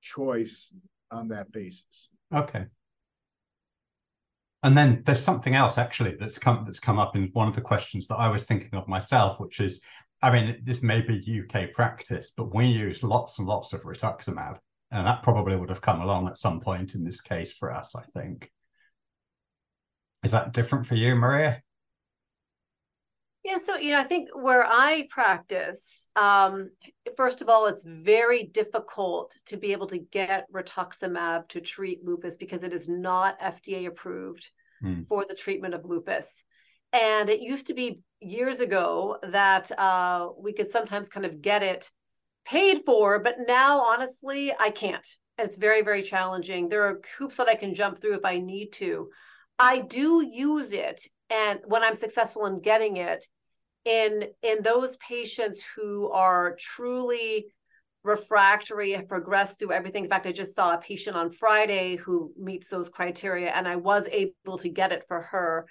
choice 0.00 0.72
on 1.10 1.28
that 1.28 1.50
basis. 1.52 2.10
Okay. 2.34 2.66
And 4.62 4.76
then 4.76 5.02
there's 5.06 5.22
something 5.22 5.54
else 5.54 5.78
actually 5.78 6.16
that's 6.20 6.38
come 6.38 6.64
that's 6.66 6.80
come 6.80 6.98
up 6.98 7.16
in 7.16 7.30
one 7.32 7.48
of 7.48 7.54
the 7.54 7.62
questions 7.62 8.06
that 8.08 8.16
I 8.16 8.28
was 8.28 8.44
thinking 8.44 8.74
of 8.74 8.86
myself, 8.88 9.40
which 9.40 9.58
is, 9.58 9.80
I 10.22 10.30
mean, 10.30 10.60
this 10.62 10.82
may 10.82 11.00
be 11.00 11.42
UK 11.42 11.72
practice, 11.72 12.32
but 12.36 12.54
we 12.54 12.66
use 12.66 13.02
lots 13.02 13.38
and 13.38 13.48
lots 13.48 13.72
of 13.72 13.82
rituximab, 13.82 14.58
and 14.90 15.06
that 15.06 15.22
probably 15.22 15.56
would 15.56 15.68
have 15.68 15.80
come 15.80 16.00
along 16.00 16.28
at 16.28 16.38
some 16.38 16.60
point 16.60 16.94
in 16.94 17.04
this 17.04 17.20
case 17.20 17.52
for 17.52 17.72
us, 17.72 17.94
I 17.94 18.02
think. 18.02 18.50
Is 20.22 20.32
that 20.32 20.52
different 20.52 20.86
for 20.86 20.96
you, 20.96 21.14
Maria? 21.14 21.62
Yeah, 23.44 23.56
so 23.64 23.76
you 23.76 23.92
know, 23.92 23.98
I 23.98 24.04
think 24.04 24.28
where 24.34 24.64
I 24.66 25.08
practice, 25.08 26.06
um, 26.14 26.70
first 27.16 27.40
of 27.40 27.48
all, 27.48 27.66
it's 27.66 27.84
very 27.84 28.44
difficult 28.44 29.34
to 29.46 29.56
be 29.56 29.72
able 29.72 29.86
to 29.88 29.98
get 29.98 30.46
rituximab 30.52 31.48
to 31.48 31.60
treat 31.60 32.04
lupus 32.04 32.36
because 32.36 32.62
it 32.62 32.74
is 32.74 32.86
not 32.86 33.40
FDA 33.40 33.86
approved 33.86 34.50
mm. 34.84 35.06
for 35.08 35.24
the 35.26 35.34
treatment 35.34 35.72
of 35.72 35.86
lupus. 35.86 36.44
And 36.92 37.30
it 37.30 37.40
used 37.40 37.68
to 37.68 37.74
be 37.74 38.00
years 38.20 38.60
ago 38.60 39.16
that 39.22 39.70
uh, 39.78 40.28
we 40.38 40.52
could 40.52 40.70
sometimes 40.70 41.08
kind 41.08 41.24
of 41.24 41.40
get 41.40 41.62
it 41.62 41.90
paid 42.44 42.84
for, 42.84 43.18
but 43.18 43.36
now 43.46 43.80
honestly, 43.80 44.52
I 44.58 44.70
can't. 44.70 45.06
It's 45.38 45.56
very, 45.56 45.82
very 45.82 46.02
challenging. 46.02 46.68
There 46.68 46.84
are 46.84 47.00
hoops 47.18 47.36
that 47.36 47.48
I 47.48 47.54
can 47.54 47.74
jump 47.74 48.00
through 48.00 48.16
if 48.16 48.24
I 48.24 48.38
need 48.38 48.72
to. 48.74 49.10
I 49.58 49.80
do 49.80 50.24
use 50.24 50.72
it 50.72 51.06
and 51.30 51.60
when 51.64 51.82
I'm 51.82 51.94
successful 51.94 52.46
in 52.46 52.60
getting 52.60 52.96
it 52.96 53.26
in 53.84 54.24
in 54.42 54.62
those 54.62 54.96
patients 54.98 55.62
who 55.76 56.10
are 56.10 56.56
truly 56.58 57.46
refractory 58.02 58.92
have 58.92 59.08
progressed 59.08 59.58
through 59.58 59.72
everything. 59.72 60.04
In 60.04 60.10
fact, 60.10 60.26
I 60.26 60.32
just 60.32 60.54
saw 60.54 60.74
a 60.74 60.78
patient 60.78 61.16
on 61.16 61.30
Friday 61.30 61.96
who 61.96 62.32
meets 62.38 62.68
those 62.68 62.88
criteria, 62.88 63.50
and 63.50 63.68
I 63.68 63.76
was 63.76 64.08
able 64.10 64.58
to 64.58 64.68
get 64.68 64.92
it 64.92 65.04
for 65.06 65.20
her. 65.20 65.66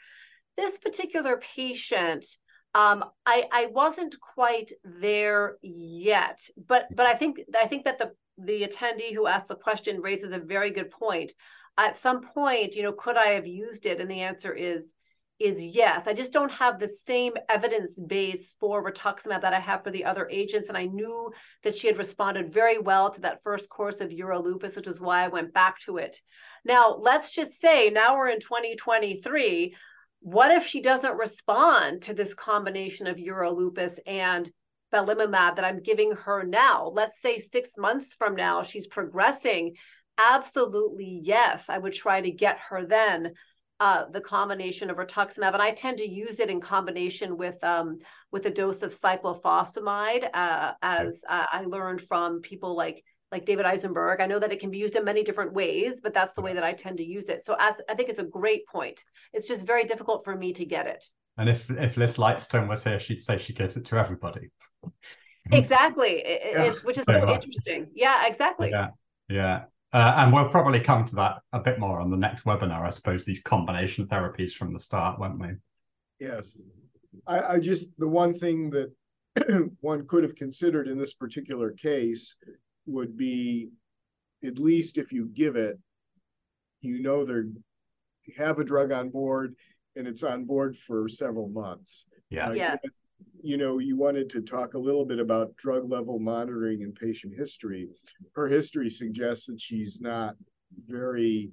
This 0.56 0.78
particular 0.78 1.42
patient, 1.56 2.26
um, 2.74 3.04
I 3.26 3.46
I 3.52 3.66
wasn't 3.68 4.20
quite 4.20 4.72
there 4.84 5.58
yet, 5.62 6.40
but 6.68 6.88
but 6.96 7.06
I 7.06 7.16
think 7.16 7.40
I 7.60 7.68
think 7.68 7.86
that 7.86 7.98
the 7.98 8.12
the 8.38 8.68
attendee 8.68 9.14
who 9.14 9.28
asked 9.28 9.50
the 9.50 9.56
question 9.56 10.02
raises 10.02 10.32
a 10.32 10.40
very 10.40 10.72
good 10.72 10.92
point 10.92 11.34
at 11.80 12.02
some 12.02 12.22
point, 12.22 12.76
you 12.76 12.84
know, 12.84 12.92
could 12.92 13.16
I 13.16 13.30
have 13.30 13.48
used 13.48 13.86
it? 13.86 14.02
And 14.02 14.12
the 14.12 14.22
answer 14.22 14.54
is 14.54 14.94
is 15.40 15.64
yes. 15.64 16.06
I 16.06 16.12
just 16.12 16.34
don't 16.34 16.52
have 16.52 16.80
the 16.80 16.90
same 16.90 17.32
evidence 17.48 17.98
base 17.98 18.54
for 18.60 18.84
rituximab 18.84 19.42
that 19.42 19.54
I 19.54 19.60
have 19.62 19.86
for 19.86 19.90
the 19.90 20.04
other 20.04 20.28
agents. 20.30 20.68
And 20.68 20.78
I 20.78 20.84
knew 20.84 21.32
that 21.64 21.78
she 21.78 21.88
had 21.88 21.98
responded 21.98 22.54
very 22.54 22.78
well 22.78 23.10
to 23.10 23.22
that 23.22 23.42
first 23.42 23.70
course 23.70 24.02
of 24.02 24.12
Euro-Lupus, 24.12 24.76
which 24.76 24.88
is 24.88 25.00
why 25.00 25.24
I 25.24 25.30
went 25.30 25.54
back 25.54 25.80
to 25.86 25.96
it. 25.96 26.20
Now, 26.66 26.98
let's 27.00 27.32
just 27.32 27.58
say 27.58 27.90
now 27.90 28.18
we're 28.18 28.28
in 28.28 28.42
2023. 28.42 29.74
What 30.22 30.52
if 30.52 30.66
she 30.66 30.82
doesn't 30.82 31.18
respond 31.18 32.04
to 32.04 32.14
this 32.14 32.34
combination 32.34 33.08
of 33.08 33.20
Euro-Lupus 33.20 34.00
and 34.06 34.52
belimumab 34.94 35.56
that 35.56 35.66
I'm 35.66 35.82
giving 35.82 36.12
her 36.12 36.44
now? 36.44 36.92
Let's 36.94 37.22
say 37.22 37.40
six 37.40 37.70
months 37.78 38.16
from 38.16 38.36
now, 38.36 38.64
she's 38.64 38.88
progressing 38.88 39.76
absolutely 40.20 41.22
yes, 41.24 41.66
I 41.70 41.78
would 41.78 41.94
try 41.94 42.22
to 42.22 42.32
get 42.32 42.60
her 42.70 42.86
then 42.86 43.34
uh, 43.80 44.06
the 44.12 44.20
combination 44.20 44.90
of 44.90 44.98
rituximab, 44.98 45.54
and 45.54 45.62
I 45.62 45.72
tend 45.72 46.00
to 46.00 46.08
use 46.08 46.40
it 46.40 46.50
in 46.50 46.60
combination 46.60 47.38
with 47.38 47.64
um, 47.64 48.00
with 48.30 48.46
a 48.46 48.50
dose 48.50 48.82
of 48.82 48.94
cyclophosphamide, 48.94 50.30
uh, 50.34 50.74
as 50.82 51.24
uh, 51.28 51.46
I 51.50 51.64
learned 51.64 52.02
from 52.02 52.42
people 52.42 52.76
like 52.76 53.04
like 53.32 53.46
David 53.46 53.66
Isenberg. 53.66 54.22
I 54.22 54.28
know 54.28 54.40
that 54.40 54.52
it 54.52 54.60
can 54.60 54.72
be 54.72 54.78
used 54.78 54.96
in 54.96 55.04
many 55.04 55.24
different 55.24 55.54
ways, 55.54 56.00
but 56.02 56.14
that's 56.14 56.36
the 56.36 56.42
way 56.42 56.54
that 56.54 56.64
I 56.64 56.74
tend 56.74 56.98
to 56.98 57.06
use 57.06 57.30
it. 57.30 57.44
So 57.44 57.56
as 57.60 57.80
I 57.90 57.96
think 57.96 58.10
it's 58.10 58.20
a 58.20 58.24
great 58.24 58.68
point. 58.68 59.04
It's 59.34 59.48
just 59.48 59.66
very 59.66 59.86
difficult 59.86 60.24
for 60.24 60.36
me 60.36 60.54
to 60.54 60.66
get 60.66 60.88
it. 60.88 61.06
And 61.38 61.50
if 61.50 61.70
if 61.70 61.98
Liz 61.98 62.18
Lightstone 62.18 62.68
was 62.68 62.84
here, 62.84 63.00
she'd 63.00 63.22
say 63.22 63.38
she 63.38 63.54
gives 63.54 63.78
it 63.78 63.86
to 63.88 63.98
everybody. 63.98 64.50
exactly, 65.52 66.22
it, 66.26 66.42
yeah. 66.54 66.64
it's 66.64 66.84
which 66.84 66.98
is 66.98 67.06
so, 67.06 67.14
so 67.14 67.30
interesting. 67.30 67.88
Yeah, 67.94 68.28
exactly. 68.28 68.72
Yeah, 68.72 68.90
yeah. 69.30 69.64
Uh, 69.92 70.14
and 70.18 70.32
we'll 70.32 70.50
probably 70.50 70.80
come 70.80 71.04
to 71.04 71.16
that 71.16 71.38
a 71.52 71.60
bit 71.60 71.80
more 71.80 72.00
on 72.00 72.12
the 72.12 72.18
next 72.18 72.44
webinar, 72.44 72.86
I 72.86 72.92
suppose, 72.92 73.26
these 73.26 73.42
combination 73.42 74.06
therapies 74.06 74.52
from 74.52 74.72
the 74.72 74.80
start, 74.80 75.20
won't 75.20 75.40
we? 75.40 75.48
Yes. 76.20 76.60
I, 77.26 77.54
I 77.54 77.60
just, 77.60 77.90
the 77.98 78.08
one 78.08 78.36
thing 78.36 78.70
that 78.70 79.72
one 79.82 80.08
could 80.08 80.22
have 80.24 80.36
considered 80.36 80.88
in 80.88 81.00
this 81.00 81.16
particular 81.16 81.72
case 81.72 82.36
would 82.86 83.18
be 83.18 83.70
at 84.44 84.60
least 84.60 84.98
if 84.98 85.12
you 85.12 85.30
give 85.34 85.56
it, 85.56 85.78
you 86.82 87.02
know 87.02 87.26
they're 87.26 87.48
you 88.26 88.34
have 88.38 88.60
a 88.60 88.64
drug 88.64 88.92
on 88.92 89.10
board 89.10 89.56
and 89.96 90.08
it's 90.08 90.24
on 90.24 90.46
board 90.46 90.78
for 90.78 91.10
several 91.10 91.50
months. 91.50 92.06
Yeah. 92.30 92.50
Uh, 92.50 92.54
yeah 92.54 92.76
you 93.42 93.58
know, 93.58 93.80
you 93.80 93.96
wanted 93.96 94.30
to 94.32 94.42
talk 94.42 94.74
a 94.74 94.80
little 94.80 95.06
bit 95.06 95.20
about 95.20 95.56
drug 95.56 95.90
level 95.90 96.20
monitoring 96.20 96.84
and 96.84 96.96
patient 96.96 97.34
history. 97.38 97.90
Her 98.34 98.48
history 98.48 98.90
suggests 98.90 99.46
that 99.48 99.62
she's 99.62 100.02
not 100.02 100.36
very 100.88 101.52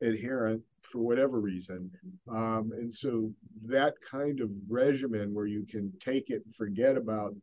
adherent 0.00 0.62
for 0.82 0.98
whatever 0.98 1.40
reason. 1.40 1.90
Um, 2.28 2.72
and 2.72 2.92
so 2.92 3.32
that 3.66 3.94
kind 4.08 4.40
of 4.40 4.50
regimen 4.68 5.34
where 5.34 5.46
you 5.46 5.64
can 5.68 5.92
take 6.00 6.30
it 6.30 6.42
and 6.44 6.54
forget 6.56 6.96
about 6.96 7.34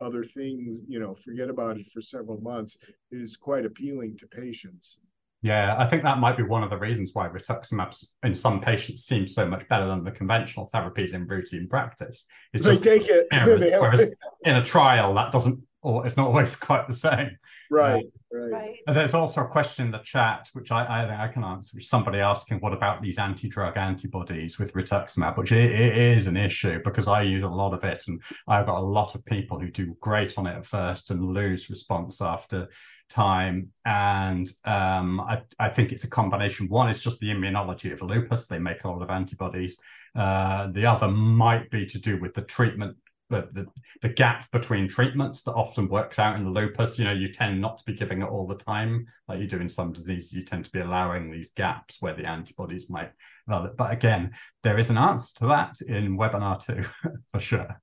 other 0.00 0.24
things, 0.24 0.80
you 0.88 1.00
know, 1.00 1.14
forget 1.14 1.48
about 1.48 1.78
it 1.78 1.90
for 1.92 2.00
several 2.00 2.40
months 2.40 2.78
is 3.10 3.36
quite 3.36 3.64
appealing 3.64 4.16
to 4.18 4.26
patients. 4.26 4.98
Yeah, 5.40 5.76
I 5.78 5.86
think 5.86 6.02
that 6.02 6.18
might 6.18 6.36
be 6.36 6.42
one 6.42 6.64
of 6.64 6.70
the 6.70 6.78
reasons 6.78 7.12
why 7.14 7.28
rituximab 7.28 7.96
in 8.24 8.34
some 8.34 8.60
patients 8.60 9.04
seems 9.04 9.34
so 9.34 9.46
much 9.46 9.68
better 9.68 9.86
than 9.86 10.02
the 10.02 10.10
conventional 10.10 10.68
therapies 10.74 11.14
in 11.14 11.26
routine 11.26 11.68
practice. 11.68 12.26
It's 12.52 12.64
they 12.66 12.72
just 12.72 12.82
take 12.82 13.06
it. 13.06 13.26
whereas 13.80 14.10
in 14.44 14.56
a 14.56 14.64
trial, 14.64 15.14
that 15.14 15.30
doesn't, 15.30 15.60
or 15.88 16.06
it's 16.06 16.16
not 16.16 16.26
always 16.26 16.54
quite 16.68 16.86
the 16.86 16.94
same. 16.94 17.38
Right. 17.70 18.04
Right. 18.30 18.76
And 18.86 18.94
there's 18.94 19.14
also 19.14 19.42
a 19.42 19.48
question 19.48 19.86
in 19.86 19.90
the 19.92 19.98
chat, 19.98 20.50
which 20.52 20.70
I, 20.70 21.02
I 21.02 21.08
think 21.08 21.18
I 21.18 21.28
can 21.28 21.44
answer, 21.44 21.74
which 21.74 21.88
somebody 21.88 22.18
asking, 22.18 22.58
what 22.58 22.74
about 22.74 23.00
these 23.00 23.18
anti-drug 23.18 23.76
antibodies 23.76 24.58
with 24.58 24.74
rituximab, 24.74 25.38
which 25.38 25.52
it, 25.52 25.70
it 25.70 25.96
is 25.96 26.26
an 26.26 26.36
issue 26.36 26.80
because 26.84 27.08
I 27.08 27.22
use 27.22 27.42
a 27.42 27.48
lot 27.48 27.72
of 27.72 27.84
it 27.84 28.04
and 28.06 28.20
I've 28.46 28.66
got 28.66 28.78
a 28.78 28.84
lot 28.84 29.14
of 29.14 29.24
people 29.24 29.58
who 29.58 29.70
do 29.70 29.96
great 30.00 30.36
on 30.36 30.46
it 30.46 30.56
at 30.56 30.66
first 30.66 31.10
and 31.10 31.32
lose 31.32 31.70
response 31.70 32.20
after 32.20 32.68
time. 33.08 33.70
And 33.86 34.46
um, 34.66 35.20
I, 35.20 35.40
I 35.58 35.70
think 35.70 35.92
it's 35.92 36.04
a 36.04 36.10
combination. 36.10 36.68
One 36.68 36.90
is 36.90 37.02
just 37.02 37.20
the 37.20 37.28
immunology 37.28 37.92
of 37.92 38.02
lupus. 38.02 38.46
They 38.46 38.58
make 38.58 38.84
a 38.84 38.90
lot 38.90 39.02
of 39.02 39.08
antibodies. 39.08 39.78
Uh, 40.14 40.68
the 40.70 40.84
other 40.84 41.08
might 41.08 41.70
be 41.70 41.86
to 41.86 41.98
do 41.98 42.20
with 42.20 42.34
the 42.34 42.42
treatment 42.42 42.96
the, 43.30 43.48
the, 43.52 43.66
the 44.02 44.08
gap 44.08 44.50
between 44.50 44.88
treatments 44.88 45.42
that 45.42 45.52
often 45.52 45.88
works 45.88 46.18
out 46.18 46.36
in 46.36 46.44
the 46.44 46.50
lupus. 46.50 46.98
You 46.98 47.04
know, 47.04 47.12
you 47.12 47.32
tend 47.32 47.60
not 47.60 47.78
to 47.78 47.84
be 47.84 47.94
giving 47.94 48.22
it 48.22 48.28
all 48.28 48.46
the 48.46 48.54
time, 48.54 49.06
like 49.26 49.40
you 49.40 49.46
do 49.46 49.60
in 49.60 49.68
some 49.68 49.92
diseases. 49.92 50.32
You 50.32 50.44
tend 50.44 50.64
to 50.64 50.70
be 50.70 50.80
allowing 50.80 51.30
these 51.30 51.52
gaps 51.52 52.00
where 52.00 52.14
the 52.14 52.26
antibodies 52.26 52.88
might. 52.88 53.12
But 53.46 53.92
again, 53.92 54.32
there 54.62 54.78
is 54.78 54.90
an 54.90 54.98
answer 54.98 55.38
to 55.38 55.46
that 55.46 55.80
in 55.82 56.16
webinar 56.16 56.64
two 56.64 56.84
for 57.28 57.40
sure. 57.40 57.80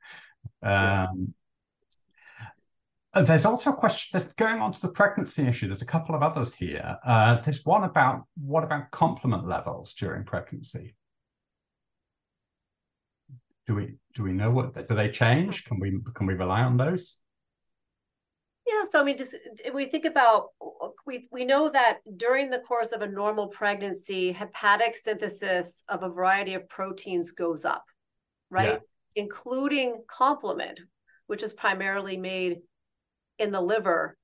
Um, 0.63 1.33
yeah. 3.13 3.21
There's 3.21 3.45
also 3.45 3.71
a 3.71 3.75
question 3.75 4.09
that's 4.19 4.33
going 4.33 4.61
on 4.61 4.73
to 4.73 4.81
the 4.81 4.89
pregnancy 4.89 5.47
issue. 5.47 5.67
There's 5.67 5.81
a 5.81 5.85
couple 5.85 6.15
of 6.15 6.21
others 6.21 6.53
here. 6.55 6.97
Uh, 7.05 7.35
there's 7.35 7.63
one 7.63 7.83
about 7.83 8.25
what 8.35 8.65
about 8.65 8.91
complement 8.91 9.47
levels 9.47 9.93
during 9.93 10.25
pregnancy? 10.25 10.95
Do 13.67 13.75
we 13.75 13.95
do 14.13 14.23
we 14.23 14.31
know 14.31 14.51
what 14.51 14.87
do 14.87 14.95
they 14.95 15.09
change? 15.09 15.65
Can 15.65 15.79
we 15.79 15.99
can 16.13 16.27
we 16.27 16.33
rely 16.33 16.61
on 16.61 16.77
those? 16.77 17.19
Yeah, 18.67 18.83
so 18.89 18.99
I 18.99 19.03
mean, 19.03 19.17
just 19.17 19.35
if 19.63 19.73
we 19.73 19.85
think 19.85 20.05
about 20.05 20.49
we 21.05 21.27
we 21.31 21.45
know 21.45 21.69
that 21.69 21.99
during 22.17 22.49
the 22.49 22.59
course 22.59 22.91
of 22.91 23.01
a 23.01 23.07
normal 23.07 23.47
pregnancy, 23.47 24.31
hepatic 24.31 24.95
synthesis 25.03 25.83
of 25.87 26.03
a 26.03 26.09
variety 26.09 26.55
of 26.55 26.67
proteins 26.69 27.31
goes 27.31 27.65
up, 27.65 27.85
right? 28.49 28.73
Yeah. 28.73 29.23
Including 29.23 30.03
complement, 30.07 30.81
which 31.27 31.43
is 31.43 31.53
primarily 31.53 32.17
made 32.17 32.59
in 33.39 33.51
the 33.51 33.61
liver. 33.61 34.17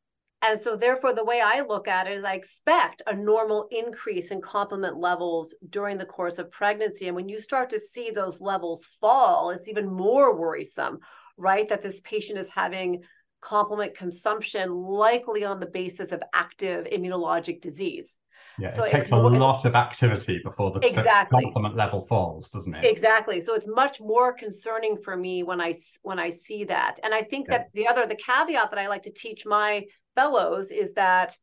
And 0.44 0.60
so, 0.60 0.76
therefore, 0.76 1.14
the 1.14 1.24
way 1.24 1.40
I 1.40 1.62
look 1.62 1.88
at 1.88 2.08
it 2.08 2.18
is 2.18 2.24
I 2.24 2.34
expect 2.34 3.04
a 3.06 3.16
normal 3.16 3.68
increase 3.70 4.32
in 4.32 4.42
complement 4.42 4.98
levels 4.98 5.54
during 5.70 6.00
the 6.00 6.06
course 6.06 6.40
of 6.40 6.52
pregnancy. 6.52 7.06
And 7.06 7.16
when 7.16 7.30
you 7.30 7.40
start 7.40 7.70
to 7.70 7.80
see 7.80 8.10
those 8.10 8.42
levels 8.42 8.88
fall, 9.00 9.52
it's 9.52 9.68
even 9.68 9.92
more 9.92 10.36
worrisome, 10.36 11.00
right? 11.38 11.70
That 11.70 11.84
this 11.84 12.02
patient 12.02 12.40
is 12.40 12.50
having 12.50 13.04
complement 13.40 13.96
consumption, 13.96 14.72
likely 14.72 15.46
on 15.46 15.60
the 15.60 15.68
basis 15.68 16.12
of 16.12 16.24
active 16.34 16.86
immunologic 16.86 17.62
disease. 17.62 18.18
Yeah, 18.60 18.72
so 18.72 18.84
it 18.84 18.92
takes 18.92 19.12
a 19.12 19.16
lot 19.16 19.66
of 19.66 19.76
activity 19.76 20.40
before 20.44 20.72
the 20.72 20.80
exactly. 20.86 21.42
complement 21.44 21.76
level 21.76 22.02
falls, 22.02 22.50
doesn't 22.50 22.76
it? 22.76 22.86
Exactly. 22.86 23.42
So 23.42 23.56
it's 23.56 23.68
much 23.68 24.00
more 24.00 24.34
concerning 24.34 24.98
for 24.98 25.16
me 25.16 25.44
when 25.44 25.62
I 25.62 25.76
when 26.02 26.20
I 26.20 26.32
see 26.32 26.66
that. 26.66 27.00
And 27.04 27.14
I 27.14 27.24
think 27.24 27.48
yeah. 27.48 27.60
that 27.60 27.68
the 27.74 27.88
other 27.88 28.06
the 28.06 28.16
caveat 28.16 28.70
that 28.72 28.80
I 28.80 28.88
like 28.88 29.04
to 29.04 29.12
teach 29.12 29.46
my 29.46 29.86
fellows 30.16 30.72
is 30.72 30.94
that 30.94 31.38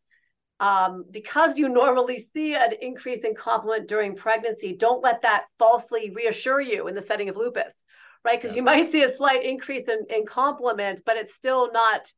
um, 0.60 1.04
because 1.10 1.56
you 1.56 1.68
normally 1.82 2.26
see 2.34 2.54
an 2.54 2.74
increase 2.80 3.24
in 3.24 3.34
complement 3.34 3.88
during 3.88 4.14
pregnancy, 4.14 4.76
don't 4.76 5.02
let 5.02 5.22
that 5.22 5.44
falsely 5.58 6.10
reassure 6.10 6.60
you 6.60 6.88
in 6.88 6.94
the 6.94 7.02
setting 7.02 7.28
of 7.28 7.36
lupus, 7.36 7.82
right? 8.24 8.40
Because 8.40 8.54
yeah. 8.54 8.60
you 8.60 8.62
might 8.72 8.92
see 8.92 9.02
a 9.02 9.16
slight 9.16 9.44
increase 9.44 9.88
in, 9.88 10.04
in 10.10 10.26
complement, 10.26 11.02
but 11.06 11.16
it's 11.16 11.34
still 11.34 11.72
not 11.72 12.12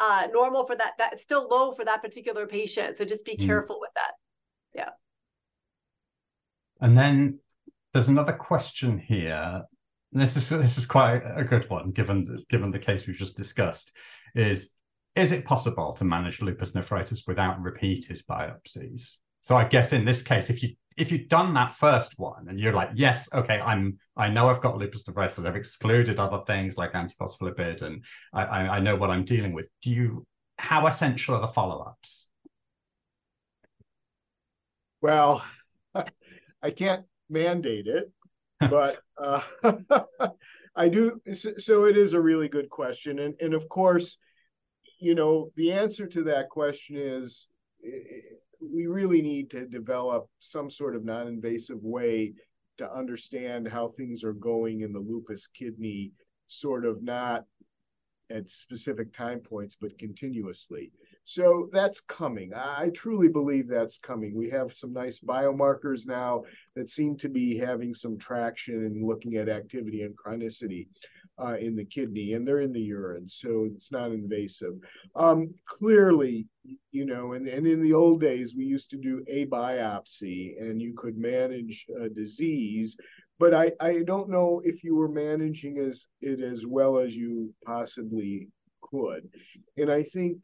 uh, 0.00 0.26
normal 0.32 0.66
for 0.66 0.76
that. 0.76 0.92
That's 0.98 1.22
still 1.22 1.48
low 1.48 1.72
for 1.72 1.84
that 1.84 2.02
particular 2.02 2.46
patient. 2.46 2.96
So 2.96 3.04
just 3.04 3.24
be 3.24 3.36
mm. 3.36 3.46
careful 3.46 3.78
with 3.80 3.90
that. 3.94 4.12
Yeah. 4.74 4.90
And 6.80 6.96
then 6.96 7.38
there's 7.92 8.08
another 8.08 8.32
question 8.32 8.98
here. 8.98 9.62
This 10.12 10.36
is 10.36 10.48
this 10.48 10.78
is 10.78 10.86
quite 10.86 11.22
a 11.36 11.44
good 11.44 11.68
one, 11.70 11.90
given 11.90 12.44
given 12.48 12.70
the 12.70 12.78
case 12.78 13.06
we've 13.06 13.16
just 13.16 13.36
discussed. 13.36 13.92
Is 14.34 14.72
is 15.16 15.32
it 15.32 15.44
possible 15.44 15.92
to 15.94 16.04
manage 16.04 16.40
lupus 16.40 16.74
nephritis 16.74 17.24
without 17.26 17.60
repeated 17.60 18.22
biopsies? 18.28 19.18
So 19.40 19.56
I 19.56 19.64
guess 19.64 19.92
in 19.92 20.04
this 20.04 20.22
case, 20.22 20.50
if 20.50 20.62
you 20.62 20.70
if 20.96 21.10
you've 21.10 21.28
done 21.28 21.54
that 21.54 21.72
first 21.72 22.14
one 22.18 22.46
and 22.48 22.58
you're 22.58 22.72
like, 22.72 22.90
yes, 22.94 23.28
okay, 23.32 23.60
I'm 23.60 23.98
I 24.16 24.28
know 24.28 24.48
I've 24.48 24.60
got 24.60 24.76
lupus 24.76 25.06
nephritis, 25.06 25.44
I've 25.44 25.56
excluded 25.56 26.18
other 26.18 26.40
things 26.46 26.76
like 26.76 26.92
antiphospholipid, 26.92 27.82
and 27.82 28.04
I, 28.32 28.42
I, 28.42 28.58
I 28.76 28.80
know 28.80 28.96
what 28.96 29.10
I'm 29.10 29.24
dealing 29.24 29.52
with. 29.52 29.68
Do 29.82 29.90
you 29.90 30.26
how 30.56 30.86
essential 30.86 31.34
are 31.34 31.40
the 31.40 31.48
follow-ups? 31.48 32.28
Well, 35.04 35.44
I 36.62 36.70
can't 36.70 37.04
mandate 37.28 37.88
it, 37.88 38.10
but 38.58 39.00
uh, 39.18 39.42
I 40.76 40.88
do. 40.88 41.20
So 41.58 41.84
it 41.84 41.98
is 41.98 42.14
a 42.14 42.20
really 42.22 42.48
good 42.48 42.70
question, 42.70 43.18
and 43.18 43.34
and 43.38 43.52
of 43.52 43.68
course, 43.68 44.16
you 44.98 45.14
know, 45.14 45.50
the 45.56 45.72
answer 45.72 46.06
to 46.06 46.22
that 46.24 46.48
question 46.48 46.96
is 46.96 47.48
we 48.62 48.86
really 48.86 49.20
need 49.20 49.50
to 49.50 49.66
develop 49.66 50.26
some 50.38 50.70
sort 50.70 50.96
of 50.96 51.04
non-invasive 51.04 51.82
way 51.82 52.32
to 52.78 52.90
understand 52.90 53.68
how 53.68 53.88
things 53.88 54.24
are 54.24 54.32
going 54.32 54.80
in 54.80 54.94
the 54.94 55.00
lupus 55.06 55.48
kidney, 55.48 56.12
sort 56.46 56.86
of 56.86 57.02
not 57.02 57.44
at 58.30 58.48
specific 58.48 59.12
time 59.12 59.40
points, 59.40 59.76
but 59.78 59.98
continuously. 59.98 60.92
So 61.24 61.70
that's 61.72 62.00
coming. 62.00 62.52
I 62.54 62.90
truly 62.94 63.28
believe 63.28 63.66
that's 63.66 63.98
coming. 63.98 64.34
We 64.36 64.50
have 64.50 64.72
some 64.72 64.92
nice 64.92 65.20
biomarkers 65.20 66.06
now 66.06 66.44
that 66.76 66.90
seem 66.90 67.16
to 67.18 67.28
be 67.28 67.56
having 67.56 67.94
some 67.94 68.18
traction 68.18 68.84
and 68.84 69.06
looking 69.06 69.36
at 69.36 69.48
activity 69.48 70.02
and 70.02 70.14
chronicity 70.16 70.88
uh, 71.38 71.56
in 71.58 71.74
the 71.74 71.84
kidney, 71.84 72.34
and 72.34 72.46
they're 72.46 72.60
in 72.60 72.72
the 72.72 72.80
urine, 72.80 73.26
so 73.26 73.68
it's 73.74 73.90
not 73.90 74.12
invasive. 74.12 74.74
Um, 75.16 75.52
clearly, 75.66 76.46
you 76.92 77.06
know, 77.06 77.32
and, 77.32 77.48
and 77.48 77.66
in 77.66 77.82
the 77.82 77.92
old 77.94 78.20
days, 78.20 78.54
we 78.54 78.64
used 78.64 78.90
to 78.90 78.96
do 78.96 79.24
a 79.26 79.46
biopsy, 79.46 80.60
and 80.60 80.80
you 80.80 80.94
could 80.94 81.16
manage 81.16 81.86
a 82.00 82.08
disease 82.08 82.96
but 83.38 83.52
I, 83.52 83.72
I 83.80 84.02
don't 84.04 84.30
know 84.30 84.62
if 84.64 84.84
you 84.84 84.94
were 84.94 85.08
managing 85.08 85.78
as 85.78 86.06
it 86.20 86.40
as 86.40 86.66
well 86.66 86.98
as 86.98 87.16
you 87.16 87.52
possibly 87.66 88.48
could. 88.80 89.28
And 89.76 89.90
I 89.90 90.04
think 90.04 90.38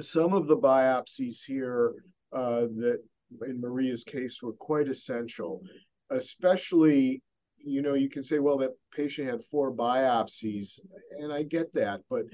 some 0.00 0.32
of 0.32 0.46
the 0.46 0.56
biopsies 0.56 1.44
here 1.46 1.94
uh, 2.32 2.62
that 2.76 2.98
in 3.46 3.60
Maria's 3.60 4.04
case 4.04 4.42
were 4.42 4.52
quite 4.52 4.88
essential, 4.88 5.62
especially, 6.10 7.22
you 7.58 7.82
know, 7.82 7.94
you 7.94 8.08
can 8.08 8.24
say, 8.24 8.38
well, 8.38 8.58
that 8.58 8.72
patient 8.94 9.28
had 9.28 9.44
four 9.44 9.72
biopsies, 9.72 10.78
and 11.18 11.32
I 11.32 11.42
get 11.42 11.72
that, 11.74 12.00
but, 12.08 12.24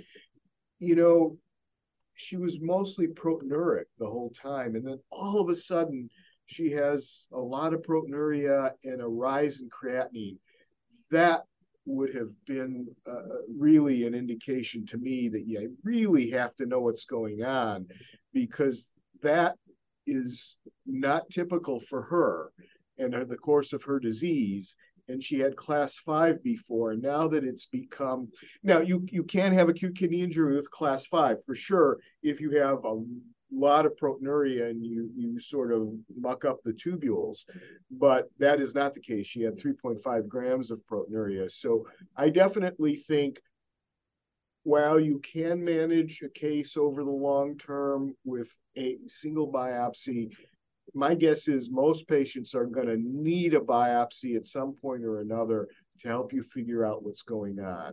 you 0.79 0.97
know, 0.97 1.37
she 2.15 2.37
was 2.37 2.61
mostly 2.61 3.07
proteinuric 3.07 3.85
the 3.99 4.07
whole 4.07 4.31
time. 4.31 4.75
And 4.75 4.87
then 4.87 4.99
all 5.11 5.41
of 5.41 5.49
a 5.49 5.55
sudden, 5.55 6.11
she 6.47 6.71
has 6.73 7.29
a 7.33 7.39
lot 7.39 7.75
of 7.75 7.83
proteinuria 7.83 8.73
and 8.83 9.01
a 9.01 9.07
rise 9.07 9.61
in 9.61 9.69
creatinine. 9.69 10.39
That 11.11 11.43
would 11.89 12.15
have 12.15 12.31
been 12.47 12.87
uh, 13.07 13.41
really 13.49 14.07
an 14.07 14.15
indication 14.15 14.87
to 14.87 14.99
me 14.99 15.29
that 15.29 15.47
you 15.47 15.75
really 15.83 16.31
have 16.31 16.55
to 16.57 16.67
know 16.67 16.81
what's 16.81 17.05
going 17.05 17.43
on 17.43 17.87
because 18.33 18.91
that 19.23 19.57
is 20.07 20.59
not 20.87 21.29
typical 21.31 21.81
for 21.81 22.03
her 22.03 22.53
and 22.99 23.15
the 23.29 23.37
course 23.37 23.73
of 23.73 23.83
her 23.83 23.99
disease. 23.99 24.77
And 25.09 25.23
she 25.23 25.39
had 25.39 25.57
class 25.57 25.97
five 25.97 26.43
before 26.43 26.93
and 26.93 27.03
now 27.03 27.27
that 27.29 27.43
it's 27.43 27.65
become 27.65 28.29
now 28.63 28.81
you 28.81 29.07
you 29.11 29.25
can 29.25 29.55
have 29.55 29.71
acute 29.71 29.97
kidney 29.97 30.21
injury 30.21 30.55
with 30.55 30.71
class 30.71 31.07
five 31.07 31.43
for 31.45 31.55
sure 31.55 31.99
if 32.23 32.43
you 32.43 32.51
have 32.51 32.85
a 32.85 33.03
lot 33.53 33.87
of 33.87 33.97
proteinuria 33.97 34.69
and 34.69 34.85
you 34.85 35.11
you 35.17 35.39
sort 35.41 35.73
of 35.73 35.89
muck 36.17 36.45
up 36.45 36.63
the 36.63 36.73
tubules 36.73 37.45
but 37.91 38.29
that 38.39 38.61
is 38.61 38.75
not 38.75 38.93
the 38.93 39.01
case. 39.01 39.27
She 39.27 39.43
had 39.43 39.57
3.5 39.57 40.29
grams 40.29 40.71
of 40.71 40.81
proteinuria. 40.91 41.51
So 41.51 41.87
i 42.17 42.29
definitely 42.29 42.97
think 42.97 43.41
while 44.65 45.01
you 45.01 45.19
can 45.21 45.65
manage 45.65 46.21
a 46.23 46.29
case 46.29 46.77
over 46.77 47.03
the 47.03 47.11
long 47.11 47.57
term 47.57 48.15
with 48.25 48.53
a 48.77 48.99
single 49.07 49.51
biopsy 49.51 50.31
my 50.95 51.15
guess 51.15 51.49
is 51.49 51.71
most 51.71 52.09
patients 52.09 52.55
are 52.55 52.67
going 52.67 52.87
to 52.87 52.97
need 52.97 53.55
a 53.55 53.61
biopsy 53.61 54.37
at 54.37 54.47
some 54.47 54.75
point 54.75 55.05
or 55.05 55.21
another 55.21 55.69
to 56.01 56.09
help 56.09 56.33
you 56.33 56.43
figure 56.43 56.85
out 56.85 57.03
what's 57.03 57.23
going 57.23 57.61
on 57.61 57.93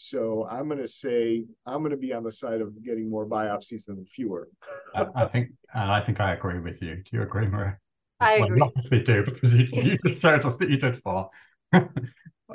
so 0.00 0.46
I'm 0.50 0.66
going 0.66 0.80
to 0.80 0.88
say 0.88 1.44
I'm 1.66 1.80
going 1.80 1.90
to 1.90 1.96
be 1.96 2.14
on 2.14 2.22
the 2.22 2.32
side 2.32 2.62
of 2.62 2.82
getting 2.82 3.10
more 3.10 3.26
biopsies 3.26 3.84
than 3.84 4.04
fewer. 4.06 4.48
I 4.94 5.26
think, 5.26 5.50
and 5.74 5.92
I 5.92 6.00
think 6.00 6.20
I 6.20 6.32
agree 6.32 6.58
with 6.58 6.80
you. 6.80 6.96
Do 6.96 7.16
you 7.16 7.22
agree, 7.22 7.46
Maria? 7.46 7.76
I 8.18 8.38
well, 8.38 8.44
agree. 8.46 8.60
Obviously, 8.62 9.02
do 9.02 9.24
because 9.24 9.52
you, 9.52 9.98
you 10.04 10.14
showed 10.20 10.44
us 10.46 10.56
that 10.56 10.70
you 10.70 10.78
did 10.78 10.96
four. 10.96 11.28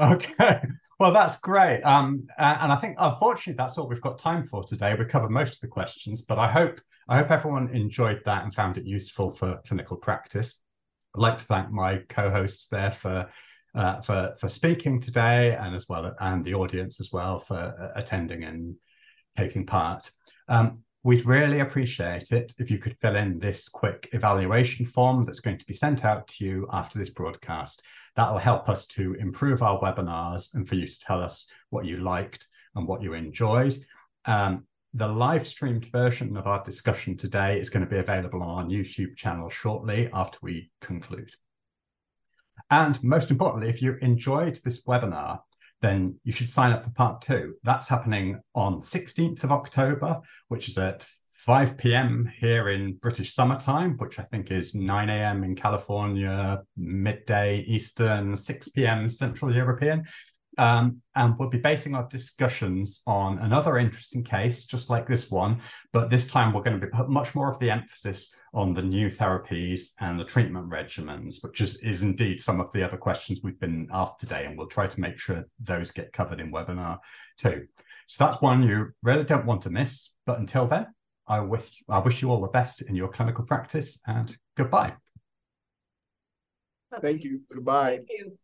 okay. 0.01 0.61
Well, 0.99 1.11
that's 1.11 1.37
great. 1.39 1.81
Um, 1.81 2.27
and 2.37 2.71
I 2.71 2.77
think 2.77 2.95
unfortunately 2.97 3.57
that's 3.57 3.77
all 3.77 3.87
we've 3.87 4.01
got 4.01 4.17
time 4.17 4.45
for 4.45 4.63
today. 4.63 4.95
We 4.97 5.05
covered 5.05 5.29
most 5.29 5.53
of 5.53 5.59
the 5.59 5.67
questions, 5.67 6.23
but 6.23 6.39
I 6.39 6.49
hope 6.49 6.81
I 7.07 7.17
hope 7.17 7.29
everyone 7.29 7.69
enjoyed 7.75 8.21
that 8.25 8.43
and 8.43 8.55
found 8.55 8.77
it 8.77 8.85
useful 8.85 9.29
for 9.29 9.59
clinical 9.67 9.97
practice. 9.97 10.61
I'd 11.15 11.21
like 11.21 11.37
to 11.37 11.43
thank 11.43 11.69
my 11.69 11.99
co-hosts 12.09 12.69
there 12.69 12.91
for 12.91 13.29
uh, 13.75 14.01
for 14.01 14.35
for 14.39 14.47
speaking 14.47 15.01
today, 15.01 15.55
and 15.55 15.75
as 15.75 15.87
well 15.89 16.15
and 16.19 16.43
the 16.43 16.53
audience 16.53 16.99
as 16.99 17.11
well 17.11 17.39
for 17.39 17.57
uh, 17.57 17.99
attending 17.99 18.43
and 18.43 18.75
taking 19.37 19.65
part. 19.65 20.09
Um, 20.47 20.75
we'd 21.03 21.25
really 21.25 21.59
appreciate 21.59 22.31
it 22.31 22.53
if 22.57 22.71
you 22.71 22.79
could 22.79 22.97
fill 22.97 23.15
in 23.15 23.37
this 23.37 23.69
quick 23.69 24.09
evaluation 24.13 24.85
form 24.85 25.21
that's 25.21 25.39
going 25.39 25.57
to 25.59 25.65
be 25.65 25.73
sent 25.73 26.03
out 26.03 26.27
to 26.27 26.43
you 26.43 26.67
after 26.71 26.97
this 26.97 27.11
broadcast. 27.11 27.83
That 28.15 28.31
will 28.31 28.39
help 28.39 28.69
us 28.69 28.87
to 28.87 29.13
improve 29.15 29.61
our 29.61 29.79
webinars 29.79 30.55
and 30.55 30.67
for 30.67 30.75
you 30.75 30.87
to 30.87 30.99
tell 30.99 31.21
us 31.21 31.47
what 31.69 31.85
you 31.85 31.97
liked 31.97 32.47
and 32.75 32.87
what 32.87 33.03
you 33.03 33.13
enjoyed. 33.13 33.77
Um, 34.25 34.65
the 34.95 35.07
live 35.07 35.45
streamed 35.45 35.85
version 35.91 36.37
of 36.37 36.47
our 36.47 36.63
discussion 36.63 37.17
today 37.17 37.59
is 37.59 37.69
going 37.69 37.85
to 37.85 37.89
be 37.89 37.99
available 37.99 38.41
on 38.41 38.65
our 38.65 38.69
YouTube 38.69 39.15
channel 39.15 39.49
shortly 39.49 40.09
after 40.13 40.39
we 40.41 40.71
conclude. 40.81 41.29
And 42.69 43.01
most 43.03 43.31
importantly, 43.31 43.69
if 43.69 43.81
you 43.81 43.97
enjoyed 44.01 44.57
this 44.63 44.83
webinar, 44.83 45.39
then 45.81 46.19
you 46.23 46.31
should 46.31 46.49
sign 46.49 46.71
up 46.71 46.83
for 46.83 46.89
part 46.91 47.21
two. 47.21 47.55
That's 47.63 47.87
happening 47.87 48.41
on 48.53 48.81
16th 48.81 49.43
of 49.43 49.51
October, 49.51 50.21
which 50.47 50.67
is 50.67 50.77
at 50.77 51.07
5 51.45 51.77
p.m. 51.77 52.31
here 52.39 52.69
in 52.69 52.95
British 52.95 53.35
summertime, 53.35 53.97
which 53.97 54.17
I 54.17 54.23
think 54.23 54.49
is 54.49 54.73
9 54.73 55.09
a.m. 55.09 55.43
in 55.43 55.55
California, 55.55 56.63
midday 56.75 57.59
Eastern, 57.67 58.35
6 58.35 58.69
p.m. 58.69 59.09
Central 59.11 59.53
European. 59.53 60.05
Um, 60.57 61.01
and 61.15 61.37
we'll 61.37 61.49
be 61.49 61.57
basing 61.57 61.95
our 61.95 62.07
discussions 62.07 63.01
on 63.07 63.39
another 63.39 63.77
interesting 63.77 64.23
case, 64.23 64.65
just 64.65 64.89
like 64.89 65.07
this 65.07 65.29
one, 65.29 65.59
but 65.91 66.09
this 66.09 66.27
time 66.27 66.53
we're 66.53 66.61
going 66.61 66.79
to 66.79 66.85
be 66.85 66.91
put 66.91 67.09
much 67.09 67.35
more 67.35 67.49
of 67.49 67.59
the 67.59 67.71
emphasis 67.71 68.33
on 68.53 68.73
the 68.73 68.81
new 68.81 69.07
therapies 69.07 69.91
and 69.99 70.19
the 70.19 70.23
treatment 70.23 70.69
regimens, 70.69 71.43
which 71.43 71.61
is, 71.61 71.75
is 71.77 72.01
indeed 72.01 72.39
some 72.39 72.59
of 72.59 72.71
the 72.71 72.83
other 72.83 72.97
questions 72.97 73.41
we've 73.43 73.59
been 73.59 73.87
asked 73.91 74.19
today, 74.19 74.45
and 74.45 74.57
we'll 74.57 74.67
try 74.67 74.87
to 74.87 74.99
make 74.99 75.19
sure 75.19 75.45
those 75.59 75.91
get 75.91 76.13
covered 76.13 76.39
in 76.39 76.51
webinar 76.51 76.99
two. 77.37 77.67
So 78.07 78.25
that's 78.25 78.41
one 78.41 78.63
you 78.63 78.93
really 79.03 79.23
don't 79.23 79.45
want 79.45 79.63
to 79.63 79.69
miss. 79.69 80.15
But 80.25 80.39
until 80.39 80.67
then, 80.67 80.87
I 81.27 81.39
wish 81.39 81.83
I 81.89 81.99
wish 81.99 82.21
you 82.21 82.29
all 82.29 82.41
the 82.41 82.47
best 82.47 82.81
in 82.81 82.95
your 82.95 83.07
clinical 83.07 83.45
practice 83.45 83.99
and 84.05 84.35
goodbye. 84.55 84.93
Thank 87.01 87.23
you. 87.23 87.41
Goodbye. 87.51 87.97
Thank 87.97 88.09
you. 88.09 88.37